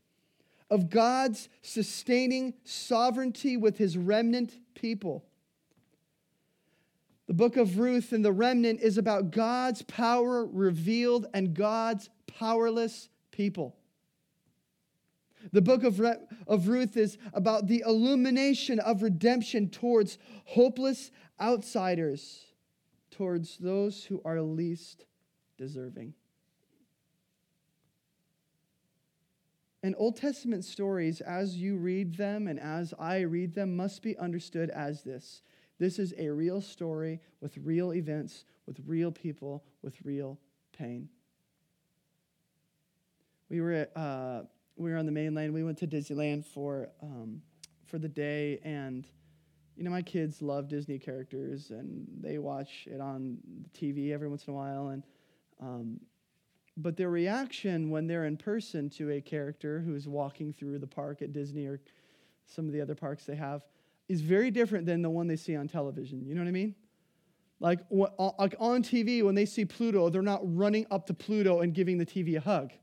of 0.70 0.90
God's 0.90 1.48
sustaining 1.62 2.56
sovereignty 2.66 3.56
with 3.56 3.78
His 3.78 3.98
remnant 3.98 4.58
people. 4.74 5.24
The 7.28 7.34
book 7.34 7.56
of 7.56 7.80
Ruth 7.80 8.12
and 8.12 8.26
the 8.26 8.34
remnant 8.34 8.82
is 8.82 8.98
about 8.98 9.32
God's 9.32 9.82
power 9.84 10.46
revealed 10.46 11.28
and 11.34 11.54
God's 11.54 12.10
powerless 12.28 13.08
people. 13.32 13.78
The 15.52 15.62
book 15.62 15.84
of, 15.84 16.00
Re- 16.00 16.18
of 16.48 16.68
Ruth 16.68 16.98
is 16.98 17.18
about 17.34 17.68
the 17.68 17.84
illumination 17.86 18.80
of 18.80 19.04
redemption 19.04 19.70
towards 19.70 20.18
hopeless 20.46 21.12
outsiders, 21.40 22.46
towards 23.12 23.58
those 23.58 24.04
who 24.06 24.22
are 24.24 24.42
least 24.42 25.06
deserving. 25.58 26.14
And 29.84 29.96
Old 29.98 30.16
Testament 30.16 30.64
stories, 30.64 31.20
as 31.20 31.58
you 31.58 31.76
read 31.76 32.16
them 32.16 32.48
and 32.48 32.58
as 32.58 32.94
I 32.98 33.20
read 33.22 33.54
them, 33.54 33.76
must 33.76 34.02
be 34.02 34.18
understood 34.18 34.70
as 34.70 35.04
this 35.04 35.42
this 35.80 36.00
is 36.00 36.14
a 36.18 36.30
real 36.30 36.62
story 36.62 37.20
with 37.42 37.58
real 37.58 37.94
events, 37.94 38.46
with 38.66 38.80
real 38.86 39.12
people, 39.12 39.66
with 39.82 39.96
real 40.04 40.40
pain. 40.72 41.10
We 43.50 43.60
were 43.60 43.74
at, 43.74 43.98
uh, 43.98 44.44
we 44.76 44.92
were 44.92 44.98
on 44.98 45.06
the 45.06 45.12
mainland. 45.12 45.54
We 45.54 45.64
went 45.64 45.78
to 45.80 45.88
Disneyland 45.88 46.46
for 46.46 46.90
um, 47.02 47.42
for 47.86 48.00
the 48.00 48.10
day, 48.10 48.60
and 48.64 49.08
you 49.76 49.84
know 49.84 49.92
my 49.92 50.02
kids 50.02 50.42
love 50.42 50.68
Disney 50.68 51.00
characters, 51.00 51.70
and 51.72 52.08
they 52.22 52.38
watch 52.38 52.88
it 52.88 53.00
on 53.00 53.38
TV 53.78 54.12
every 54.12 54.28
once 54.28 54.46
in 54.48 54.54
a 54.54 54.56
while. 54.56 54.90
And 54.90 55.04
um, 55.62 56.00
but 56.76 56.98
their 56.98 57.10
reaction 57.10 57.90
when 57.90 58.08
they're 58.08 58.26
in 58.26 58.38
person 58.38 58.90
to 58.92 59.12
a 59.12 59.22
character 59.22 59.80
who's 59.80 60.08
walking 60.08 60.52
through 60.52 60.80
the 60.80 60.88
park 60.88 61.22
at 61.22 61.32
Disney 61.32 61.68
or 61.68 61.80
some 62.46 62.66
of 62.66 62.74
the 62.74 62.82
other 62.82 62.96
parks 62.96 63.26
they 63.26 63.36
have 63.36 63.62
is 64.10 64.22
very 64.22 64.52
different 64.52 64.86
than 64.86 65.02
the 65.02 65.10
one 65.10 65.28
they 65.28 65.36
see 65.36 65.56
on 65.56 65.68
television. 65.68 66.26
You 66.26 66.36
know 66.36 66.42
what 66.42 66.48
I 66.48 66.52
mean? 66.52 66.76
Like, 67.60 67.80
like 67.90 68.56
on 68.60 68.84
TV, 68.84 69.24
when 69.24 69.36
they 69.36 69.46
see 69.46 69.64
Pluto, 69.64 70.10
they're 70.10 70.22
not 70.22 70.42
running 70.44 70.86
up 70.92 71.06
to 71.08 71.14
Pluto 71.14 71.62
and 71.62 71.74
giving 71.74 71.98
the 71.98 72.06
TV 72.06 72.36
a 72.36 72.42
hug. 72.42 72.74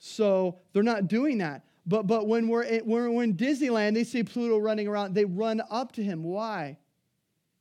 So 0.00 0.58
they're 0.72 0.82
not 0.82 1.08
doing 1.08 1.38
that. 1.38 1.64
But, 1.86 2.06
but 2.06 2.26
when 2.26 2.48
we're, 2.48 2.64
at, 2.64 2.86
when 2.86 3.14
we're 3.14 3.22
in 3.22 3.36
Disneyland, 3.36 3.94
they 3.94 4.04
see 4.04 4.22
Pluto 4.22 4.58
running 4.58 4.88
around, 4.88 5.14
they 5.14 5.26
run 5.26 5.62
up 5.70 5.92
to 5.92 6.02
him. 6.02 6.24
Why? 6.24 6.78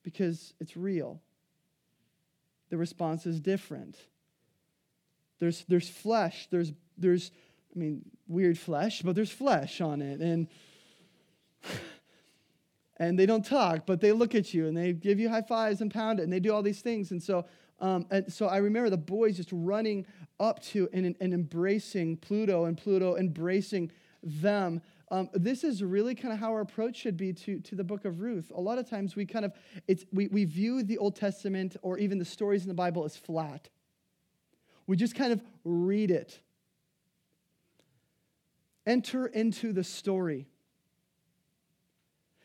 Because 0.04 0.54
it's 0.60 0.76
real. 0.76 1.22
The 2.70 2.78
response 2.78 3.26
is 3.26 3.40
different. 3.40 3.98
There's, 5.40 5.66
there's 5.68 5.90
flesh, 5.90 6.48
there's, 6.50 6.72
there's, 6.98 7.32
I 7.76 7.80
mean, 7.80 8.04
weird 8.28 8.58
flesh, 8.58 9.02
but 9.02 9.16
there's 9.16 9.32
flesh 9.32 9.82
on 9.82 10.02
it. 10.02 10.22
And 10.22 10.48
and 12.98 13.20
they 13.20 13.26
don't 13.26 13.46
talk, 13.46 13.86
but 13.86 14.00
they 14.00 14.12
look 14.14 14.34
at 14.34 14.54
you 14.54 14.68
and 14.68 14.78
they 14.78 14.94
give 14.94 15.20
you 15.20 15.30
high 15.30 15.42
fives 15.42 15.82
and 15.82 15.92
pound 15.94 16.20
it 16.20 16.24
and 16.24 16.32
they 16.32 16.40
do 16.40 16.54
all 16.54 16.62
these 16.62 16.82
things. 16.82 17.12
And 17.12 17.22
so, 17.22 17.46
um, 17.80 18.06
and 18.12 18.32
so 18.32 18.48
I 18.48 18.58
remember 18.58 18.90
the 18.90 18.98
boys 18.98 19.38
just 19.38 19.50
running 19.52 20.06
up 20.40 20.62
to 20.64 20.90
and, 20.94 21.16
and 21.20 21.34
embracing 21.34 22.18
Pluto 22.18 22.66
and 22.66 22.78
Pluto 22.78 23.16
embracing 23.16 23.92
them. 24.24 24.82
Um, 25.12 25.30
this 25.34 25.64
is 25.64 25.82
really 25.82 26.14
kind 26.14 26.34
of 26.34 26.40
how 26.40 26.52
our 26.52 26.62
approach 26.62 26.96
should 26.96 27.18
be 27.18 27.34
to, 27.34 27.60
to 27.62 27.76
the 27.76 27.84
book 27.84 28.06
of 28.06 28.22
Ruth. 28.22 28.52
A 28.56 28.62
lot 28.62 28.78
of 28.78 28.88
times 28.88 29.16
we 29.16 29.26
kind 29.26 29.44
of, 29.44 29.54
it's, 29.88 30.06
we, 30.12 30.28
we 30.28 30.46
view 30.46 30.84
the 30.84 30.98
Old 30.98 31.16
Testament 31.16 31.78
or 31.82 31.98
even 31.98 32.20
the 32.20 32.26
stories 32.26 32.62
in 32.62 32.68
the 32.68 32.76
Bible 32.76 33.06
as 33.06 33.18
flat. 33.18 33.70
We 34.86 34.96
just 34.98 35.16
kind 35.16 35.34
of 35.34 35.42
read 35.64 36.12
it. 36.12 36.40
Enter 38.86 39.28
into 39.28 39.74
the 39.74 39.84
story. 39.84 40.48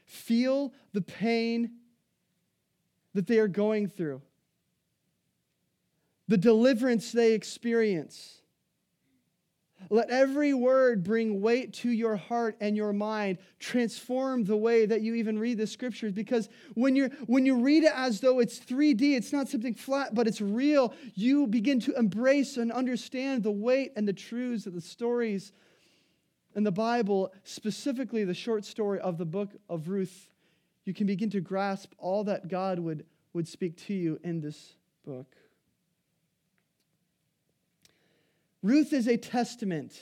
Feel 0.05 0.73
the 0.93 1.01
pain 1.03 1.71
that 3.15 3.27
they 3.27 3.39
are 3.39 3.49
going 3.49 3.89
through, 3.89 4.21
the 6.29 6.37
deliverance 6.37 7.13
they 7.13 7.33
experience. 7.33 8.41
Let 9.91 10.09
every 10.09 10.55
word 10.55 11.05
bring 11.05 11.43
weight 11.43 11.75
to 11.75 11.91
your 11.91 12.17
heart 12.17 12.57
and 12.61 12.77
your 12.77 12.93
mind. 12.93 13.39
Transform 13.59 14.45
the 14.45 14.57
way 14.57 14.87
that 14.87 15.03
you 15.03 15.15
even 15.15 15.39
read 15.39 15.59
the 15.59 15.67
scriptures 15.67 16.13
because 16.13 16.49
when, 16.75 16.97
you 16.97 17.11
when 17.27 17.45
you 17.45 17.57
read 17.57 17.85
it 17.85 17.93
as 17.95 18.21
though 18.21 18.39
it's 18.39 18.59
3D, 18.59 19.15
it's 19.15 19.33
not 19.33 19.49
something 19.49 19.75
flat, 19.75 20.15
but 20.15 20.27
it's 20.27 20.41
real, 20.41 20.95
you 21.15 21.47
begin 21.47 21.81
to 21.81 21.97
embrace 21.99 22.57
and 22.57 22.73
understand 22.73 23.43
the 23.43 23.51
weight 23.51 23.93
and 23.97 24.09
the 24.09 24.13
truths 24.13 24.67
of 24.67 24.75
the 24.75 24.81
stories 24.81 25.53
in 26.55 26.63
the 26.63 26.73
Bible, 26.73 27.33
specifically 27.43 28.25
the 28.25 28.35
short 28.35 28.65
story 28.65 29.01
of 29.01 29.19
the 29.19 29.25
book 29.25 29.51
of 29.69 29.89
Ruth, 29.89 30.31
you 30.85 30.95
can 30.95 31.07
begin 31.07 31.31
to 31.31 31.41
grasp 31.41 31.93
all 31.99 32.25
that 32.25 32.49
God 32.49 32.79
would, 32.79 33.05
would 33.33 33.49
speak 33.49 33.77
to 33.87 33.95
you 33.95 34.21
in 34.23 34.41
this 34.41 34.77
book. 35.05 35.27
Ruth 38.65 38.95
is 38.95 39.07
a 39.07 39.19
testament 39.19 39.93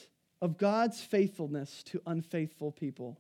of 0.41 0.57
God's 0.57 1.01
faithfulness 1.01 1.83
to 1.87 2.01
unfaithful 2.07 2.71
people 2.71 3.19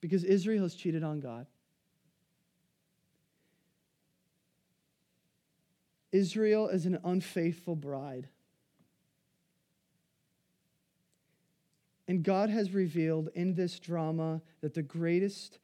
because 0.00 0.22
Israel 0.22 0.62
has 0.62 0.76
cheated 0.76 1.02
on 1.02 1.18
God. 1.18 1.48
Israel 6.12 6.68
is 6.68 6.86
an 6.86 7.00
unfaithful 7.02 7.74
bride. 7.74 8.28
And 12.06 12.22
God 12.22 12.48
has 12.48 12.70
revealed 12.70 13.30
in 13.34 13.54
this 13.54 13.80
drama 13.80 14.40
that 14.60 14.74
the 14.74 14.82
greatest 14.82 15.58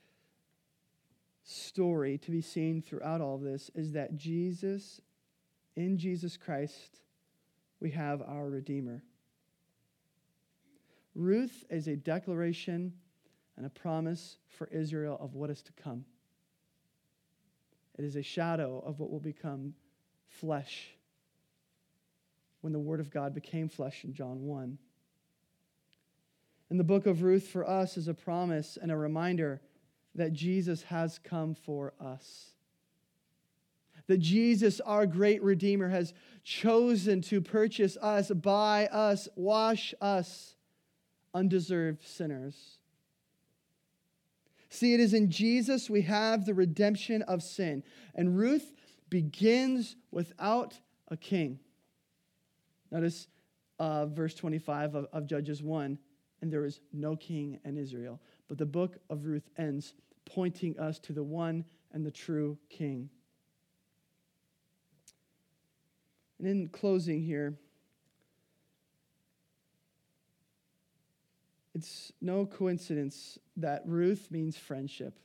story 1.45 2.19
to 2.19 2.33
be 2.33 2.41
seen 2.41 2.83
throughout 2.83 3.21
all 3.21 3.37
of 3.37 3.43
this 3.43 3.71
is 3.77 3.93
that 3.93 4.17
Jesus, 4.17 5.01
in 5.77 5.97
Jesus 5.97 6.37
Christ, 6.37 7.03
we 7.83 7.91
have 7.91 8.23
our 8.23 8.49
Redeemer. 8.49 9.03
Ruth 11.17 11.65
is 11.69 11.89
a 11.89 11.97
declaration 11.97 12.93
and 13.57 13.67
a 13.67 13.71
promise 13.71 14.37
for 14.49 14.69
Israel 14.69 15.19
of 15.21 15.35
what 15.35 15.51
is 15.51 15.63
to 15.63 15.73
come. 15.73 16.05
It 17.99 18.05
is 18.05 18.15
a 18.15 18.23
shadow 18.23 18.83
of 18.87 19.01
what 19.01 19.11
will 19.11 19.21
become 19.21 19.75
flesh 20.29 20.91
when 22.61 22.73
the 22.73 22.79
Word 22.79 23.01
of 23.01 23.11
God 23.11 23.35
became 23.35 23.69
flesh 23.69 24.05
in 24.05 24.15
John 24.15 24.43
1. 24.43 24.79
And 26.71 26.79
the 26.79 26.85
book 26.85 27.07
of 27.07 27.25
Ruth 27.25 27.49
for 27.49 27.69
us 27.69 27.97
is 27.97 28.07
a 28.07 28.15
promise 28.15 28.79
and 28.81 28.93
a 28.93 28.97
reminder 28.97 29.61
that 30.15 30.33
Jesus 30.33 30.83
has 30.85 31.19
come 31.19 31.55
for 31.55 31.95
us. 32.01 32.53
That 34.07 34.19
Jesus, 34.19 34.81
our 34.81 35.07
great 35.07 35.43
Redeemer, 35.43 35.89
has 35.89 36.13
chosen 36.45 37.21
to 37.23 37.41
purchase 37.41 37.97
us, 37.97 38.31
buy 38.31 38.87
us, 38.89 39.29
wash 39.37 39.95
us, 40.01 40.57
undeserved 41.35 42.07
sinners. 42.07 42.79
See, 44.69 44.95
it 44.95 45.01
is 45.01 45.15
in 45.15 45.31
Jesus 45.31 45.91
we 45.91 46.03
have 46.03 46.47
the 46.47 46.55
redemption 46.55 47.23
of 47.23 47.43
sin. 47.43 47.85
And 48.15 48.37
Ruth 48.37 48.73
begins 49.11 49.97
without 50.11 50.79
a 51.09 51.17
king. 51.17 51.59
Notice 52.91 53.29
uh, 53.79 54.07
verse 54.07 54.35
25 54.35 54.95
of, 54.95 55.07
of 55.13 55.27
Judges 55.27 55.63
1 55.63 55.99
and 56.43 56.53
there 56.53 56.67
is 56.67 56.81
no 56.93 57.17
king 57.17 57.59
in 57.65 57.79
Israel. 57.79 58.21
But 58.49 58.59
the 58.59 58.67
book 58.67 58.99
of 59.09 59.25
Ruth 59.25 59.49
ends 59.57 59.95
pointing 60.27 60.79
us 60.79 60.99
to 61.01 61.13
the 61.13 61.23
one 61.23 61.65
and 61.93 62.05
the 62.05 62.11
true 62.11 62.59
king. 62.69 63.09
And 66.43 66.51
in 66.51 66.69
closing 66.71 67.23
here, 67.23 67.55
it's 71.73 72.11
no 72.21 72.45
coincidence 72.45 73.39
that 73.59 73.85
Ruth 73.87 74.27
means 74.33 74.57
friendship. 74.57 75.21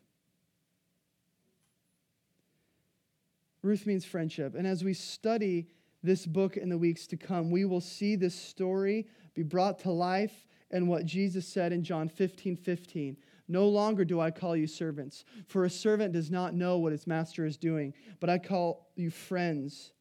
Ruth 3.63 3.87
means 3.87 4.05
friendship. 4.05 4.53
And 4.53 4.67
as 4.67 4.83
we 4.83 4.93
study 4.93 5.65
this 6.03 6.27
book 6.27 6.55
in 6.55 6.69
the 6.69 6.77
weeks 6.77 7.07
to 7.07 7.17
come, 7.17 7.49
we 7.49 7.65
will 7.65 7.81
see 7.81 8.15
this 8.15 8.35
story 8.35 9.07
be 9.33 9.41
brought 9.41 9.79
to 9.79 9.91
life 9.91 10.45
and 10.69 10.87
what 10.87 11.07
Jesus 11.07 11.47
said 11.47 11.73
in 11.73 11.83
John 11.83 12.09
15 12.09 12.55
15. 12.55 13.17
No 13.47 13.67
longer 13.67 14.05
do 14.05 14.19
I 14.19 14.29
call 14.29 14.55
you 14.55 14.67
servants, 14.67 15.25
for 15.47 15.65
a 15.65 15.69
servant 15.69 16.13
does 16.13 16.29
not 16.29 16.53
know 16.53 16.77
what 16.77 16.91
his 16.91 17.07
master 17.07 17.43
is 17.43 17.57
doing, 17.57 17.95
but 18.19 18.29
I 18.29 18.37
call 18.37 18.91
you 18.95 19.09
friends. 19.09 19.93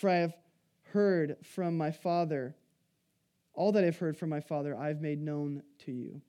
For 0.00 0.08
I 0.08 0.16
have 0.16 0.34
heard 0.92 1.36
from 1.42 1.76
my 1.76 1.90
Father. 1.90 2.56
All 3.52 3.70
that 3.72 3.84
I've 3.84 3.98
heard 3.98 4.16
from 4.16 4.30
my 4.30 4.40
Father, 4.40 4.74
I've 4.74 5.02
made 5.02 5.20
known 5.20 5.62
to 5.80 5.92
you. 5.92 6.22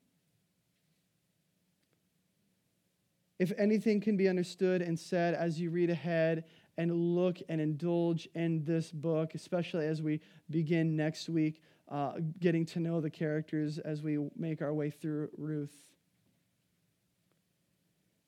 If 3.38 3.50
anything 3.56 4.02
can 4.02 4.18
be 4.18 4.28
understood 4.28 4.82
and 4.82 5.00
said 5.00 5.32
as 5.32 5.58
you 5.58 5.70
read 5.70 5.88
ahead 5.88 6.44
and 6.76 7.14
look 7.14 7.38
and 7.48 7.62
indulge 7.62 8.28
in 8.34 8.62
this 8.62 8.92
book, 8.92 9.34
especially 9.34 9.86
as 9.86 10.02
we 10.02 10.20
begin 10.50 10.94
next 10.94 11.30
week, 11.30 11.62
uh, 11.88 12.16
getting 12.40 12.66
to 12.66 12.78
know 12.78 13.00
the 13.00 13.08
characters 13.08 13.78
as 13.78 14.02
we 14.02 14.18
make 14.36 14.60
our 14.60 14.74
way 14.74 14.90
through 14.90 15.30
Ruth. 15.38 15.94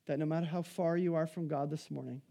That 0.07 0.18
no 0.18 0.24
matter 0.24 0.47
how 0.47 0.62
far 0.62 0.97
you 0.97 1.14
are 1.14 1.26
from 1.26 1.49
God 1.49 1.68
this 1.68 1.90
morning, 1.90 2.22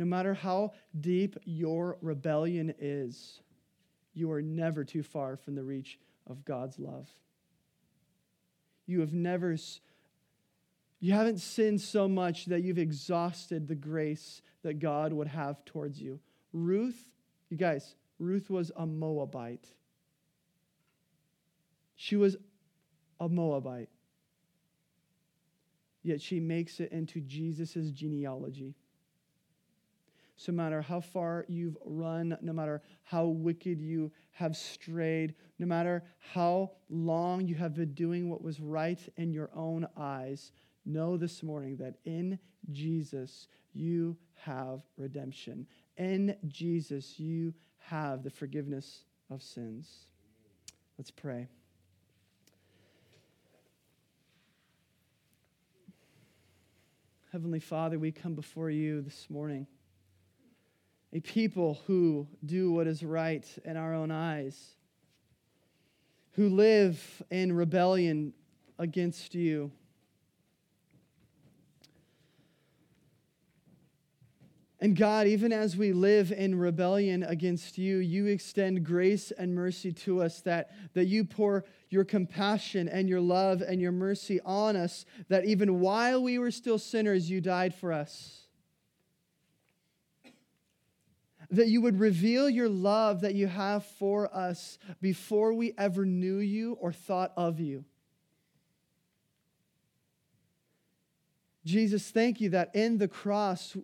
no 0.00 0.06
matter 0.06 0.32
how 0.32 0.72
deep 0.98 1.36
your 1.44 1.98
rebellion 2.00 2.72
is, 2.78 3.42
you 4.14 4.32
are 4.32 4.40
never 4.40 4.82
too 4.82 5.02
far 5.02 5.36
from 5.36 5.54
the 5.54 5.62
reach 5.62 5.98
of 6.26 6.42
God's 6.42 6.78
love. 6.78 7.06
You 8.86 9.00
have 9.00 9.12
never, 9.12 9.54
you 11.00 11.12
haven't 11.12 11.40
sinned 11.40 11.82
so 11.82 12.08
much 12.08 12.46
that 12.46 12.62
you've 12.62 12.78
exhausted 12.78 13.68
the 13.68 13.74
grace 13.74 14.40
that 14.62 14.78
God 14.78 15.12
would 15.12 15.28
have 15.28 15.62
towards 15.66 16.00
you. 16.00 16.18
Ruth, 16.54 17.10
you 17.50 17.58
guys, 17.58 17.94
Ruth 18.18 18.48
was 18.48 18.72
a 18.74 18.86
Moabite. 18.86 19.66
She 21.94 22.16
was 22.16 22.38
a 23.20 23.28
Moabite. 23.28 23.90
Yet 26.02 26.22
she 26.22 26.40
makes 26.40 26.80
it 26.80 26.90
into 26.90 27.20
Jesus' 27.20 27.90
genealogy. 27.90 28.76
So, 30.40 30.52
no 30.52 30.56
matter 30.56 30.80
how 30.80 31.00
far 31.00 31.44
you've 31.48 31.76
run, 31.84 32.34
no 32.40 32.54
matter 32.54 32.80
how 33.02 33.26
wicked 33.26 33.78
you 33.78 34.10
have 34.30 34.56
strayed, 34.56 35.34
no 35.58 35.66
matter 35.66 36.02
how 36.32 36.70
long 36.88 37.46
you 37.46 37.54
have 37.56 37.74
been 37.74 37.92
doing 37.92 38.30
what 38.30 38.42
was 38.42 38.58
right 38.58 38.98
in 39.18 39.34
your 39.34 39.50
own 39.54 39.86
eyes, 39.98 40.52
know 40.86 41.18
this 41.18 41.42
morning 41.42 41.76
that 41.76 41.96
in 42.06 42.38
Jesus 42.72 43.48
you 43.74 44.16
have 44.32 44.80
redemption. 44.96 45.66
In 45.98 46.34
Jesus 46.48 47.20
you 47.20 47.52
have 47.76 48.22
the 48.22 48.30
forgiveness 48.30 49.04
of 49.28 49.42
sins. 49.42 50.06
Let's 50.96 51.10
pray. 51.10 51.48
Heavenly 57.30 57.60
Father, 57.60 57.98
we 57.98 58.10
come 58.10 58.34
before 58.34 58.70
you 58.70 59.02
this 59.02 59.28
morning, 59.28 59.66
a 61.12 61.20
people 61.20 61.80
who 61.86 62.26
do 62.44 62.72
what 62.72 62.86
is 62.86 63.02
right 63.02 63.46
in 63.64 63.76
our 63.76 63.94
own 63.94 64.10
eyes, 64.10 64.74
who 66.32 66.48
live 66.48 67.22
in 67.30 67.52
rebellion 67.52 68.32
against 68.78 69.34
you. 69.34 69.72
And 74.82 74.96
God, 74.96 75.26
even 75.26 75.52
as 75.52 75.76
we 75.76 75.92
live 75.92 76.32
in 76.32 76.58
rebellion 76.58 77.22
against 77.22 77.76
you, 77.76 77.98
you 77.98 78.26
extend 78.28 78.82
grace 78.82 79.30
and 79.30 79.54
mercy 79.54 79.92
to 79.92 80.22
us, 80.22 80.40
that, 80.42 80.70
that 80.94 81.04
you 81.04 81.24
pour 81.24 81.66
your 81.90 82.04
compassion 82.04 82.88
and 82.88 83.06
your 83.06 83.20
love 83.20 83.60
and 83.60 83.78
your 83.78 83.92
mercy 83.92 84.40
on 84.42 84.76
us, 84.76 85.04
that 85.28 85.44
even 85.44 85.80
while 85.80 86.22
we 86.22 86.38
were 86.38 86.50
still 86.50 86.78
sinners, 86.78 87.28
you 87.28 87.42
died 87.42 87.74
for 87.74 87.92
us. 87.92 88.39
That 91.50 91.68
you 91.68 91.80
would 91.80 91.98
reveal 91.98 92.48
your 92.48 92.68
love 92.68 93.22
that 93.22 93.34
you 93.34 93.48
have 93.48 93.84
for 93.84 94.32
us 94.34 94.78
before 95.00 95.52
we 95.52 95.74
ever 95.76 96.04
knew 96.04 96.38
you 96.38 96.74
or 96.74 96.92
thought 96.92 97.32
of 97.36 97.58
you. 97.58 97.84
Jesus, 101.64 102.10
thank 102.10 102.40
you 102.40 102.50
that 102.50 102.74
in 102.74 102.98
the 102.98 103.08
cross, 103.08 103.76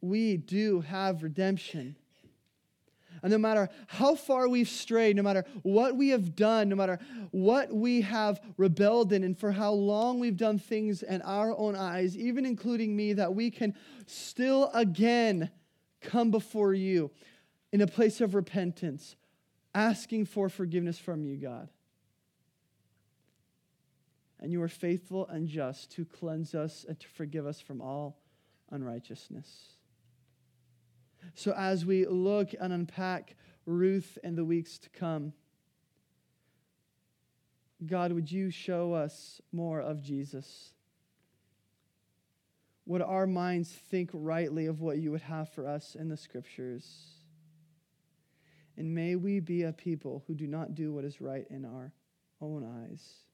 we 0.00 0.36
do 0.36 0.82
have 0.82 1.22
redemption. 1.22 1.96
And 3.22 3.30
no 3.30 3.38
matter 3.38 3.70
how 3.86 4.16
far 4.16 4.48
we've 4.48 4.68
strayed, 4.68 5.16
no 5.16 5.22
matter 5.22 5.46
what 5.62 5.96
we 5.96 6.10
have 6.10 6.36
done, 6.36 6.68
no 6.68 6.76
matter 6.76 6.98
what 7.30 7.72
we 7.72 8.02
have 8.02 8.38
rebelled 8.58 9.14
in, 9.14 9.24
and 9.24 9.38
for 9.38 9.50
how 9.52 9.72
long 9.72 10.20
we've 10.20 10.36
done 10.36 10.58
things 10.58 11.02
in 11.02 11.22
our 11.22 11.56
own 11.56 11.74
eyes, 11.74 12.18
even 12.18 12.44
including 12.44 12.94
me, 12.94 13.14
that 13.14 13.34
we 13.34 13.50
can 13.50 13.74
still 14.06 14.70
again 14.74 15.50
come 16.04 16.30
before 16.30 16.74
you 16.74 17.10
in 17.72 17.80
a 17.80 17.86
place 17.86 18.20
of 18.20 18.34
repentance, 18.34 19.16
asking 19.74 20.26
for 20.26 20.48
forgiveness 20.48 20.98
from 20.98 21.24
you, 21.24 21.36
God. 21.36 21.68
And 24.38 24.52
you 24.52 24.62
are 24.62 24.68
faithful 24.68 25.26
and 25.26 25.48
just 25.48 25.90
to 25.92 26.04
cleanse 26.04 26.54
us 26.54 26.84
and 26.88 27.00
to 27.00 27.08
forgive 27.08 27.46
us 27.46 27.60
from 27.60 27.80
all 27.80 28.20
unrighteousness. 28.70 29.48
So, 31.34 31.52
as 31.52 31.86
we 31.86 32.06
look 32.06 32.50
and 32.60 32.72
unpack 32.72 33.36
Ruth 33.64 34.18
in 34.22 34.36
the 34.36 34.44
weeks 34.44 34.78
to 34.78 34.90
come, 34.90 35.32
God, 37.86 38.12
would 38.12 38.30
you 38.30 38.50
show 38.50 38.92
us 38.92 39.40
more 39.50 39.80
of 39.80 40.02
Jesus? 40.02 40.73
Would 42.86 43.02
our 43.02 43.26
minds 43.26 43.70
think 43.90 44.10
rightly 44.12 44.66
of 44.66 44.80
what 44.80 44.98
you 44.98 45.10
would 45.10 45.22
have 45.22 45.48
for 45.48 45.66
us 45.66 45.94
in 45.94 46.08
the 46.08 46.16
scriptures? 46.16 47.14
And 48.76 48.94
may 48.94 49.16
we 49.16 49.40
be 49.40 49.62
a 49.62 49.72
people 49.72 50.24
who 50.26 50.34
do 50.34 50.46
not 50.46 50.74
do 50.74 50.92
what 50.92 51.04
is 51.04 51.20
right 51.20 51.46
in 51.48 51.64
our 51.64 51.92
own 52.40 52.64
eyes. 52.88 53.24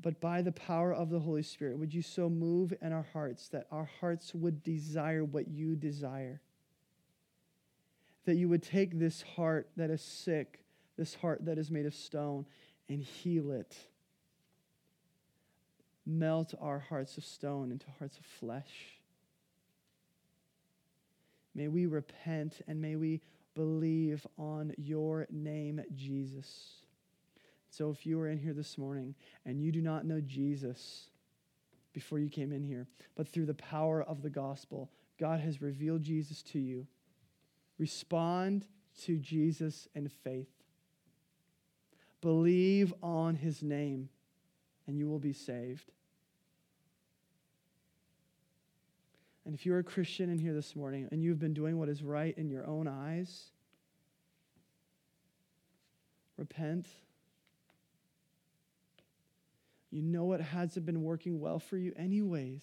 But 0.00 0.20
by 0.20 0.42
the 0.42 0.52
power 0.52 0.94
of 0.94 1.10
the 1.10 1.18
Holy 1.18 1.42
Spirit, 1.42 1.78
would 1.78 1.92
you 1.92 2.02
so 2.02 2.28
move 2.28 2.72
in 2.80 2.92
our 2.92 3.06
hearts 3.12 3.48
that 3.48 3.66
our 3.72 3.90
hearts 4.00 4.32
would 4.32 4.62
desire 4.62 5.24
what 5.24 5.48
you 5.48 5.74
desire? 5.74 6.40
That 8.24 8.36
you 8.36 8.48
would 8.48 8.62
take 8.62 8.98
this 8.98 9.22
heart 9.22 9.70
that 9.76 9.90
is 9.90 10.02
sick, 10.02 10.60
this 10.96 11.14
heart 11.14 11.46
that 11.46 11.58
is 11.58 11.70
made 11.70 11.86
of 11.86 11.94
stone, 11.94 12.46
and 12.88 13.02
heal 13.02 13.50
it. 13.50 13.76
Melt 16.10 16.54
our 16.58 16.78
hearts 16.78 17.18
of 17.18 17.24
stone 17.24 17.70
into 17.70 17.84
hearts 17.98 18.16
of 18.16 18.24
flesh. 18.24 18.98
May 21.54 21.68
we 21.68 21.84
repent 21.84 22.62
and 22.66 22.80
may 22.80 22.96
we 22.96 23.20
believe 23.54 24.26
on 24.38 24.72
your 24.78 25.26
name, 25.30 25.82
Jesus. 25.94 26.76
So 27.68 27.90
if 27.90 28.06
you 28.06 28.18
are 28.20 28.28
in 28.28 28.38
here 28.38 28.54
this 28.54 28.78
morning 28.78 29.14
and 29.44 29.60
you 29.60 29.70
do 29.70 29.82
not 29.82 30.06
know 30.06 30.22
Jesus 30.22 31.10
before 31.92 32.18
you 32.18 32.30
came 32.30 32.52
in 32.52 32.62
here, 32.62 32.86
but 33.14 33.28
through 33.28 33.46
the 33.46 33.52
power 33.52 34.02
of 34.02 34.22
the 34.22 34.30
gospel, 34.30 34.90
God 35.20 35.40
has 35.40 35.60
revealed 35.60 36.02
Jesus 36.02 36.42
to 36.44 36.58
you, 36.58 36.86
respond 37.76 38.66
to 39.02 39.18
Jesus 39.18 39.88
in 39.94 40.08
faith. 40.08 40.48
Believe 42.22 42.94
on 43.02 43.34
his 43.34 43.62
name, 43.62 44.08
and 44.86 44.98
you 44.98 45.06
will 45.06 45.18
be 45.18 45.34
saved. 45.34 45.92
And 49.48 49.54
if 49.54 49.64
you're 49.64 49.78
a 49.78 49.82
Christian 49.82 50.28
in 50.28 50.38
here 50.38 50.52
this 50.52 50.76
morning 50.76 51.08
and 51.10 51.22
you've 51.22 51.38
been 51.38 51.54
doing 51.54 51.78
what 51.78 51.88
is 51.88 52.02
right 52.02 52.36
in 52.36 52.50
your 52.50 52.66
own 52.66 52.86
eyes, 52.86 53.44
repent. 56.36 56.84
You 59.90 60.02
know 60.02 60.34
it 60.34 60.42
hasn't 60.42 60.84
been 60.84 61.02
working 61.02 61.40
well 61.40 61.58
for 61.58 61.78
you, 61.78 61.94
anyways. 61.96 62.62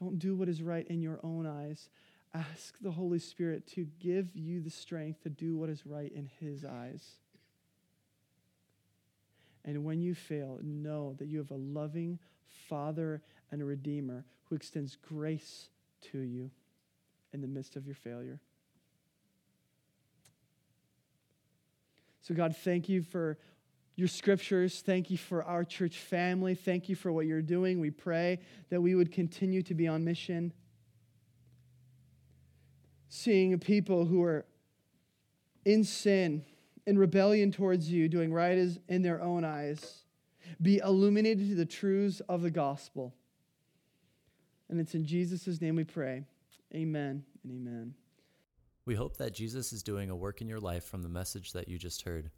Don't 0.00 0.18
do 0.18 0.34
what 0.34 0.48
is 0.48 0.62
right 0.62 0.86
in 0.88 1.02
your 1.02 1.20
own 1.22 1.46
eyes. 1.46 1.90
Ask 2.32 2.78
the 2.80 2.92
Holy 2.92 3.18
Spirit 3.18 3.66
to 3.74 3.86
give 3.98 4.34
you 4.34 4.62
the 4.62 4.70
strength 4.70 5.24
to 5.24 5.28
do 5.28 5.58
what 5.58 5.68
is 5.68 5.84
right 5.84 6.10
in 6.10 6.30
His 6.40 6.64
eyes. 6.64 7.16
And 9.62 9.84
when 9.84 10.00
you 10.00 10.14
fail, 10.14 10.58
know 10.62 11.16
that 11.18 11.26
you 11.26 11.36
have 11.36 11.50
a 11.50 11.56
loving 11.56 12.18
Father 12.66 13.20
and 13.52 13.60
a 13.60 13.66
Redeemer 13.66 14.24
who 14.50 14.56
extends 14.56 14.96
grace 14.96 15.68
to 16.12 16.18
you 16.18 16.50
in 17.32 17.40
the 17.40 17.46
midst 17.46 17.76
of 17.76 17.86
your 17.86 17.94
failure. 17.94 18.40
So, 22.20 22.34
God, 22.34 22.56
thank 22.56 22.88
you 22.88 23.00
for 23.00 23.38
your 23.96 24.08
scriptures. 24.08 24.82
Thank 24.84 25.10
you 25.10 25.16
for 25.16 25.44
our 25.44 25.64
church 25.64 25.98
family. 25.98 26.54
Thank 26.54 26.88
you 26.88 26.96
for 26.96 27.12
what 27.12 27.26
you're 27.26 27.42
doing. 27.42 27.80
We 27.80 27.90
pray 27.90 28.40
that 28.70 28.80
we 28.80 28.94
would 28.94 29.12
continue 29.12 29.62
to 29.62 29.74
be 29.74 29.86
on 29.86 30.04
mission. 30.04 30.52
Seeing 33.08 33.58
people 33.58 34.04
who 34.04 34.22
are 34.22 34.44
in 35.64 35.84
sin, 35.84 36.44
in 36.86 36.98
rebellion 36.98 37.52
towards 37.52 37.90
you, 37.90 38.08
doing 38.08 38.32
right 38.32 38.58
in 38.88 39.02
their 39.02 39.22
own 39.22 39.44
eyes, 39.44 40.04
be 40.60 40.78
illuminated 40.78 41.48
to 41.48 41.54
the 41.54 41.66
truths 41.66 42.20
of 42.28 42.42
the 42.42 42.50
gospel. 42.50 43.14
And 44.70 44.80
it's 44.80 44.94
in 44.94 45.04
Jesus' 45.04 45.60
name 45.60 45.76
we 45.76 45.84
pray. 45.84 46.24
Amen 46.74 47.24
and 47.42 47.52
amen. 47.52 47.94
We 48.86 48.94
hope 48.94 49.16
that 49.16 49.34
Jesus 49.34 49.72
is 49.72 49.82
doing 49.82 50.10
a 50.10 50.16
work 50.16 50.40
in 50.40 50.48
your 50.48 50.60
life 50.60 50.84
from 50.84 51.02
the 51.02 51.08
message 51.08 51.52
that 51.52 51.68
you 51.68 51.76
just 51.76 52.02
heard. 52.02 52.30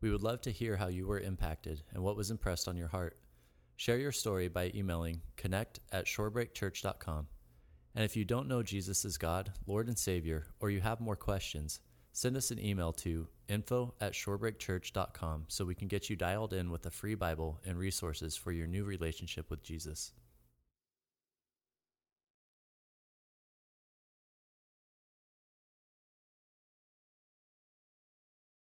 We 0.00 0.10
would 0.10 0.22
love 0.22 0.40
to 0.42 0.52
hear 0.52 0.76
how 0.76 0.86
you 0.86 1.06
were 1.06 1.20
impacted 1.20 1.82
and 1.92 2.02
what 2.02 2.16
was 2.16 2.30
impressed 2.30 2.68
on 2.68 2.76
your 2.76 2.88
heart. 2.88 3.18
Share 3.76 3.98
your 3.98 4.12
story 4.12 4.48
by 4.48 4.70
emailing 4.74 5.22
connect 5.36 5.80
at 5.90 6.06
shorebreakchurch.com. 6.06 7.26
And 7.94 8.04
if 8.04 8.16
you 8.16 8.24
don't 8.24 8.48
know 8.48 8.62
Jesus 8.62 9.04
as 9.04 9.18
God, 9.18 9.52
Lord, 9.66 9.88
and 9.88 9.98
Savior, 9.98 10.46
or 10.60 10.70
you 10.70 10.80
have 10.80 11.00
more 11.00 11.16
questions, 11.16 11.80
send 12.12 12.36
us 12.36 12.50
an 12.50 12.64
email 12.64 12.92
to 12.92 13.26
info 13.48 13.94
at 14.00 14.12
shorebreakchurch.com 14.12 15.46
so 15.48 15.64
we 15.64 15.74
can 15.74 15.88
get 15.88 16.08
you 16.08 16.16
dialed 16.16 16.52
in 16.52 16.70
with 16.70 16.86
a 16.86 16.90
free 16.90 17.16
Bible 17.16 17.60
and 17.66 17.76
resources 17.76 18.36
for 18.36 18.52
your 18.52 18.68
new 18.68 18.84
relationship 18.84 19.50
with 19.50 19.62
Jesus. 19.62 20.12